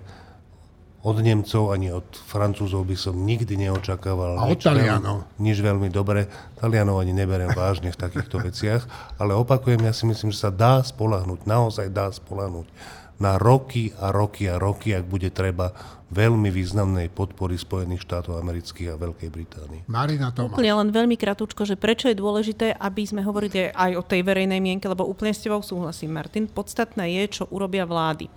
Od 1.01 1.17
Nemcov 1.17 1.73
ani 1.73 1.89
od 1.89 2.05
Francúzov 2.13 2.85
by 2.85 2.93
som 2.93 3.25
nikdy 3.25 3.57
neočakával. 3.57 4.37
A 4.37 4.45
od 4.47 4.61
Talianov. 4.61 5.25
Nič 5.41 5.57
veľmi 5.59 5.89
dobre. 5.89 6.29
Talianov 6.61 7.01
ani 7.01 7.11
neberiem 7.11 7.51
vážne 7.57 7.89
v 7.89 7.97
takýchto 7.97 8.37
veciach. 8.37 8.85
Ale 9.17 9.33
opakujem, 9.33 9.81
ja 9.81 9.97
si 9.97 10.05
myslím, 10.05 10.29
že 10.29 10.45
sa 10.45 10.53
dá 10.53 10.79
spolahnuť, 10.85 11.49
naozaj 11.49 11.89
dá 11.89 12.07
spolahnuť 12.13 13.00
na 13.21 13.37
roky 13.37 13.93
a 14.01 14.09
roky 14.09 14.49
a 14.49 14.57
roky, 14.57 14.97
ak 14.97 15.05
bude 15.05 15.29
treba 15.29 15.69
veľmi 16.11 16.51
významnej 16.51 17.07
podpory 17.07 17.55
Spojených 17.55 18.03
štátov 18.03 18.35
amerických 18.41 18.91
a 18.91 18.99
Veľkej 18.99 19.29
Británie. 19.31 19.79
Marina 19.87 20.33
Tomáš. 20.35 20.57
Úplne 20.57 20.73
len 20.83 20.89
veľmi 20.91 21.15
kratučko, 21.15 21.63
že 21.63 21.79
prečo 21.79 22.11
je 22.11 22.19
dôležité, 22.19 22.75
aby 22.75 23.07
sme 23.07 23.23
hovorili 23.23 23.71
aj 23.71 23.91
o 23.95 24.03
tej 24.03 24.25
verejnej 24.27 24.59
mienke, 24.59 24.91
lebo 24.91 25.07
úplne 25.07 25.31
s 25.31 25.39
tebou 25.39 25.63
súhlasím, 25.63 26.11
Martin. 26.11 26.51
Podstatné 26.51 27.15
je, 27.21 27.39
čo 27.39 27.43
urobia 27.47 27.87
vlády 27.87 28.27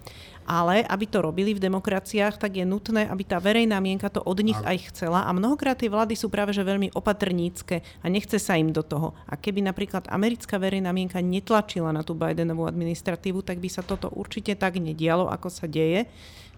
ale 0.44 0.84
aby 0.84 1.04
to 1.08 1.24
robili 1.24 1.56
v 1.56 1.60
demokraciách, 1.60 2.36
tak 2.36 2.60
je 2.60 2.64
nutné, 2.64 3.08
aby 3.08 3.24
tá 3.24 3.40
verejná 3.40 3.80
mienka 3.80 4.08
to 4.12 4.20
od 4.22 4.38
nich 4.40 4.56
aj 4.62 4.92
chcela 4.92 5.24
a 5.24 5.30
mnohokrát 5.32 5.76
tie 5.80 5.90
vlády 5.90 6.14
sú 6.14 6.28
práve 6.28 6.52
že 6.52 6.62
veľmi 6.62 6.92
opatrnícke 6.94 7.80
a 8.04 8.06
nechce 8.06 8.36
sa 8.38 8.54
im 8.54 8.70
do 8.70 8.84
toho. 8.84 9.16
A 9.26 9.34
keby 9.34 9.64
napríklad 9.64 10.06
americká 10.12 10.60
verejná 10.60 10.92
mienka 10.92 11.18
netlačila 11.18 11.90
na 11.90 12.06
tú 12.06 12.14
Bidenovú 12.14 12.68
administratívu, 12.68 13.42
tak 13.42 13.58
by 13.58 13.68
sa 13.72 13.82
toto 13.82 14.12
určite 14.12 14.54
tak 14.54 14.78
nedialo, 14.78 15.32
ako 15.32 15.48
sa 15.50 15.66
deje. 15.66 16.06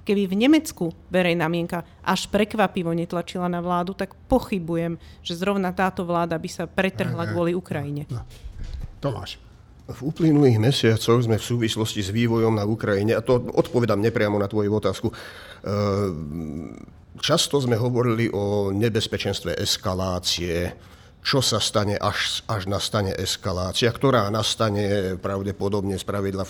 Keby 0.06 0.30
v 0.30 0.38
Nemecku 0.38 0.94
verejná 1.10 1.50
mienka 1.50 1.82
až 2.06 2.30
prekvapivo 2.30 2.94
netlačila 2.94 3.50
na 3.50 3.58
vládu, 3.58 3.90
tak 3.90 4.14
pochybujem, 4.30 5.02
že 5.26 5.34
zrovna 5.34 5.74
táto 5.74 6.06
vláda 6.06 6.38
by 6.38 6.46
sa 6.46 6.70
pretrhla 6.70 7.26
kvôli 7.34 7.58
Ukrajine. 7.58 8.06
No. 8.06 8.22
Tomáš. 9.02 9.42
V 9.86 10.00
uplynulých 10.02 10.58
mesiacoch 10.58 11.22
sme 11.22 11.38
v 11.38 11.46
súvislosti 11.46 12.02
s 12.02 12.10
vývojom 12.10 12.58
na 12.58 12.66
Ukrajine, 12.66 13.14
a 13.14 13.22
to 13.22 13.38
odpovedám 13.38 14.02
nepriamo 14.02 14.34
na 14.34 14.50
tvoju 14.50 14.82
otázku, 14.82 15.08
e, 15.10 15.14
často 17.22 17.62
sme 17.62 17.78
hovorili 17.78 18.26
o 18.34 18.74
nebezpečenstve 18.74 19.54
eskalácie, 19.54 20.74
čo 21.22 21.38
sa 21.38 21.62
stane, 21.62 21.94
až, 21.94 22.42
až 22.50 22.66
nastane 22.66 23.14
eskalácia, 23.14 23.86
ktorá 23.94 24.26
nastane 24.26 25.14
pravdepodobne 25.22 25.98
spravidla 25.98 26.42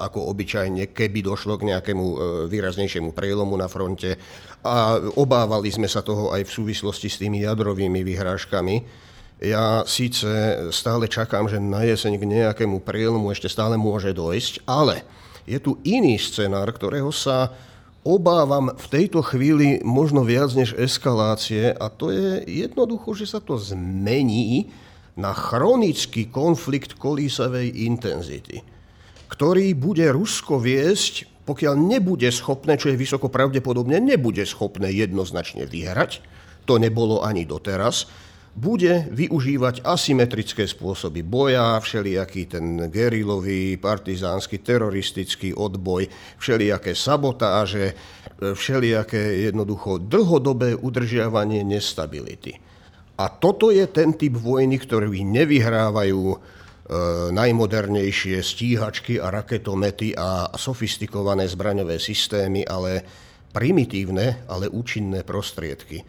ako 0.00 0.32
obyčajne, 0.32 0.96
keby 0.96 1.20
došlo 1.20 1.60
k 1.60 1.76
nejakému 1.76 2.04
e, 2.04 2.16
výraznejšiemu 2.48 3.12
prelomu 3.12 3.52
na 3.60 3.68
fronte. 3.68 4.16
A 4.64 4.96
obávali 5.12 5.68
sme 5.68 5.92
sa 5.92 6.00
toho 6.00 6.32
aj 6.32 6.48
v 6.48 6.54
súvislosti 6.56 7.12
s 7.12 7.20
tými 7.20 7.44
jadrovými 7.44 8.00
vyhrážkami 8.00 9.08
ja 9.40 9.88
síce 9.88 10.28
stále 10.68 11.08
čakám, 11.08 11.48
že 11.48 11.56
na 11.56 11.80
jeseň 11.88 12.20
k 12.20 12.28
nejakému 12.28 12.84
prielomu 12.84 13.32
ešte 13.32 13.48
stále 13.48 13.80
môže 13.80 14.12
dojsť, 14.12 14.68
ale 14.68 15.00
je 15.48 15.56
tu 15.56 15.80
iný 15.82 16.20
scenár, 16.20 16.68
ktorého 16.76 17.08
sa 17.08 17.48
obávam 18.04 18.72
v 18.76 18.86
tejto 18.92 19.24
chvíli 19.24 19.80
možno 19.80 20.24
viac 20.24 20.52
než 20.52 20.76
eskalácie 20.76 21.72
a 21.72 21.88
to 21.88 22.12
je 22.12 22.44
jednoducho, 22.48 23.16
že 23.16 23.32
sa 23.32 23.40
to 23.40 23.56
zmení 23.56 24.68
na 25.16 25.32
chronický 25.32 26.28
konflikt 26.28 26.96
kolísavej 26.96 27.88
intenzity, 27.88 28.60
ktorý 29.28 29.72
bude 29.76 30.04
Rusko 30.12 30.60
viesť, 30.60 31.28
pokiaľ 31.48 31.74
nebude 31.76 32.28
schopné, 32.28 32.76
čo 32.76 32.92
je 32.92 33.00
vysoko 33.00 33.32
pravdepodobne, 33.32 34.00
nebude 34.00 34.44
schopné 34.44 34.92
jednoznačne 34.92 35.64
vyhrať, 35.64 36.20
to 36.68 36.76
nebolo 36.76 37.24
ani 37.24 37.48
doteraz, 37.48 38.06
bude 38.50 39.06
využívať 39.14 39.86
asymetrické 39.86 40.66
spôsoby 40.66 41.22
boja, 41.22 41.78
všelijaký 41.78 42.50
ten 42.50 42.90
gerilový, 42.90 43.78
partizánsky, 43.78 44.58
teroristický 44.58 45.54
odboj, 45.54 46.10
všelijaké 46.38 46.98
sabotáže, 46.98 47.94
všelijaké 48.40 49.46
jednoducho 49.46 50.02
dlhodobé 50.02 50.74
udržiavanie 50.74 51.62
nestability. 51.62 52.58
A 53.20 53.28
toto 53.28 53.68
je 53.68 53.84
ten 53.86 54.16
typ 54.16 54.32
vojny, 54.32 54.80
ktorý 54.80 55.12
nevyhrávajú 55.12 56.22
e, 56.32 56.36
najmodernejšie 57.36 58.40
stíhačky 58.40 59.20
a 59.20 59.28
raketomety 59.28 60.16
a 60.16 60.48
sofistikované 60.56 61.44
zbraňové 61.44 62.00
systémy, 62.00 62.64
ale 62.64 63.04
primitívne, 63.52 64.48
ale 64.48 64.72
účinné 64.72 65.20
prostriedky. 65.20 66.00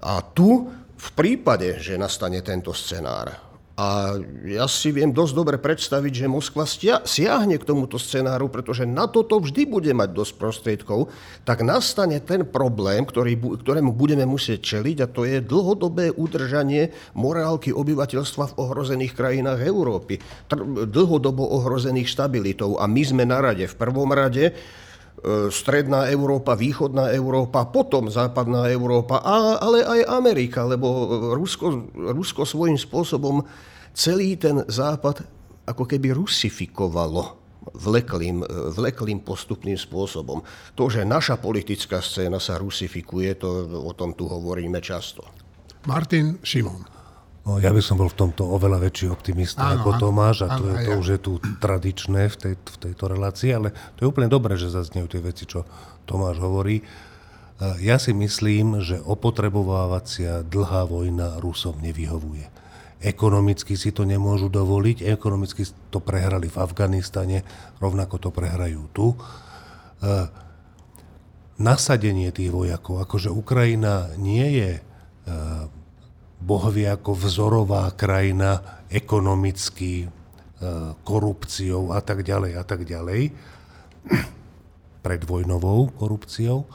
A 0.00 0.24
tu 0.24 0.64
v 0.96 1.08
prípade, 1.12 1.76
že 1.78 2.00
nastane 2.00 2.40
tento 2.40 2.72
scenár, 2.72 3.46
a 3.76 4.16
ja 4.48 4.64
si 4.72 4.88
viem 4.88 5.12
dosť 5.12 5.32
dobre 5.36 5.56
predstaviť, 5.60 6.24
že 6.24 6.32
Moskva 6.32 6.64
siahne 7.04 7.60
k 7.60 7.68
tomuto 7.68 8.00
scenáru, 8.00 8.48
pretože 8.48 8.88
na 8.88 9.04
toto 9.04 9.36
vždy 9.36 9.68
bude 9.68 9.92
mať 9.92 10.16
dosť 10.16 10.32
prostriedkov, 10.40 11.12
tak 11.44 11.60
nastane 11.60 12.16
ten 12.24 12.48
problém, 12.48 13.04
ktorý, 13.04 13.36
ktorému 13.36 13.92
budeme 13.92 14.24
musieť 14.24 14.80
čeliť 14.80 14.96
a 15.04 15.10
to 15.12 15.28
je 15.28 15.44
dlhodobé 15.44 16.08
udržanie 16.08 16.88
morálky 17.12 17.68
obyvateľstva 17.68 18.56
v 18.56 18.56
ohrozených 18.64 19.12
krajinách 19.12 19.60
Európy. 19.60 20.24
Dlhodobo 20.88 21.44
ohrozených 21.44 22.08
stabilitou. 22.08 22.80
A 22.80 22.88
my 22.88 23.02
sme 23.04 23.28
na 23.28 23.44
rade. 23.44 23.68
V 23.68 23.76
prvom 23.76 24.08
rade 24.08 24.56
stredná 25.50 26.06
Európa, 26.12 26.54
východná 26.54 27.10
Európa, 27.10 27.66
potom 27.66 28.12
západná 28.12 28.68
Európa, 28.68 29.20
ale 29.58 29.82
aj 29.82 30.00
Amerika, 30.12 30.62
lebo 30.62 30.86
Rusko, 31.34 31.90
Rusko 31.94 32.44
svojím 32.44 32.78
spôsobom 32.78 33.42
celý 33.96 34.36
ten 34.36 34.62
západ 34.68 35.24
ako 35.66 35.84
keby 35.88 36.14
rusifikovalo 36.14 37.42
vleklým, 37.74 38.46
vleklým 38.78 39.18
postupným 39.26 39.74
spôsobom. 39.74 40.38
To, 40.78 40.84
že 40.86 41.02
naša 41.02 41.42
politická 41.42 41.98
scéna 41.98 42.38
sa 42.38 42.62
rusifikuje, 42.62 43.34
to, 43.34 43.50
o 43.82 43.90
tom 43.96 44.14
tu 44.14 44.30
hovoríme 44.30 44.78
často. 44.78 45.26
Martin 45.90 46.38
Šimon. 46.46 46.95
No, 47.46 47.62
ja 47.62 47.70
by 47.70 47.78
som 47.78 47.94
bol 47.94 48.10
v 48.10 48.18
tomto 48.26 48.42
oveľa 48.42 48.90
väčší 48.90 49.06
optimista 49.06 49.70
Áno, 49.70 49.86
ako 49.86 49.90
Tomáš 50.02 50.50
a 50.50 50.58
to, 50.58 50.66
áno, 50.66 50.74
je, 50.74 50.76
to 50.82 50.90
ja. 50.90 50.98
už 50.98 51.06
je 51.14 51.20
tu 51.22 51.32
tradičné 51.62 52.26
v, 52.26 52.36
tej, 52.42 52.54
v 52.58 52.76
tejto 52.82 53.04
relácii, 53.06 53.54
ale 53.54 53.70
to 53.94 54.02
je 54.02 54.10
úplne 54.10 54.26
dobré, 54.26 54.58
že 54.58 54.66
zaznejú 54.66 55.06
tie 55.06 55.22
veci, 55.22 55.46
čo 55.46 55.62
Tomáš 56.10 56.42
hovorí. 56.42 56.82
E, 56.82 56.84
Ja 57.86 58.02
si 58.02 58.10
myslím, 58.10 58.82
že 58.82 58.98
opotrebovávacia 58.98 60.42
dlhá 60.42 60.90
vojna 60.90 61.38
Rusom 61.38 61.78
nevyhovuje. 61.78 62.50
Ekonomicky 62.98 63.78
si 63.78 63.94
to 63.94 64.02
nemôžu 64.02 64.50
dovoliť, 64.50 65.06
ekonomicky 65.06 65.62
to 65.94 66.02
prehrali 66.02 66.50
v 66.50 66.58
Afganistane, 66.58 67.46
rovnako 67.78 68.26
to 68.26 68.34
prehrajú 68.34 68.90
tu. 68.90 69.14
E, 69.14 70.26
Nasadenie 71.62 72.34
tých 72.34 72.50
vojakov, 72.50 73.06
akože 73.06 73.30
Ukrajina 73.32 74.12
nie 74.18 74.44
je 74.60 74.70
e, 76.40 76.44
Boh 76.44 76.64
vie 76.68 76.88
ako 76.88 77.16
vzorová 77.16 77.88
krajina 77.96 78.84
ekonomicky, 78.92 80.04
e, 80.04 80.08
korupciou 81.04 81.92
a 81.92 82.00
tak 82.04 82.22
ďalej 82.22 82.52
a 82.56 82.64
tak 82.64 82.84
ďalej, 82.84 83.32
predvojnovou 85.06 85.92
korupciou, 85.96 86.68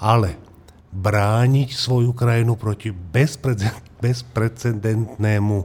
ale 0.00 0.36
brániť 0.90 1.70
svoju 1.70 2.10
krajinu 2.12 2.58
proti 2.58 2.90
bezprece- 2.90 3.82
bezprecedentnému 4.02 5.58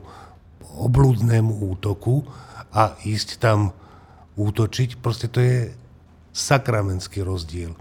oblúdnemu 0.75 1.53
útoku 1.71 2.27
a 2.75 2.93
ísť 3.07 3.39
tam 3.39 3.71
útočiť, 4.35 4.99
proste 4.99 5.31
to 5.31 5.39
je 5.39 5.71
sakramentský 6.35 7.23
rozdiel. 7.23 7.71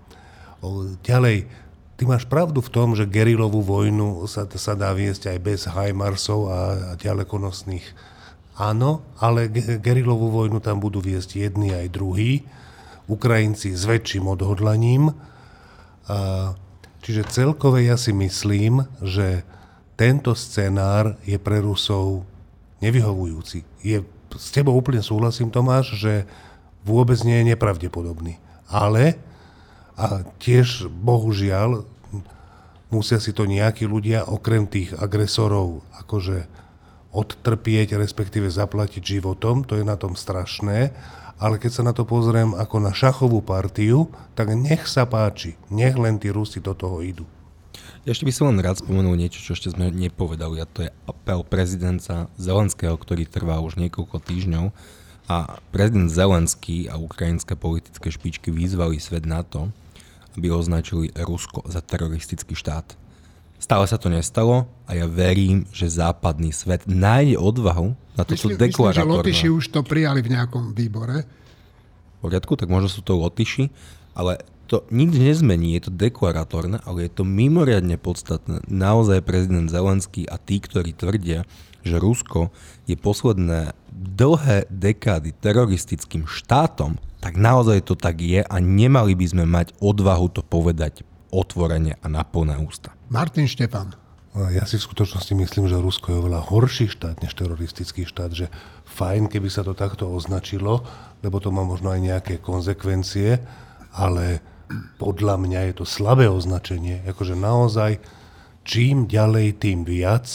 Ďalej, 1.02 1.50
ty 1.96 2.02
máš 2.06 2.26
pravdu 2.26 2.60
v 2.60 2.72
tom, 2.72 2.98
že 2.98 3.08
gerilovú 3.08 3.62
vojnu 3.62 4.26
sa, 4.26 4.46
sa 4.46 4.74
dá 4.74 4.90
viesť 4.94 5.34
aj 5.34 5.38
bez 5.42 5.60
Heimarsov 5.66 6.50
a, 6.50 6.60
a 6.90 6.92
ďalekonosných. 6.98 7.86
Áno, 8.54 9.02
ale 9.18 9.50
ge- 9.50 9.82
gerilovú 9.82 10.30
vojnu 10.30 10.62
tam 10.62 10.78
budú 10.78 11.02
viesť 11.02 11.42
jedni 11.42 11.74
aj 11.74 11.90
druhí. 11.90 12.46
Ukrajinci 13.10 13.74
s 13.74 13.84
väčším 13.84 14.30
odhodlaním. 14.30 15.12
Čiže 17.04 17.28
celkové 17.28 17.84
ja 17.84 18.00
si 18.00 18.16
myslím, 18.16 18.88
že 19.04 19.44
tento 19.98 20.32
scenár 20.32 21.20
je 21.28 21.36
pre 21.36 21.60
Rusov 21.60 22.24
nevyhovujúci. 22.80 23.60
Je, 23.84 24.00
s 24.32 24.48
tebou 24.50 24.72
úplne 24.72 25.04
súhlasím, 25.04 25.52
Tomáš, 25.52 26.00
že 26.00 26.24
vôbec 26.80 27.20
nie 27.28 27.44
je 27.44 27.52
nepravdepodobný. 27.52 28.40
Ale 28.72 29.20
a 29.94 30.26
tiež, 30.42 30.90
bohužiaľ, 30.90 31.86
musia 32.90 33.18
si 33.22 33.30
to 33.34 33.46
nejakí 33.46 33.86
ľudia, 33.86 34.26
okrem 34.26 34.66
tých 34.66 34.94
agresorov, 34.94 35.82
akože 36.02 36.46
odtrpieť, 37.14 37.94
respektíve 37.94 38.50
zaplatiť 38.50 39.02
životom, 39.18 39.62
to 39.62 39.78
je 39.78 39.86
na 39.86 39.94
tom 39.94 40.18
strašné, 40.18 40.90
ale 41.38 41.58
keď 41.58 41.70
sa 41.70 41.82
na 41.86 41.94
to 41.94 42.02
pozriem 42.06 42.54
ako 42.54 42.76
na 42.82 42.90
šachovú 42.94 43.42
partiu, 43.42 44.10
tak 44.34 44.54
nech 44.54 44.86
sa 44.90 45.06
páči, 45.06 45.54
nech 45.70 45.94
len 45.94 46.18
tí 46.18 46.30
Rusi 46.30 46.58
do 46.58 46.74
toho 46.74 47.02
idú. 47.02 47.26
Ešte 48.04 48.28
by 48.28 48.32
som 48.36 48.52
len 48.52 48.60
rád 48.60 48.84
spomenul 48.84 49.16
niečo, 49.16 49.40
čo 49.40 49.56
ešte 49.56 49.72
sme 49.72 49.88
nepovedali, 49.88 50.60
a 50.60 50.68
to 50.68 50.84
je 50.84 50.90
apel 51.08 51.40
prezidenta 51.40 52.28
Zelenského, 52.36 52.94
ktorý 52.94 53.24
trvá 53.24 53.64
už 53.64 53.80
niekoľko 53.80 54.20
týždňov. 54.20 54.74
A 55.24 55.56
prezident 55.72 56.12
Zelenský 56.12 56.84
a 56.92 57.00
ukrajinské 57.00 57.56
politické 57.56 58.12
špičky 58.12 58.52
vyzvali 58.52 59.00
svet 59.00 59.24
na 59.24 59.40
to, 59.40 59.72
aby 60.34 60.50
označili 60.50 61.14
Rusko 61.14 61.66
za 61.66 61.80
teroristický 61.80 62.54
štát. 62.58 62.98
Stále 63.58 63.88
sa 63.88 63.96
to 63.96 64.12
nestalo 64.12 64.68
a 64.84 64.98
ja 64.98 65.06
verím, 65.08 65.64
že 65.72 65.88
západný 65.88 66.52
svet 66.52 66.84
nájde 66.84 67.40
odvahu 67.40 67.96
na 68.18 68.22
toto 68.26 68.50
Myslím, 68.50 68.50
myslím, 68.50 68.60
že 68.60 68.64
deklaratórne. 68.68 69.14
Lotyši 69.24 69.48
už 69.48 69.64
to 69.72 69.80
prijali 69.80 70.20
v 70.20 70.28
nejakom 70.36 70.76
výbore. 70.76 71.24
V 71.24 72.18
poriadku, 72.20 72.60
tak 72.60 72.68
možno 72.68 72.92
sú 72.92 73.00
to 73.00 73.16
Lotyši, 73.16 73.72
ale 74.12 74.42
to 74.68 74.84
nič 74.88 75.16
nezmení, 75.16 75.76
je 75.76 75.88
to 75.88 75.92
deklaratórne, 75.92 76.80
ale 76.84 77.08
je 77.08 77.10
to 77.12 77.24
mimoriadne 77.24 77.96
podstatné. 78.00 78.64
Naozaj 78.68 79.24
prezident 79.24 79.68
Zelenský 79.68 80.24
a 80.24 80.40
tí, 80.40 80.60
ktorí 80.60 80.96
tvrdia, 80.96 81.44
že 81.84 82.00
Rusko 82.00 82.48
je 82.88 82.96
posledné 82.96 83.76
dlhé 83.92 84.66
dekády 84.72 85.36
teroristickým 85.38 86.26
štátom, 86.26 86.98
tak 87.22 87.36
naozaj 87.38 87.86
to 87.86 87.94
tak 87.94 88.20
je 88.20 88.40
a 88.42 88.56
nemali 88.58 89.12
by 89.14 89.26
sme 89.28 89.44
mať 89.44 89.76
odvahu 89.78 90.32
to 90.32 90.42
povedať 90.44 91.06
otvorene 91.30 91.96
a 92.00 92.06
na 92.08 92.24
plné 92.24 92.58
ústa. 92.60 92.92
Martin 93.12 93.46
Štefan. 93.46 93.94
A 94.34 94.50
Ja 94.50 94.66
si 94.66 94.82
v 94.82 94.86
skutočnosti 94.90 95.30
myslím, 95.38 95.70
že 95.70 95.78
Rusko 95.78 96.10
je 96.10 96.18
oveľa 96.18 96.42
horší 96.50 96.90
štát 96.90 97.22
než 97.22 97.38
teroristický 97.38 98.02
štát, 98.02 98.34
že 98.34 98.50
fajn, 98.82 99.30
keby 99.30 99.46
sa 99.46 99.62
to 99.62 99.78
takto 99.78 100.10
označilo, 100.10 100.82
lebo 101.22 101.38
to 101.38 101.54
má 101.54 101.62
možno 101.62 101.94
aj 101.94 102.02
nejaké 102.02 102.34
konsekvencie, 102.42 103.38
ale 103.94 104.42
podľa 104.98 105.38
mňa 105.38 105.60
je 105.70 105.74
to 105.78 105.84
slabé 105.86 106.26
označenie. 106.26 107.06
Akože 107.06 107.38
naozaj 107.38 108.02
čím 108.66 109.06
ďalej, 109.06 109.62
tým 109.62 109.86
viac 109.86 110.26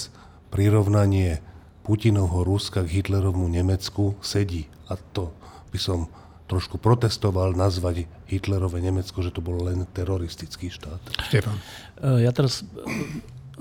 prirovnanie 0.50 1.42
Putinovho 1.86 2.46
Ruska 2.46 2.86
k 2.86 3.02
Hitlerovmu 3.02 3.50
Nemecku 3.50 4.14
sedí. 4.22 4.70
A 4.90 4.98
to 4.98 5.34
by 5.74 5.80
som 5.82 6.10
trošku 6.50 6.82
protestoval 6.82 7.54
nazvať 7.54 8.10
Hitlerové 8.26 8.82
Nemecko, 8.82 9.22
že 9.22 9.30
to 9.30 9.42
bolo 9.42 9.70
len 9.70 9.86
teroristický 9.94 10.74
štát. 10.74 11.02
Štefan. 11.30 11.58
E, 12.02 12.26
Ja 12.26 12.34
teraz 12.34 12.62
e, 12.62 12.66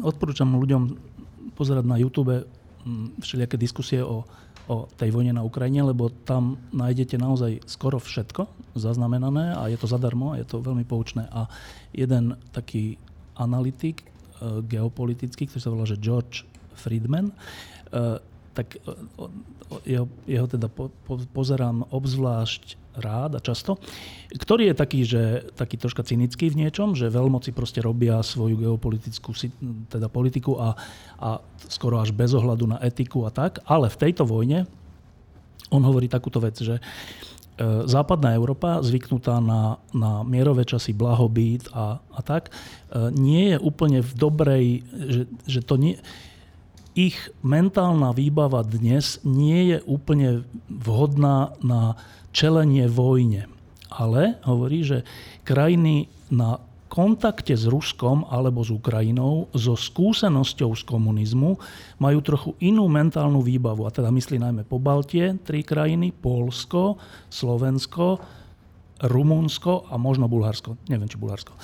odporúčam 0.00 0.48
ľuďom 0.56 0.96
pozerať 1.52 1.84
na 1.84 2.00
YouTube 2.00 2.48
všelijaké 3.20 3.60
diskusie 3.60 4.00
o, 4.00 4.24
o 4.72 4.76
tej 4.96 5.12
vojne 5.12 5.36
na 5.36 5.44
Ukrajine, 5.44 5.84
lebo 5.84 6.08
tam 6.24 6.56
nájdete 6.72 7.20
naozaj 7.20 7.60
skoro 7.68 8.00
všetko 8.00 8.48
zaznamenané 8.72 9.52
a 9.52 9.68
je 9.68 9.76
to 9.76 9.84
zadarmo 9.84 10.32
a 10.32 10.40
je 10.40 10.46
to 10.48 10.64
veľmi 10.64 10.88
poučné. 10.88 11.28
A 11.28 11.44
jeden 11.92 12.40
taký 12.56 12.96
analytik 13.36 14.00
e, 14.00 14.04
geopolitický, 14.64 15.44
ktorý 15.44 15.60
sa 15.60 15.72
volá, 15.72 15.84
že 15.84 16.00
George 16.00 16.48
Friedman, 16.78 17.34
e, 17.90 18.22
tak 18.58 18.74
e, 18.74 18.94
jeho, 19.86 20.10
jeho 20.26 20.46
teda 20.50 20.66
po, 20.66 20.90
po, 21.06 21.22
pozerám 21.30 21.86
obzvlášť 21.94 22.74
rád 22.98 23.38
a 23.38 23.40
často, 23.40 23.78
ktorý 24.34 24.72
je 24.72 24.74
taký, 24.74 25.00
že 25.06 25.22
taký 25.54 25.78
troška 25.78 26.02
cynický 26.02 26.50
v 26.50 26.66
niečom, 26.66 26.98
že 26.98 27.12
veľmoci 27.12 27.54
proste 27.54 27.78
robia 27.78 28.18
svoju 28.18 28.58
geopolitickú 28.58 29.30
teda 29.86 30.10
politiku 30.10 30.58
a, 30.58 30.74
a 31.22 31.38
skoro 31.70 32.02
až 32.02 32.10
bez 32.10 32.34
ohľadu 32.34 32.74
na 32.74 32.82
etiku 32.82 33.22
a 33.22 33.30
tak, 33.30 33.62
ale 33.70 33.86
v 33.86 34.00
tejto 34.02 34.26
vojne 34.26 34.66
on 35.70 35.84
hovorí 35.84 36.10
takúto 36.10 36.42
vec, 36.42 36.58
že 36.58 36.80
e, 36.80 36.82
západná 37.86 38.34
Európa, 38.34 38.82
zvyknutá 38.82 39.38
na, 39.38 39.78
na 39.94 40.26
mierové 40.26 40.66
časy, 40.66 40.90
blahobyt 40.90 41.70
a, 41.70 42.02
a 42.02 42.20
tak, 42.26 42.50
nie 43.14 43.54
je 43.54 43.56
úplne 43.62 44.00
v 44.02 44.12
dobrej, 44.16 44.66
že, 44.90 45.22
že 45.46 45.60
to 45.62 45.76
nie, 45.78 46.00
ich 46.98 47.30
mentálna 47.46 48.10
výbava 48.10 48.66
dnes 48.66 49.22
nie 49.22 49.70
je 49.70 49.78
úplne 49.86 50.42
vhodná 50.66 51.54
na 51.62 51.94
čelenie 52.34 52.90
vojne. 52.90 53.46
Ale 53.86 54.42
hovorí, 54.42 54.82
že 54.82 55.06
krajiny 55.46 56.10
na 56.34 56.58
kontakte 56.90 57.54
s 57.54 57.70
Ruskom 57.70 58.26
alebo 58.26 58.66
s 58.66 58.74
Ukrajinou 58.74 59.46
so 59.54 59.78
skúsenosťou 59.78 60.74
z 60.74 60.82
komunizmu 60.82 61.54
majú 62.02 62.18
trochu 62.18 62.50
inú 62.58 62.90
mentálnu 62.90 63.46
výbavu. 63.46 63.86
A 63.86 63.94
teda 63.94 64.10
myslí 64.10 64.42
najmä 64.42 64.66
po 64.66 64.82
Baltie, 64.82 65.38
tri 65.46 65.62
krajiny, 65.62 66.10
Polsko, 66.10 66.98
Slovensko, 67.30 68.18
Rumunsko 69.06 69.86
a 69.86 69.94
možno 69.94 70.26
Bulharsko. 70.26 70.74
Neviem, 70.90 71.06
či 71.06 71.20
Bulharsko. 71.20 71.54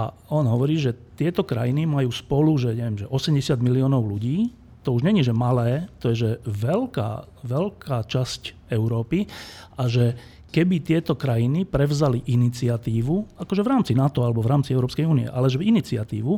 A 0.00 0.08
on 0.32 0.48
hovorí, 0.48 0.80
že 0.80 0.96
tieto 1.18 1.44
krajiny 1.44 1.84
majú 1.84 2.08
spolu, 2.08 2.56
že, 2.56 2.72
neviem, 2.72 3.04
že 3.04 3.10
80 3.10 3.60
miliónov 3.60 4.08
ľudí, 4.08 4.48
to 4.80 4.96
už 4.96 5.04
není, 5.04 5.20
že 5.20 5.36
malé, 5.36 5.92
to 6.00 6.12
je, 6.12 6.16
že 6.16 6.30
veľká, 6.48 7.42
veľká 7.44 7.98
časť 8.08 8.72
Európy 8.72 9.28
a 9.76 9.86
že 9.86 10.16
keby 10.50 10.82
tieto 10.82 11.14
krajiny 11.14 11.62
prevzali 11.62 12.26
iniciatívu, 12.26 13.38
akože 13.38 13.62
v 13.62 13.70
rámci 13.70 13.92
NATO 13.94 14.26
alebo 14.26 14.42
v 14.42 14.50
rámci 14.50 14.74
Európskej 14.74 15.06
únie, 15.06 15.30
ale 15.30 15.46
že 15.46 15.62
by 15.62 15.64
iniciatívu 15.70 16.32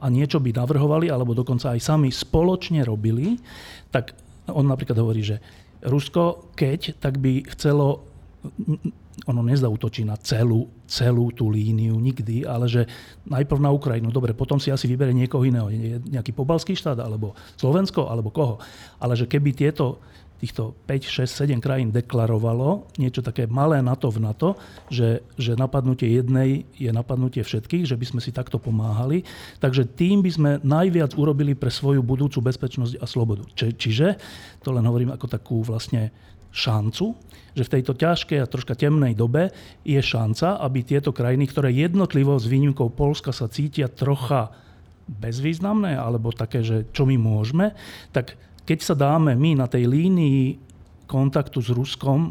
a 0.00 0.06
niečo 0.08 0.40
by 0.40 0.56
navrhovali 0.56 1.12
alebo 1.12 1.36
dokonca 1.36 1.76
aj 1.76 1.80
sami 1.84 2.08
spoločne 2.08 2.80
robili, 2.86 3.36
tak 3.92 4.16
on 4.48 4.64
napríklad 4.64 4.96
hovorí, 4.96 5.20
že 5.20 5.36
Rusko, 5.84 6.54
keď, 6.56 6.96
tak 6.98 7.20
by 7.20 7.44
chcelo 7.54 8.02
ono 9.28 9.42
nezautočí 9.44 10.02
na 10.08 10.16
celú, 10.16 10.66
celú 10.88 11.28
tú 11.36 11.52
líniu 11.52 12.00
nikdy, 12.00 12.48
ale 12.48 12.64
že 12.66 12.88
najprv 13.28 13.60
na 13.60 13.70
Ukrajinu, 13.70 14.08
dobre, 14.08 14.32
potom 14.32 14.56
si 14.56 14.72
asi 14.72 14.88
vyberie 14.88 15.12
niekoho 15.12 15.44
iného, 15.44 15.68
nejaký 16.08 16.32
pobalský 16.32 16.72
štát, 16.72 16.96
alebo 16.98 17.36
Slovensko, 17.60 18.08
alebo 18.08 18.32
koho. 18.32 18.56
Ale 18.96 19.12
že 19.12 19.28
keby 19.28 19.52
tieto 19.52 20.00
týchto 20.38 20.78
5, 20.86 21.26
6, 21.26 21.50
7 21.50 21.58
krajín 21.58 21.90
deklarovalo 21.90 22.86
niečo 22.96 23.26
také 23.26 23.50
malé 23.50 23.82
NATO 23.82 24.06
v 24.08 24.22
NATO, 24.22 24.54
že, 24.86 25.26
že 25.34 25.58
napadnutie 25.58 26.14
jednej 26.14 26.62
je 26.78 26.90
napadnutie 26.94 27.42
všetkých, 27.42 27.84
že 27.84 27.98
by 27.98 28.06
sme 28.06 28.20
si 28.22 28.30
takto 28.30 28.62
pomáhali. 28.62 29.26
Takže 29.58 29.90
tým 29.98 30.22
by 30.22 30.30
sme 30.30 30.50
najviac 30.62 31.18
urobili 31.18 31.58
pre 31.58 31.74
svoju 31.74 32.06
budúcu 32.06 32.38
bezpečnosť 32.38 33.02
a 33.02 33.06
slobodu. 33.10 33.42
Či, 33.58 33.74
čiže, 33.74 34.08
to 34.62 34.70
len 34.70 34.86
hovorím 34.86 35.10
ako 35.10 35.26
takú 35.26 35.58
vlastne 35.66 36.14
šancu, 36.52 37.16
že 37.58 37.66
v 37.66 37.72
tejto 37.78 37.92
ťažkej 37.98 38.38
a 38.38 38.50
troška 38.50 38.78
temnej 38.78 39.18
dobe 39.18 39.50
je 39.82 39.98
šanca, 39.98 40.62
aby 40.62 40.86
tieto 40.86 41.10
krajiny, 41.10 41.50
ktoré 41.50 41.74
jednotlivo 41.74 42.38
s 42.38 42.46
výnimkou 42.46 42.92
Polska 42.94 43.34
sa 43.34 43.50
cítia 43.50 43.90
trocha 43.90 44.54
bezvýznamné, 45.08 45.96
alebo 45.96 46.30
také, 46.30 46.62
že 46.62 46.86
čo 46.92 47.08
my 47.08 47.16
môžeme, 47.16 47.72
tak 48.12 48.36
keď 48.68 48.78
sa 48.84 48.94
dáme 48.94 49.32
my 49.32 49.56
na 49.56 49.66
tej 49.66 49.88
línii 49.88 50.60
kontaktu 51.08 51.64
s 51.64 51.72
Ruskom 51.72 52.30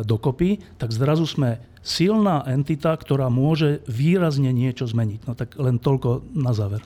dokopy, 0.00 0.80
tak 0.80 0.90
zrazu 0.90 1.28
sme 1.28 1.60
silná 1.84 2.40
entita, 2.48 2.96
ktorá 2.96 3.28
môže 3.28 3.84
výrazne 3.84 4.48
niečo 4.50 4.88
zmeniť. 4.88 5.20
No 5.28 5.36
tak 5.36 5.60
len 5.60 5.76
toľko 5.76 6.32
na 6.32 6.56
záver. 6.56 6.80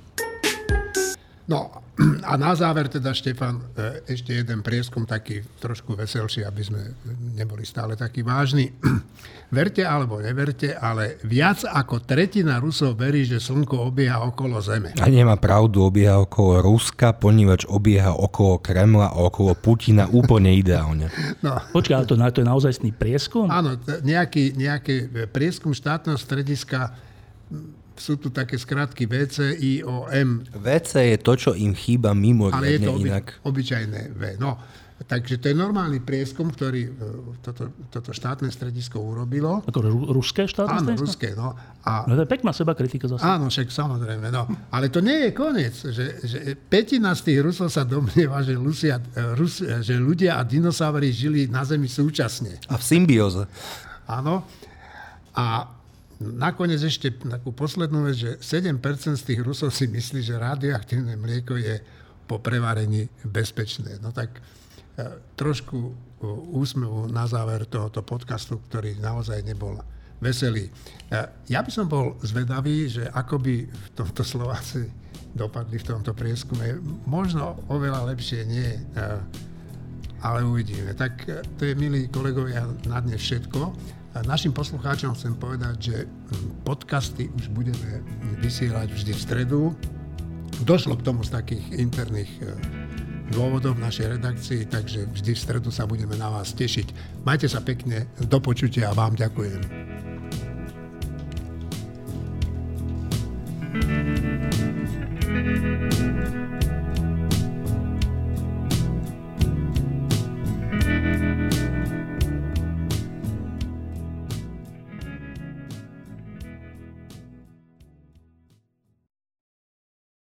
No 1.48 1.88
a 2.30 2.36
na 2.38 2.54
záver 2.54 2.86
teda, 2.86 3.10
Štefan, 3.10 3.58
e, 3.74 4.06
ešte 4.06 4.30
jeden 4.30 4.62
prieskum 4.62 5.02
taký 5.02 5.42
trošku 5.58 5.98
veselší, 5.98 6.46
aby 6.46 6.62
sme 6.62 6.80
neboli 7.34 7.66
stále 7.66 7.98
takí 7.98 8.22
vážni. 8.22 8.70
Verte 9.56 9.80
alebo 9.80 10.20
neverte, 10.20 10.76
ale 10.76 11.16
viac 11.24 11.64
ako 11.64 12.04
tretina 12.04 12.60
Rusov 12.60 13.00
verí, 13.00 13.24
že 13.24 13.40
Slnko 13.40 13.88
obieha 13.88 14.20
okolo 14.20 14.60
Zeme. 14.60 14.92
A 15.00 15.08
nemá 15.08 15.40
pravdu, 15.40 15.88
obieha 15.88 16.20
okolo 16.20 16.60
Ruska, 16.60 17.16
ponívač 17.16 17.64
obieha 17.64 18.12
okolo 18.12 18.60
Kremla 18.60 19.08
a 19.08 19.16
okolo 19.24 19.56
Putina 19.56 20.06
úplne 20.06 20.54
ideálne. 20.54 21.08
No. 21.38 21.54
Počkaj, 21.70 21.94
ale 21.94 22.08
to, 22.08 22.14
to 22.18 22.40
je 22.42 22.50
naozajstný 22.50 22.90
prieskum? 22.98 23.46
Áno, 23.46 23.78
nejaký, 24.02 24.58
nejaký 24.58 25.06
prieskum 25.30 25.70
štátneho 25.70 26.18
strediska 26.18 26.98
sú 27.98 28.16
tu 28.16 28.30
také 28.30 28.56
skratky 28.56 29.04
VCIOM. 29.04 30.46
VC 30.54 30.92
je 31.14 31.18
to, 31.18 31.32
čo 31.36 31.50
im 31.54 31.74
chýba 31.74 32.14
mimo 32.14 32.48
Ale 32.48 32.78
je 32.78 32.86
to 32.86 32.94
oby, 32.94 33.10
inak. 33.10 33.26
obyčajné 33.44 34.14
V. 34.14 34.22
No, 34.38 34.58
takže 35.06 35.38
to 35.38 35.50
je 35.50 35.54
normálny 35.54 36.02
prieskum, 36.02 36.50
ktorý 36.50 36.90
e, 36.90 36.92
toto, 37.38 37.70
toto 37.86 38.10
štátne 38.10 38.50
stredisko 38.50 38.98
urobilo. 38.98 39.62
Ako 39.62 39.78
ruské 40.10 40.50
štátne 40.50 40.82
áno, 40.82 40.86
stredisko? 40.90 41.06
ruské, 41.06 41.28
no. 41.38 41.54
A, 41.86 42.02
no 42.10 42.18
to 42.18 42.26
je 42.26 42.30
pekná 42.30 42.50
seba 42.50 42.74
kritika 42.74 43.06
zase. 43.06 43.22
Áno, 43.22 43.46
však 43.46 43.70
samozrejme. 43.70 44.26
No. 44.34 44.50
Ale 44.74 44.90
to 44.90 44.98
nie 44.98 45.28
je 45.28 45.30
koniec. 45.30 45.74
Že, 45.78 46.06
že 46.26 46.38
petina 46.58 47.14
z 47.14 47.30
tých 47.30 47.38
Rusov 47.46 47.70
sa 47.70 47.86
domnieva, 47.86 48.42
že, 48.42 48.58
Lucia, 48.58 48.98
Rus, 49.38 49.62
že 49.62 49.94
ľudia 49.94 50.38
a 50.38 50.42
dinosaury 50.42 51.14
žili 51.14 51.46
na 51.46 51.62
Zemi 51.62 51.86
súčasne. 51.86 52.58
A 52.66 52.74
v 52.74 52.82
symbióze. 52.82 53.46
Áno. 54.10 54.42
A 55.38 55.77
nakoniec 56.18 56.82
ešte 56.82 57.14
takú 57.14 57.54
poslednú 57.54 58.10
vec, 58.10 58.16
že 58.18 58.30
7% 58.42 58.82
z 59.14 59.24
tých 59.24 59.40
Rusov 59.42 59.70
si 59.70 59.86
myslí, 59.86 60.20
že 60.22 60.34
radioaktívne 60.34 61.14
mlieko 61.14 61.54
je 61.54 61.78
po 62.26 62.42
prevarení 62.42 63.08
bezpečné. 63.24 64.02
No 64.02 64.10
tak 64.10 64.36
e, 64.36 64.40
trošku 65.38 65.78
e, 65.78 65.92
úsmevu 66.52 67.08
na 67.08 67.24
záver 67.24 67.64
tohoto 67.70 68.02
podcastu, 68.02 68.58
ktorý 68.68 68.98
naozaj 68.98 69.46
nebol 69.46 69.78
veselý. 70.18 70.68
E, 70.68 70.70
ja 71.48 71.62
by 71.62 71.70
som 71.70 71.86
bol 71.86 72.18
zvedavý, 72.20 72.90
že 72.90 73.06
ako 73.08 73.38
by 73.38 73.54
v 73.64 73.88
tomto 73.94 74.26
Slováci 74.26 74.90
dopadli 75.32 75.78
v 75.78 75.86
tomto 75.86 76.12
prieskume. 76.12 76.82
Možno 77.06 77.62
oveľa 77.70 78.10
lepšie 78.10 78.42
nie, 78.48 78.74
ale 80.24 80.42
uvidíme. 80.42 80.98
Tak 80.98 81.30
to 81.54 81.62
je, 81.62 81.78
milí 81.78 82.10
kolegovia, 82.10 82.66
na 82.90 82.98
dne 82.98 83.14
všetko. 83.14 83.60
Našim 84.26 84.50
poslucháčom 84.50 85.14
chcem 85.14 85.34
povedať, 85.38 85.76
že 85.78 85.96
hm, 86.06 86.64
podcasty 86.66 87.30
už 87.38 87.52
budeme 87.54 88.02
vysielať 88.42 88.90
vždy 88.90 89.12
v 89.14 89.20
stredu. 89.20 89.60
Došlo 90.64 90.98
k 90.98 91.06
tomu 91.06 91.22
z 91.22 91.38
takých 91.38 91.66
interných 91.78 92.32
e, 92.42 92.50
dôvodov 93.30 93.78
v 93.78 93.84
našej 93.86 94.18
redakcii, 94.18 94.66
takže 94.66 95.06
vždy 95.14 95.30
v 95.36 95.38
stredu 95.38 95.70
sa 95.70 95.86
budeme 95.86 96.18
na 96.18 96.32
vás 96.34 96.50
tešiť. 96.50 97.20
Majte 97.22 97.46
sa 97.46 97.62
pekne, 97.62 98.10
do 98.18 98.42
počutia 98.42 98.90
a 98.90 98.96
vám 98.96 99.14
ďakujem. 99.14 99.86